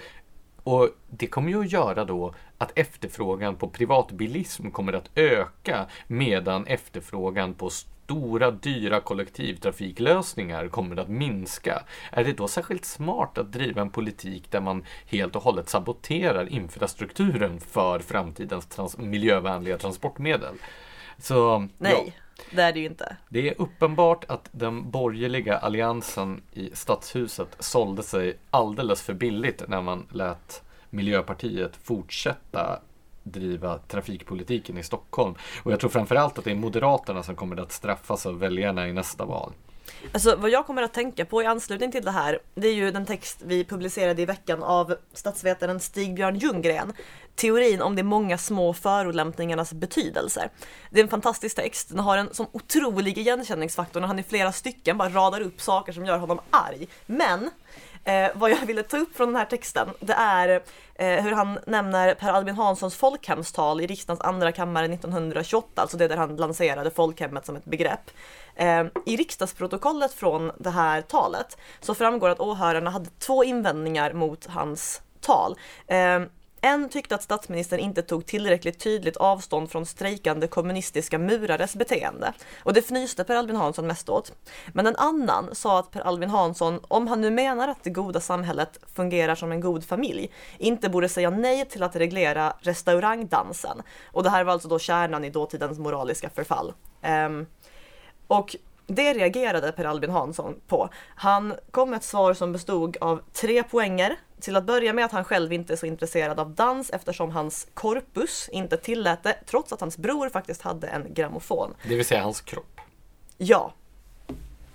Och 0.70 0.90
det 1.10 1.28
kommer 1.28 1.50
ju 1.50 1.60
att 1.60 1.72
göra 1.72 2.06
då 2.06 2.34
att 2.58 2.80
efterfrågan 2.80 3.56
på 3.56 3.70
privatbilism 3.70 4.70
kommer 4.72 4.94
att 4.94 5.10
öka 5.16 5.86
medan 6.08 6.66
efterfrågan 6.66 7.54
på 7.54 7.70
stora 7.70 8.52
dyra 8.52 9.02
kollektivtrafiklösningar 9.02 10.68
kommer 10.68 10.98
att 10.98 11.10
minska. 11.10 11.84
Är 12.12 12.24
det 12.24 12.34
då 12.34 12.48
särskilt 12.48 12.86
smart 12.86 13.38
att 13.38 13.52
driva 13.52 13.82
en 13.82 13.90
politik 13.90 14.52
där 14.52 14.62
man 14.62 14.86
helt 15.06 15.36
och 15.36 15.44
hållet 15.44 15.70
saboterar 15.70 16.54
infrastrukturen 16.54 17.60
för 17.60 18.00
framtidens 18.00 18.66
trans- 18.66 18.98
miljövänliga 18.98 19.78
transportmedel? 19.78 20.56
Så, 21.18 21.68
Nej, 21.78 22.04
ja 22.06 22.12
det 22.52 22.62
är 22.62 22.74
det 22.74 22.80
ju 22.80 22.86
inte. 22.86 23.18
Det 23.30 23.50
är 23.50 23.62
uppenbart 23.62 24.26
att 24.28 24.50
den 24.52 24.92
borgerliga 24.92 25.58
alliansen 25.58 26.42
i 26.54 26.70
stadshuset 26.74 27.56
sålde 27.60 28.04
sig 28.04 28.38
alldeles 28.50 29.02
för 29.02 29.14
billigt 29.14 29.64
när 29.68 29.82
man 29.82 30.08
lät 30.12 30.64
Miljöpartiet 30.90 31.76
fortsätta 31.76 32.80
driva 33.24 33.78
trafikpolitiken 33.78 34.78
i 34.78 34.84
Stockholm. 34.84 35.36
Och 35.64 35.72
jag 35.72 35.80
tror 35.80 35.90
framförallt 35.90 36.38
att 36.38 36.44
det 36.46 36.52
är 36.52 36.56
Moderaterna 36.56 37.24
som 37.24 37.36
kommer 37.36 37.62
att 37.62 37.72
straffas 37.72 38.26
av 38.26 38.40
väljarna 38.40 38.88
i 38.88 38.94
nästa 38.94 39.26
val. 39.26 39.54
Alltså 40.12 40.36
vad 40.36 40.50
jag 40.50 40.68
kommer 40.68 40.82
att 40.82 40.94
tänka 40.94 41.26
på 41.26 41.44
i 41.44 41.46
anslutning 41.46 41.92
till 41.92 42.06
det 42.06 42.12
här, 42.12 42.40
det 42.56 42.68
är 42.68 42.74
ju 42.74 42.92
den 42.92 43.06
text 43.06 43.38
vi 43.46 43.66
publicerade 43.66 44.22
i 44.22 44.26
veckan 44.26 44.64
av 44.64 44.96
statsvetaren 45.14 45.80
Stig-Björn 45.80 46.36
Ljunggren. 46.36 46.94
Teorin 47.36 47.82
om 47.82 47.96
de 47.96 48.04
många 48.04 48.38
små 48.38 48.74
förolämpningarnas 48.74 49.74
betydelse. 49.74 50.50
Det 50.90 51.00
är 51.00 51.04
en 51.04 51.10
fantastisk 51.10 51.56
text, 51.56 51.90
den 51.90 52.00
har 52.00 52.18
en 52.18 52.34
sån 52.34 52.48
otrolig 52.52 53.18
igenkänningsfaktor 53.18 54.00
när 54.00 54.08
han 54.08 54.20
i 54.20 54.24
flera 54.24 54.52
stycken 54.52 54.98
bara 54.98 55.10
radar 55.10 55.42
upp 55.42 55.62
saker 55.62 55.94
som 55.94 56.06
gör 56.06 56.18
honom 56.18 56.40
arg. 56.50 56.88
Men 57.06 57.50
Eh, 58.04 58.30
vad 58.34 58.52
jag 58.52 58.66
ville 58.66 58.84
ta 58.84 58.98
upp 58.98 59.16
från 59.16 59.28
den 59.28 59.36
här 59.36 59.46
texten, 59.46 59.90
det 60.00 60.14
är 60.14 60.62
eh, 60.96 61.24
hur 61.24 61.32
han 61.32 61.60
nämner 61.68 62.14
Per 62.14 62.32
Albin 62.34 62.56
Hanssons 62.56 62.96
folkhemstal 62.96 63.82
i 63.82 63.88
riksdagens 63.88 64.22
andra 64.22 64.52
kammare 64.52 64.86
1928, 64.86 65.82
alltså 65.82 65.98
det 65.98 66.08
där 66.08 66.18
han 66.18 66.36
lanserade 66.36 66.92
folkhemmet 66.92 67.46
som 67.46 67.56
ett 67.56 67.66
begrepp. 67.66 68.12
Eh, 68.56 68.86
I 69.06 69.18
riksdagsprotokollet 69.18 70.14
från 70.14 70.52
det 70.58 70.70
här 70.70 71.02
talet 71.02 71.58
så 71.80 71.96
framgår 71.96 72.30
att 72.30 72.40
åhörarna 72.40 72.90
hade 72.90 73.10
två 73.20 73.44
invändningar 73.44 74.14
mot 74.14 74.46
hans 74.46 75.02
tal. 75.22 75.56
Eh, 75.88 76.20
en 76.62 76.90
tyckte 76.90 77.16
att 77.16 77.24
statsministern 77.24 77.80
inte 77.80 78.02
tog 78.02 78.26
tillräckligt 78.26 78.80
tydligt 78.80 79.18
avstånd 79.18 79.72
från 79.72 79.86
strejkande 79.86 80.48
kommunistiska 80.48 81.20
murares 81.20 81.76
beteende. 81.76 82.34
Och 82.64 82.74
det 82.74 82.82
fnyste 82.82 83.24
Per 83.24 83.36
Albin 83.36 83.56
Hansson 83.56 83.88
mest 83.88 84.10
åt. 84.10 84.34
Men 84.74 84.88
en 84.88 84.96
annan 84.96 85.56
sa 85.56 85.80
att 85.80 85.92
Per 85.92 86.02
Albin 86.02 86.30
Hansson, 86.30 86.80
om 86.88 87.08
han 87.08 87.22
nu 87.22 87.32
menar 87.32 87.68
att 87.68 87.84
det 87.84 87.90
goda 87.90 88.20
samhället 88.20 88.80
fungerar 88.96 89.36
som 89.36 89.52
en 89.52 89.62
god 89.62 89.86
familj, 89.86 90.32
inte 90.58 90.90
borde 90.90 91.10
säga 91.10 91.30
nej 91.30 91.66
till 91.66 91.84
att 91.84 91.96
reglera 91.96 92.54
restaurangdansen. 92.60 93.82
Och 94.12 94.24
det 94.24 94.30
här 94.30 94.44
var 94.44 94.54
alltså 94.54 94.68
då 94.68 94.80
kärnan 94.80 95.26
i 95.26 95.30
dåtidens 95.30 95.80
moraliska 95.80 96.30
förfall. 96.30 96.74
Um, 97.28 97.46
och 98.28 98.56
det 98.90 99.14
reagerade 99.14 99.72
Per 99.72 99.86
Albin 99.86 100.10
Hansson 100.10 100.56
på. 100.68 100.90
Han 101.16 101.54
kom 101.72 101.90
med 101.90 101.98
ett 101.98 102.04
svar 102.04 102.34
som 102.34 102.52
bestod 102.52 102.98
av 103.02 103.22
tre 103.34 103.64
poänger. 103.64 104.16
Till 104.40 104.56
att 104.56 104.64
börja 104.64 104.94
med 104.94 105.06
att 105.06 105.12
han 105.12 105.24
själv 105.24 105.54
inte 105.54 105.74
är 105.74 105.78
så 105.78 105.86
intresserad 105.86 106.40
av 106.40 106.56
dans 106.56 106.90
eftersom 106.90 107.32
hans 107.32 107.68
korpus 107.74 108.50
inte 108.52 108.78
tillät 108.78 109.24
det, 109.24 109.38
trots 109.46 109.74
att 109.74 109.82
hans 109.82 109.98
bror 109.98 110.30
faktiskt 110.30 110.62
hade 110.62 110.88
en 110.88 111.14
grammofon. 111.14 111.74
Det 111.88 111.96
vill 111.96 112.06
säga 112.06 112.22
hans 112.22 112.42
kropp. 112.42 112.82
Ja, 113.38 113.74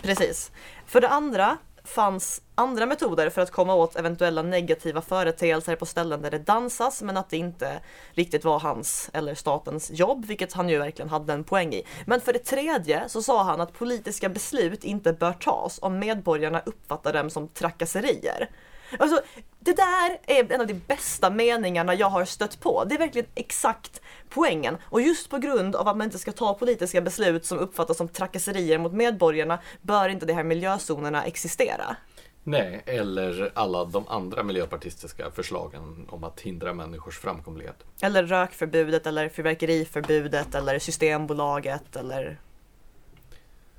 precis. 0.02 0.50
För 0.86 1.00
det 1.00 1.08
andra 1.08 1.58
fanns 1.84 2.42
andra 2.54 2.86
metoder 2.86 3.30
för 3.30 3.42
att 3.42 3.50
komma 3.50 3.74
åt 3.74 3.96
eventuella 3.96 4.42
negativa 4.42 5.00
företeelser 5.00 5.76
på 5.76 5.86
ställen 5.86 6.22
där 6.22 6.30
det 6.30 6.38
dansas 6.38 7.02
men 7.02 7.16
att 7.16 7.30
det 7.30 7.36
inte 7.36 7.80
riktigt 8.12 8.44
var 8.44 8.60
hans 8.60 9.10
eller 9.12 9.34
statens 9.34 9.90
jobb, 9.90 10.24
vilket 10.24 10.52
han 10.52 10.68
ju 10.68 10.78
verkligen 10.78 11.08
hade 11.08 11.32
en 11.32 11.44
poäng 11.44 11.74
i. 11.74 11.82
Men 12.06 12.20
för 12.20 12.32
det 12.32 12.38
tredje 12.38 13.08
så 13.08 13.22
sa 13.22 13.42
han 13.42 13.60
att 13.60 13.72
politiska 13.72 14.28
beslut 14.28 14.84
inte 14.84 15.12
bör 15.12 15.32
tas 15.32 15.78
om 15.82 15.98
medborgarna 15.98 16.62
uppfattar 16.66 17.12
dem 17.12 17.30
som 17.30 17.48
trakasserier. 17.48 18.50
Alltså, 18.98 19.22
det 19.58 19.72
där 19.72 20.18
är 20.26 20.52
en 20.52 20.60
av 20.60 20.66
de 20.66 20.74
bästa 20.74 21.30
meningarna 21.30 21.94
jag 21.94 22.10
har 22.10 22.24
stött 22.24 22.60
på. 22.60 22.84
Det 22.84 22.94
är 22.94 22.98
verkligen 22.98 23.28
exakt 23.34 24.00
poängen. 24.28 24.76
Och 24.84 25.00
just 25.00 25.30
på 25.30 25.38
grund 25.38 25.76
av 25.76 25.88
att 25.88 25.96
man 25.96 26.04
inte 26.04 26.18
ska 26.18 26.32
ta 26.32 26.54
politiska 26.54 27.00
beslut 27.00 27.46
som 27.46 27.58
uppfattas 27.58 27.96
som 27.96 28.08
trakasserier 28.08 28.78
mot 28.78 28.92
medborgarna 28.92 29.58
bör 29.82 30.08
inte 30.08 30.26
de 30.26 30.32
här 30.32 30.44
miljözonerna 30.44 31.24
existera. 31.24 31.96
Nej, 32.46 32.82
eller 32.86 33.52
alla 33.54 33.84
de 33.84 34.08
andra 34.08 34.42
miljöpartistiska 34.42 35.30
förslagen 35.30 36.06
om 36.10 36.24
att 36.24 36.40
hindra 36.40 36.74
människors 36.74 37.18
framkomlighet. 37.18 37.84
Eller 38.02 38.22
rökförbudet 38.22 39.06
eller 39.06 39.28
fyrverkeriförbudet 39.28 40.54
eller 40.54 40.78
Systembolaget 40.78 41.96
eller 41.96 42.38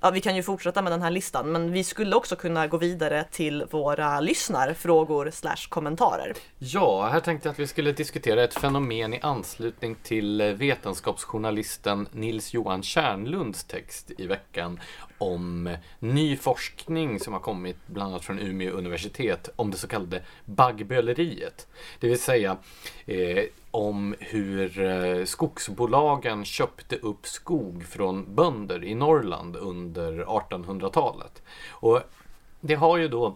Ja, 0.01 0.09
vi 0.11 0.21
kan 0.21 0.35
ju 0.35 0.43
fortsätta 0.43 0.81
med 0.81 0.91
den 0.91 1.01
här 1.01 1.11
listan, 1.11 1.51
men 1.51 1.71
vi 1.71 1.83
skulle 1.83 2.15
också 2.15 2.35
kunna 2.35 2.67
gå 2.67 2.77
vidare 2.77 3.25
till 3.31 3.65
våra 3.71 4.19
lyssnarfrågor 4.19 5.31
slash 5.31 5.69
kommentarer. 5.69 6.33
Ja, 6.57 7.07
här 7.07 7.19
tänkte 7.19 7.47
jag 7.47 7.53
att 7.53 7.59
vi 7.59 7.67
skulle 7.67 7.91
diskutera 7.91 8.43
ett 8.43 8.53
fenomen 8.53 9.13
i 9.13 9.19
anslutning 9.21 9.95
till 10.03 10.41
vetenskapsjournalisten 10.41 12.07
Nils 12.11 12.53
Johan 12.53 12.83
Kärnlunds 12.83 13.63
text 13.63 14.11
i 14.17 14.27
veckan 14.27 14.79
om 15.17 15.75
ny 15.99 16.37
forskning 16.37 17.19
som 17.19 17.33
har 17.33 17.39
kommit 17.39 17.77
bland 17.87 18.11
annat 18.11 18.25
från 18.25 18.39
Umeå 18.39 18.71
universitet 18.71 19.49
om 19.55 19.71
det 19.71 19.77
så 19.77 19.87
kallade 19.87 20.21
baggböleriet. 20.45 21.67
Det 21.99 22.07
vill 22.07 22.19
säga 22.19 22.57
eh, 23.05 23.43
om 23.71 24.15
hur 24.19 24.79
eh, 24.79 25.25
skogsbolagen 25.25 26.45
köpte 26.45 26.95
upp 26.95 27.27
skog 27.27 27.85
från 27.85 28.35
bönder 28.35 28.83
i 28.83 28.95
Norrland 28.95 29.55
under 29.55 30.25
1800-talet. 30.25 31.41
Och 31.69 32.01
det 32.61 32.75
har 32.75 32.97
ju 32.97 33.07
då 33.07 33.35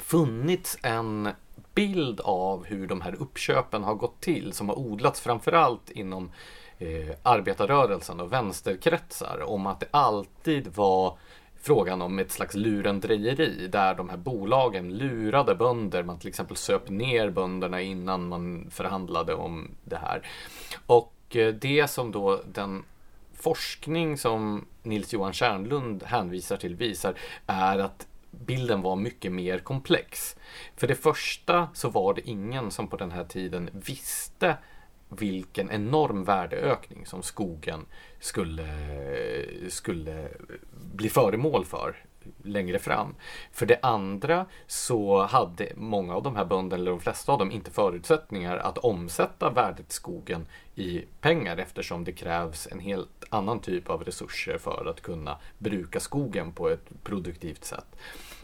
funnits 0.00 0.78
en 0.82 1.28
bild 1.74 2.20
av 2.20 2.64
hur 2.64 2.86
de 2.86 3.00
här 3.00 3.14
uppköpen 3.14 3.84
har 3.84 3.94
gått 3.94 4.20
till 4.20 4.52
som 4.52 4.68
har 4.68 4.78
odlats 4.78 5.20
framförallt 5.20 5.90
inom 5.90 6.30
eh, 6.78 7.16
arbetarrörelsen 7.22 8.20
och 8.20 8.32
vänsterkretsar 8.32 9.42
om 9.42 9.66
att 9.66 9.80
det 9.80 9.86
alltid 9.90 10.66
var 10.66 11.18
frågan 11.66 12.02
om 12.02 12.18
ett 12.18 12.32
slags 12.32 12.54
lurendrejeri 12.54 13.68
där 13.68 13.94
de 13.94 14.08
här 14.08 14.16
bolagen 14.16 14.94
lurade 14.94 15.54
bönder. 15.54 16.02
Man 16.02 16.18
till 16.18 16.28
exempel 16.28 16.56
söp 16.56 16.88
ner 16.88 17.30
bönderna 17.30 17.80
innan 17.80 18.28
man 18.28 18.70
förhandlade 18.70 19.34
om 19.34 19.70
det 19.84 19.96
här. 19.96 20.26
Och 20.86 21.36
eh, 21.36 21.54
det 21.54 21.90
som 21.90 22.12
då 22.12 22.40
den 22.52 22.84
forskning 23.34 24.18
som 24.18 24.66
Nils 24.82 25.12
Johan 25.12 25.32
Kärnlund 25.32 26.02
hänvisar 26.02 26.56
till 26.56 26.74
visar 26.74 27.14
är 27.46 27.78
att 27.78 28.06
bilden 28.30 28.82
var 28.82 28.96
mycket 28.96 29.32
mer 29.32 29.58
komplex. 29.58 30.36
För 30.76 30.86
det 30.86 30.94
första 30.94 31.68
så 31.74 31.88
var 31.88 32.14
det 32.14 32.28
ingen 32.28 32.70
som 32.70 32.88
på 32.88 32.96
den 32.96 33.10
här 33.10 33.24
tiden 33.24 33.70
visste 33.72 34.56
vilken 35.08 35.70
enorm 35.70 36.24
värdeökning 36.24 37.06
som 37.06 37.22
skogen 37.22 37.86
skulle, 38.20 38.68
skulle 39.68 40.28
bli 40.72 41.08
föremål 41.08 41.64
för 41.64 41.96
längre 42.42 42.78
fram. 42.78 43.14
För 43.52 43.66
det 43.66 43.78
andra 43.82 44.46
så 44.66 45.22
hade 45.22 45.72
många 45.76 46.14
av 46.14 46.22
de 46.22 46.36
här 46.36 46.44
bönderna, 46.44 46.80
eller 46.80 46.90
de 46.90 47.00
flesta 47.00 47.32
av 47.32 47.38
dem, 47.38 47.50
inte 47.50 47.70
förutsättningar 47.70 48.56
att 48.56 48.78
omsätta 48.78 49.50
värdet 49.50 49.92
skogen 49.92 50.46
i 50.74 51.04
pengar 51.20 51.56
eftersom 51.56 52.04
det 52.04 52.12
krävs 52.12 52.68
en 52.70 52.80
helt 52.80 53.24
annan 53.30 53.60
typ 53.60 53.90
av 53.90 54.04
resurser 54.04 54.58
för 54.58 54.86
att 54.90 55.00
kunna 55.00 55.38
bruka 55.58 56.00
skogen 56.00 56.52
på 56.52 56.68
ett 56.68 56.88
produktivt 57.04 57.64
sätt. 57.64 57.96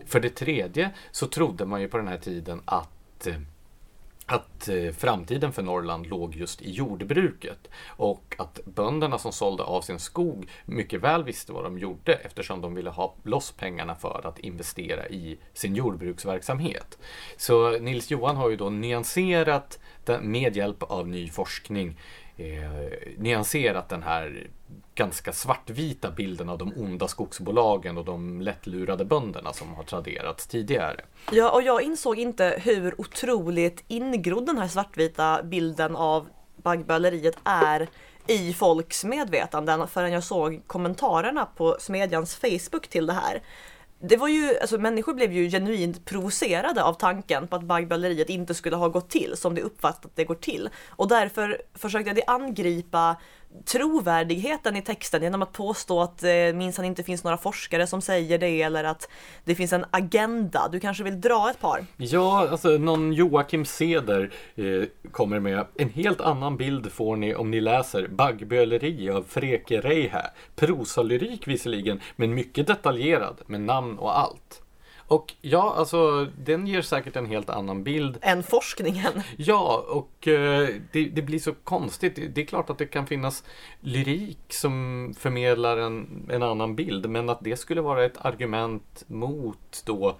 För 0.06 0.20
det 0.20 0.30
tredje 0.30 0.90
så 1.10 1.26
trodde 1.26 1.66
man 1.66 1.80
ju 1.80 1.88
på 1.88 1.96
den 1.96 2.08
här 2.08 2.18
tiden 2.18 2.60
att 2.64 3.26
eh, 3.26 3.34
att 4.26 4.68
eh, 4.68 4.92
framtiden 4.92 5.52
för 5.52 5.62
Norrland 5.62 6.06
låg 6.06 6.34
just 6.34 6.62
i 6.62 6.70
jordbruket 6.70 7.68
och 7.86 8.34
att 8.38 8.60
bönderna 8.64 9.18
som 9.18 9.32
sålde 9.32 9.62
av 9.62 9.82
sin 9.82 9.98
skog 9.98 10.48
mycket 10.64 11.00
väl 11.00 11.24
visste 11.24 11.52
vad 11.52 11.64
de 11.64 11.78
gjorde 11.78 12.14
eftersom 12.14 12.60
de 12.60 12.74
ville 12.74 12.90
ha 12.90 13.14
loss 13.22 13.52
pengarna 13.52 13.94
för 13.94 14.20
att 14.24 14.38
investera 14.38 15.08
i 15.08 15.38
sin 15.54 15.74
jordbruksverksamhet. 15.74 16.98
Så 17.36 17.78
Nils 17.78 18.10
Johan 18.10 18.36
har 18.36 18.50
ju 18.50 18.56
då 18.56 18.70
nyanserat 18.70 19.78
med 20.20 20.56
hjälp 20.56 20.82
av 20.82 21.08
ny 21.08 21.28
forskning 21.28 21.98
eh, 22.42 23.18
nyanserat 23.18 23.88
den 23.88 24.02
här 24.02 24.46
ganska 24.94 25.32
svartvita 25.32 26.10
bilden 26.10 26.48
av 26.48 26.58
de 26.58 26.72
onda 26.76 27.08
skogsbolagen 27.08 27.98
och 27.98 28.04
de 28.04 28.40
lättlurade 28.40 29.04
bönderna 29.04 29.52
som 29.52 29.74
har 29.74 29.82
traderats 29.84 30.46
tidigare. 30.46 31.00
Ja, 31.32 31.50
och 31.50 31.62
jag 31.62 31.82
insåg 31.82 32.18
inte 32.18 32.60
hur 32.62 33.00
otroligt 33.00 33.84
ingrodd 33.88 34.46
den 34.46 34.58
här 34.58 34.68
svartvita 34.68 35.42
bilden 35.42 35.96
av 35.96 36.28
baggböleriet 36.56 37.36
är 37.44 37.88
i 38.26 38.52
folks 38.52 39.04
medvetanden 39.04 39.88
förrän 39.88 40.12
jag 40.12 40.24
såg 40.24 40.62
kommentarerna 40.66 41.46
på 41.56 41.76
Smedjans 41.80 42.34
Facebook 42.36 42.88
till 42.88 43.06
det 43.06 43.12
här 43.12 43.42
det 44.04 44.16
var 44.16 44.28
ju, 44.28 44.58
alltså 44.58 44.78
människor 44.78 45.14
blev 45.14 45.32
ju 45.32 45.50
genuint 45.50 46.04
provocerade 46.04 46.82
av 46.82 46.94
tanken 46.94 47.48
på 47.48 47.56
att 47.56 47.62
baggböleriet 47.62 48.28
inte 48.30 48.54
skulle 48.54 48.76
ha 48.76 48.88
gått 48.88 49.10
till 49.10 49.36
som 49.36 49.54
det 49.54 49.62
uppfattat 49.62 50.04
att 50.04 50.16
det 50.16 50.24
går 50.24 50.34
till. 50.34 50.68
Och 50.88 51.08
därför 51.08 51.62
försökte 51.74 52.12
de 52.12 52.22
angripa 52.26 53.16
trovärdigheten 53.64 54.76
i 54.76 54.82
texten 54.82 55.22
genom 55.22 55.42
att 55.42 55.52
påstå 55.52 56.00
att 56.00 56.18
det 56.18 56.48
eh, 56.48 56.54
minsann 56.54 56.84
inte 56.84 57.02
finns 57.02 57.24
några 57.24 57.36
forskare 57.36 57.86
som 57.86 58.00
säger 58.00 58.38
det 58.38 58.62
eller 58.62 58.84
att 58.84 59.08
det 59.44 59.54
finns 59.54 59.72
en 59.72 59.84
agenda. 59.90 60.68
Du 60.72 60.80
kanske 60.80 61.04
vill 61.04 61.20
dra 61.20 61.50
ett 61.50 61.60
par? 61.60 61.86
Ja, 61.96 62.48
alltså 62.50 62.68
någon 62.68 63.12
Joakim 63.12 63.64
Seder 63.64 64.30
eh, 64.54 64.64
kommer 65.10 65.40
med 65.40 65.66
en 65.74 65.90
helt 65.90 66.20
annan 66.20 66.56
bild 66.56 66.92
får 66.92 67.16
ni 67.16 67.34
om 67.34 67.50
ni 67.50 67.60
läser 67.60 68.08
Baggböleri 68.08 69.10
av 69.10 69.22
Freke 69.28 69.80
Reihä. 69.80 70.30
Prosalyrik 70.56 71.48
visserligen, 71.48 72.00
men 72.16 72.34
mycket 72.34 72.66
detaljerad 72.66 73.40
med 73.46 73.60
namn 73.60 73.98
och 73.98 74.18
allt. 74.18 74.61
Och 75.12 75.34
ja, 75.40 75.74
alltså 75.76 76.26
den 76.44 76.66
ger 76.66 76.82
säkert 76.82 77.16
en 77.16 77.26
helt 77.26 77.50
annan 77.50 77.84
bild. 77.84 78.18
Än 78.22 78.42
forskningen. 78.42 79.12
Ja, 79.36 79.84
och 79.88 80.28
eh, 80.28 80.68
det, 80.92 81.04
det, 81.04 81.22
blir 81.22 81.38
så 81.38 81.52
konstigt. 81.52 82.34
Det 82.34 82.40
är 82.40 82.44
klart 82.44 82.70
att 82.70 82.78
det 82.78 82.86
kan 82.86 83.06
finnas 83.06 83.44
lyrik 83.80 84.38
som 84.48 85.14
förmedlar 85.18 85.76
en, 85.76 86.28
en 86.30 86.42
annan 86.42 86.76
bild, 86.76 87.10
men 87.10 87.28
att 87.28 87.38
det 87.40 87.56
skulle 87.56 87.80
vara 87.80 88.04
ett 88.04 88.24
argument 88.24 89.04
mot 89.06 89.82
då 89.84 90.16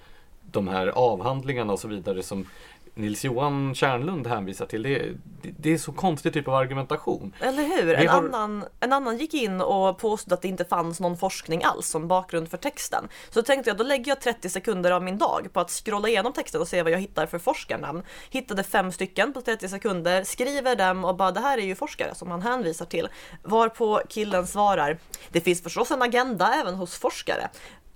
de 0.51 0.69
här 0.69 0.87
avhandlingarna 0.87 1.73
och 1.73 1.79
så 1.79 1.89
vidare 1.89 2.23
som 2.23 2.47
Nils-Johan 2.95 3.75
Kärnlund 3.75 4.27
hänvisar 4.27 4.67
till. 4.67 4.83
Det, 4.83 4.99
det, 5.43 5.51
det 5.59 5.73
är 5.73 5.79
så 5.79 5.93
konstig 5.93 6.33
typ 6.33 6.49
av 6.49 6.55
argumentation. 6.55 7.35
Eller 7.41 7.63
hur? 7.63 7.95
En, 7.95 8.09
har- 8.09 8.19
annan, 8.19 8.65
en 8.81 8.93
annan 8.93 9.19
gick 9.19 9.35
in 9.35 9.61
och 9.61 9.99
påstod 9.99 10.33
att 10.33 10.43
det 10.43 10.49
inte 10.49 10.65
fanns 10.65 11.01
någon 11.01 11.17
forskning 11.17 11.65
alls 11.65 11.87
som 11.89 12.09
bakgrund 12.09 12.49
för 12.51 12.57
texten. 12.57 13.09
Så 13.31 13.43
tänkte 13.43 13.71
jag, 13.71 13.77
då 13.77 13.85
lägger 13.85 14.11
jag 14.11 14.21
30 14.21 14.49
sekunder 14.49 14.91
av 14.91 15.03
min 15.03 15.19
dag 15.19 15.49
på 15.53 15.61
att 15.61 15.71
scrolla 15.71 16.09
igenom 16.09 16.33
texten 16.33 16.61
och 16.61 16.69
se 16.69 16.83
vad 16.83 16.93
jag 16.93 16.99
hittar 16.99 17.27
för 17.27 17.39
forskarnamn. 17.39 18.03
Hittade 18.31 18.63
fem 18.63 18.93
stycken 18.93 19.33
på 19.33 19.41
30 19.41 19.69
sekunder, 19.69 20.25
skriver 20.25 20.77
dem 20.77 21.05
och 21.05 21.17
bara 21.17 21.31
det 21.33 21.41
här 21.41 21.59
är 21.59 21.63
ju 21.63 21.75
forskare 21.75 22.15
som 22.15 22.31
han 22.31 22.43
hänvisar 22.43 22.87
till. 22.87 23.09
Varpå 23.43 24.01
killen 24.09 24.47
svarar, 24.47 24.99
det 25.31 25.41
finns 25.41 25.63
förstås 25.63 25.91
en 25.91 26.03
agenda 26.03 26.55
även 26.55 26.75
hos 26.75 26.99
forskare. 26.99 27.49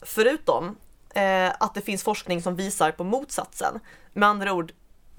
Förutom 0.03 0.77
eh, 1.15 1.49
att 1.61 1.75
det 1.75 1.81
finns 1.81 2.03
forskning 2.05 2.43
som 2.43 2.57
visar 2.57 2.91
på 2.91 3.05
motsatsen. 3.05 3.81
Med 4.13 4.29
andra 4.29 4.53
ord, 4.53 4.73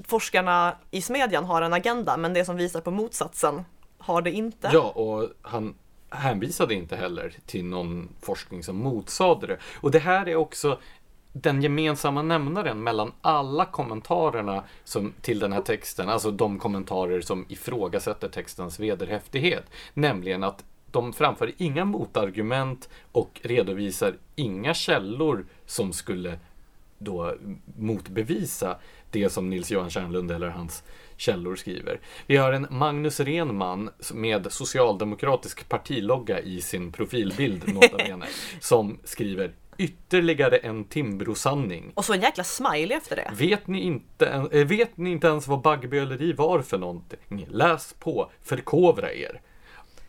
forskarna 0.03 0.75
i 0.91 1.01
Smedjan 1.01 1.45
har 1.45 1.61
en 1.61 1.73
agenda, 1.73 2.17
men 2.17 2.33
det 2.33 2.45
som 2.45 2.55
visar 2.55 2.81
på 2.81 2.91
motsatsen 2.91 3.63
har 3.97 4.21
det 4.21 4.31
inte. 4.31 4.69
Ja, 4.73 4.89
och 4.89 5.29
han 5.41 5.75
hänvisade 6.09 6.73
inte 6.73 6.95
heller 6.95 7.33
till 7.45 7.65
någon 7.65 8.09
forskning 8.21 8.63
som 8.63 8.77
motsade 8.77 9.47
det. 9.47 9.57
Och 9.75 9.91
det 9.91 9.99
här 9.99 10.27
är 10.29 10.35
också 10.35 10.79
den 11.33 11.61
gemensamma 11.61 12.21
nämnaren 12.21 12.83
mellan 12.83 13.11
alla 13.21 13.65
kommentarerna 13.65 14.63
som, 14.83 15.13
till 15.21 15.39
den 15.39 15.53
här 15.53 15.61
texten, 15.61 16.09
alltså 16.09 16.31
de 16.31 16.59
kommentarer 16.59 17.21
som 17.21 17.45
ifrågasätter 17.49 18.29
textens 18.29 18.79
vederhäftighet. 18.79 19.63
Nämligen 19.93 20.43
att 20.43 20.63
de 20.91 21.13
framför 21.13 21.51
inga 21.57 21.85
motargument 21.85 22.89
och 23.11 23.39
redovisar 23.43 24.15
inga 24.35 24.73
källor 24.73 25.45
som 25.65 25.93
skulle 25.93 26.39
då 26.97 27.35
motbevisa 27.77 28.77
det 29.11 29.29
som 29.29 29.49
Nils-Johan 29.49 29.89
Kärnlund 29.89 30.31
eller 30.31 30.49
hans 30.49 30.83
källor 31.17 31.55
skriver. 31.55 31.99
Vi 32.27 32.37
har 32.37 32.53
en 32.53 32.67
Magnus 32.69 33.19
Renman 33.19 33.89
med 34.13 34.51
socialdemokratisk 34.51 35.69
partilogga 35.69 36.39
i 36.39 36.61
sin 36.61 36.91
profilbild, 36.91 37.73
nota 37.73 37.97
bene, 37.97 38.25
som 38.59 38.99
skriver 39.03 39.53
ytterligare 39.77 40.57
en 40.57 40.85
Timbro-sanning. 40.85 41.91
Och 41.93 42.05
så 42.05 42.13
en 42.13 42.21
jäkla 42.21 42.43
smiley 42.43 42.97
efter 42.97 43.15
det. 43.15 43.31
Vet 43.33 43.67
ni, 43.67 43.81
inte, 43.81 44.27
eh, 44.27 44.67
vet 44.67 44.97
ni 44.97 45.11
inte 45.11 45.27
ens 45.27 45.47
vad 45.47 45.61
baggböleri 45.61 46.33
var 46.33 46.61
för 46.61 46.77
någonting? 46.77 47.47
Läs 47.49 47.93
på, 47.99 48.31
förkovra 48.41 49.13
er. 49.13 49.41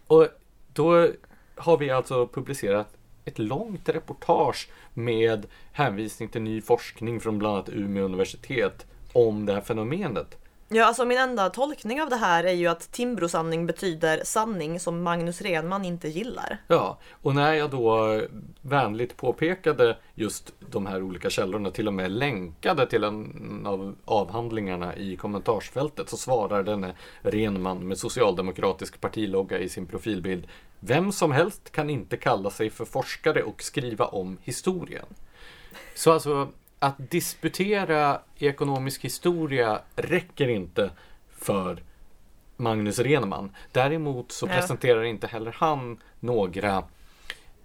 Och 0.07 0.29
då 0.73 1.09
har 1.55 1.79
vi 1.79 1.91
alltså 1.91 2.27
publicerat 2.27 2.97
ett 3.25 3.39
långt 3.39 3.89
reportage 3.89 4.69
med 4.95 5.47
hänvisning 5.73 6.29
till 6.29 6.43
ny 6.43 6.61
forskning 6.61 7.21
från 7.21 7.39
bland 7.39 7.55
annat 7.55 7.69
Umeå 7.69 8.05
universitet 8.05 8.87
om 9.13 9.47
det 9.47 9.53
här 9.53 9.61
fenomenet. 9.61 10.37
Ja, 10.71 10.85
alltså 10.85 11.05
min 11.05 11.19
enda 11.19 11.51
tolkning 11.51 12.03
av 12.03 12.11
det 12.11 12.17
här 12.17 12.45
är 12.45 12.53
ju 12.53 12.67
att 12.67 12.93
Timbro-sanning 12.93 13.67
betyder 13.67 14.21
sanning 14.25 14.81
som 14.81 15.03
Magnus 15.03 15.43
Renman 15.43 15.85
inte 15.85 16.09
gillar. 16.09 16.59
Ja, 16.69 16.99
och 17.23 17.35
när 17.35 17.53
jag 17.53 17.71
då 17.71 18.21
vänligt 18.61 19.17
påpekade 19.17 19.97
just 20.15 20.53
de 20.61 20.87
här 20.87 21.03
olika 21.03 21.31
källorna, 21.31 21.71
till 21.71 21.89
och 21.89 21.95
med 21.95 22.11
länkade 22.11 22.87
till 22.87 23.05
en 23.05 23.67
av 23.67 23.97
avhandlingarna 24.05 24.97
i 24.97 25.17
kommentarsfältet, 25.17 26.09
så 26.09 26.17
svarar 26.17 26.63
denne 26.63 26.95
Renman 27.23 27.89
med 27.89 27.99
socialdemokratisk 27.99 29.01
partilogga 29.01 29.59
i 29.59 29.69
sin 29.69 29.87
profilbild. 29.87 30.47
Vem 30.81 31.13
som 31.13 31.33
helst 31.33 31.73
kan 31.73 31.91
inte 31.91 32.17
kalla 32.17 32.51
sig 32.51 32.71
för 32.71 32.85
forskare 32.85 33.43
och 33.43 33.63
skriva 33.63 34.05
om 34.05 34.39
historien. 34.43 35.07
Så 35.95 36.13
alltså, 36.13 36.49
att 36.79 37.11
disputera 37.11 38.21
i 38.37 38.47
ekonomisk 38.47 39.05
historia 39.05 39.81
räcker 39.97 40.49
inte 40.49 40.91
för 41.31 41.83
Magnus 42.57 42.99
Renman. 42.99 43.51
Däremot 43.73 44.33
så 44.33 44.47
Ja. 44.47 44.53
presenterar 44.53 45.03
inte 45.05 45.27
heller 45.27 45.53
han 45.59 45.99
några 46.21 46.85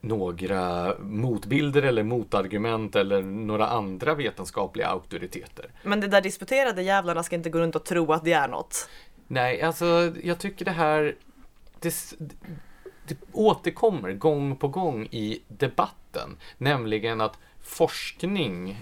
några 0.01 0.93
motbilder 0.99 1.81
eller 1.81 2.03
motargument 2.03 2.95
eller 2.95 3.21
några 3.21 3.67
andra 3.67 4.15
vetenskapliga 4.15 4.87
auktoriteter. 4.87 5.71
Men 5.83 6.01
det 6.01 6.07
där 6.07 6.21
disputerade 6.21 6.81
jävlarna 6.81 7.23
ska 7.23 7.35
inte 7.35 7.49
gå 7.49 7.59
runt 7.59 7.75
och 7.75 7.85
tro 7.85 8.13
att 8.13 8.23
det 8.23 8.33
är 8.33 8.47
något. 8.47 8.89
Nej, 9.27 9.61
alltså 9.61 10.13
jag 10.23 10.39
tycker 10.39 10.65
det 10.65 10.71
här 10.71 11.15
det, 11.79 12.13
det 13.07 13.17
återkommer 13.31 14.13
gång 14.13 14.55
på 14.55 14.67
gång 14.67 15.05
i 15.05 15.41
debatten. 15.47 16.37
Nämligen 16.57 17.21
att 17.21 17.37
forskning 17.61 18.77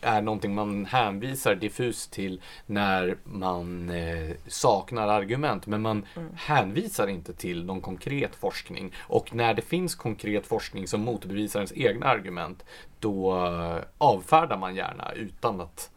är 0.00 0.22
någonting 0.22 0.54
man 0.54 0.86
hänvisar 0.86 1.54
diffust 1.54 2.12
till 2.12 2.40
när 2.66 3.16
man 3.24 3.90
eh, 3.90 4.36
saknar 4.46 5.08
argument. 5.08 5.66
Men 5.66 5.82
man 5.82 6.06
hänvisar 6.34 7.06
inte 7.06 7.32
till 7.32 7.64
någon 7.64 7.80
konkret 7.80 8.34
forskning. 8.34 8.92
Och 8.98 9.34
när 9.34 9.54
det 9.54 9.62
finns 9.62 9.94
konkret 9.94 10.46
forskning 10.46 10.86
som 10.88 11.00
motbevisar 11.00 11.60
ens 11.60 11.72
egna 11.76 12.06
argument, 12.06 12.64
då 13.00 13.46
eh, 13.46 13.84
avfärdar 13.98 14.58
man 14.58 14.74
gärna 14.74 15.12
utan 15.12 15.60
att 15.60 15.90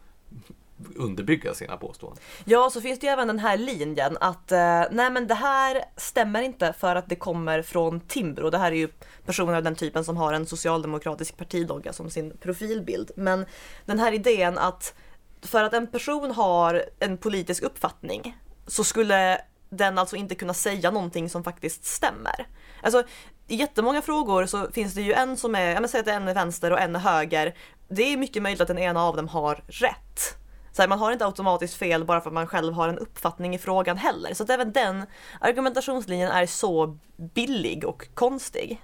underbygga 0.96 1.54
sina 1.54 1.76
påståenden. 1.76 2.22
Ja, 2.44 2.70
så 2.70 2.80
finns 2.80 2.98
det 2.98 3.06
ju 3.06 3.12
även 3.12 3.28
den 3.28 3.38
här 3.38 3.56
linjen 3.56 4.16
att 4.20 4.52
eh, 4.52 4.82
nej 4.90 5.10
men 5.10 5.26
det 5.26 5.34
här 5.34 5.84
stämmer 5.96 6.42
inte 6.42 6.72
för 6.72 6.96
att 6.96 7.08
det 7.08 7.16
kommer 7.16 7.62
från 7.62 8.00
Timbro. 8.00 8.50
Det 8.50 8.58
här 8.58 8.72
är 8.72 8.76
ju 8.76 8.88
personer 9.26 9.54
av 9.54 9.62
den 9.62 9.74
typen 9.74 10.04
som 10.04 10.16
har 10.16 10.32
en 10.32 10.46
socialdemokratisk 10.46 11.36
partilogga 11.36 11.92
som 11.92 12.10
sin 12.10 12.36
profilbild. 12.36 13.10
Men 13.16 13.46
den 13.86 13.98
här 13.98 14.12
idén 14.12 14.58
att 14.58 14.94
för 15.42 15.64
att 15.64 15.74
en 15.74 15.86
person 15.86 16.30
har 16.30 16.84
en 16.98 17.18
politisk 17.18 17.62
uppfattning 17.62 18.36
så 18.66 18.84
skulle 18.84 19.40
den 19.70 19.98
alltså 19.98 20.16
inte 20.16 20.34
kunna 20.34 20.54
säga 20.54 20.90
någonting 20.90 21.30
som 21.30 21.44
faktiskt 21.44 21.84
stämmer. 21.84 22.46
Alltså 22.82 23.02
i 23.48 23.56
jättemånga 23.56 24.02
frågor 24.02 24.46
så 24.46 24.70
finns 24.70 24.94
det 24.94 25.02
ju 25.02 25.12
en 25.12 25.36
som 25.36 25.54
är, 25.54 25.66
jag 25.66 25.74
menar 25.74 25.88
säg 25.88 26.00
att 26.00 26.06
en 26.06 26.28
är 26.28 26.34
vänster 26.34 26.70
och 26.70 26.80
en 26.80 26.96
är 26.96 27.00
höger. 27.00 27.54
Det 27.88 28.02
är 28.02 28.16
mycket 28.16 28.42
möjligt 28.42 28.60
att 28.60 28.68
den 28.68 28.78
ena 28.78 29.04
av 29.04 29.16
dem 29.16 29.28
har 29.28 29.62
rätt. 29.68 30.39
Så 30.72 30.82
här, 30.82 30.88
man 30.88 30.98
har 30.98 31.12
inte 31.12 31.26
automatiskt 31.26 31.74
fel 31.74 32.04
bara 32.04 32.20
för 32.20 32.30
att 32.30 32.34
man 32.34 32.46
själv 32.46 32.74
har 32.74 32.88
en 32.88 32.98
uppfattning 32.98 33.54
i 33.54 33.58
frågan 33.58 33.96
heller. 33.96 34.34
Så 34.34 34.42
att 34.42 34.50
även 34.50 34.72
den 34.72 35.06
argumentationslinjen 35.40 36.30
är 36.30 36.46
så 36.46 36.98
billig 37.16 37.84
och 37.84 38.08
konstig. 38.14 38.82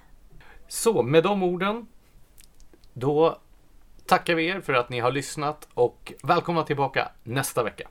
Så 0.67 1.03
med 1.03 1.23
de 1.23 1.43
orden, 1.43 1.87
då 2.93 3.37
tackar 4.05 4.35
vi 4.35 4.47
er 4.47 4.61
för 4.61 4.73
att 4.73 4.89
ni 4.89 4.99
har 4.99 5.11
lyssnat 5.11 5.67
och 5.73 6.13
välkomna 6.23 6.63
tillbaka 6.63 7.11
nästa 7.23 7.63
vecka. 7.63 7.87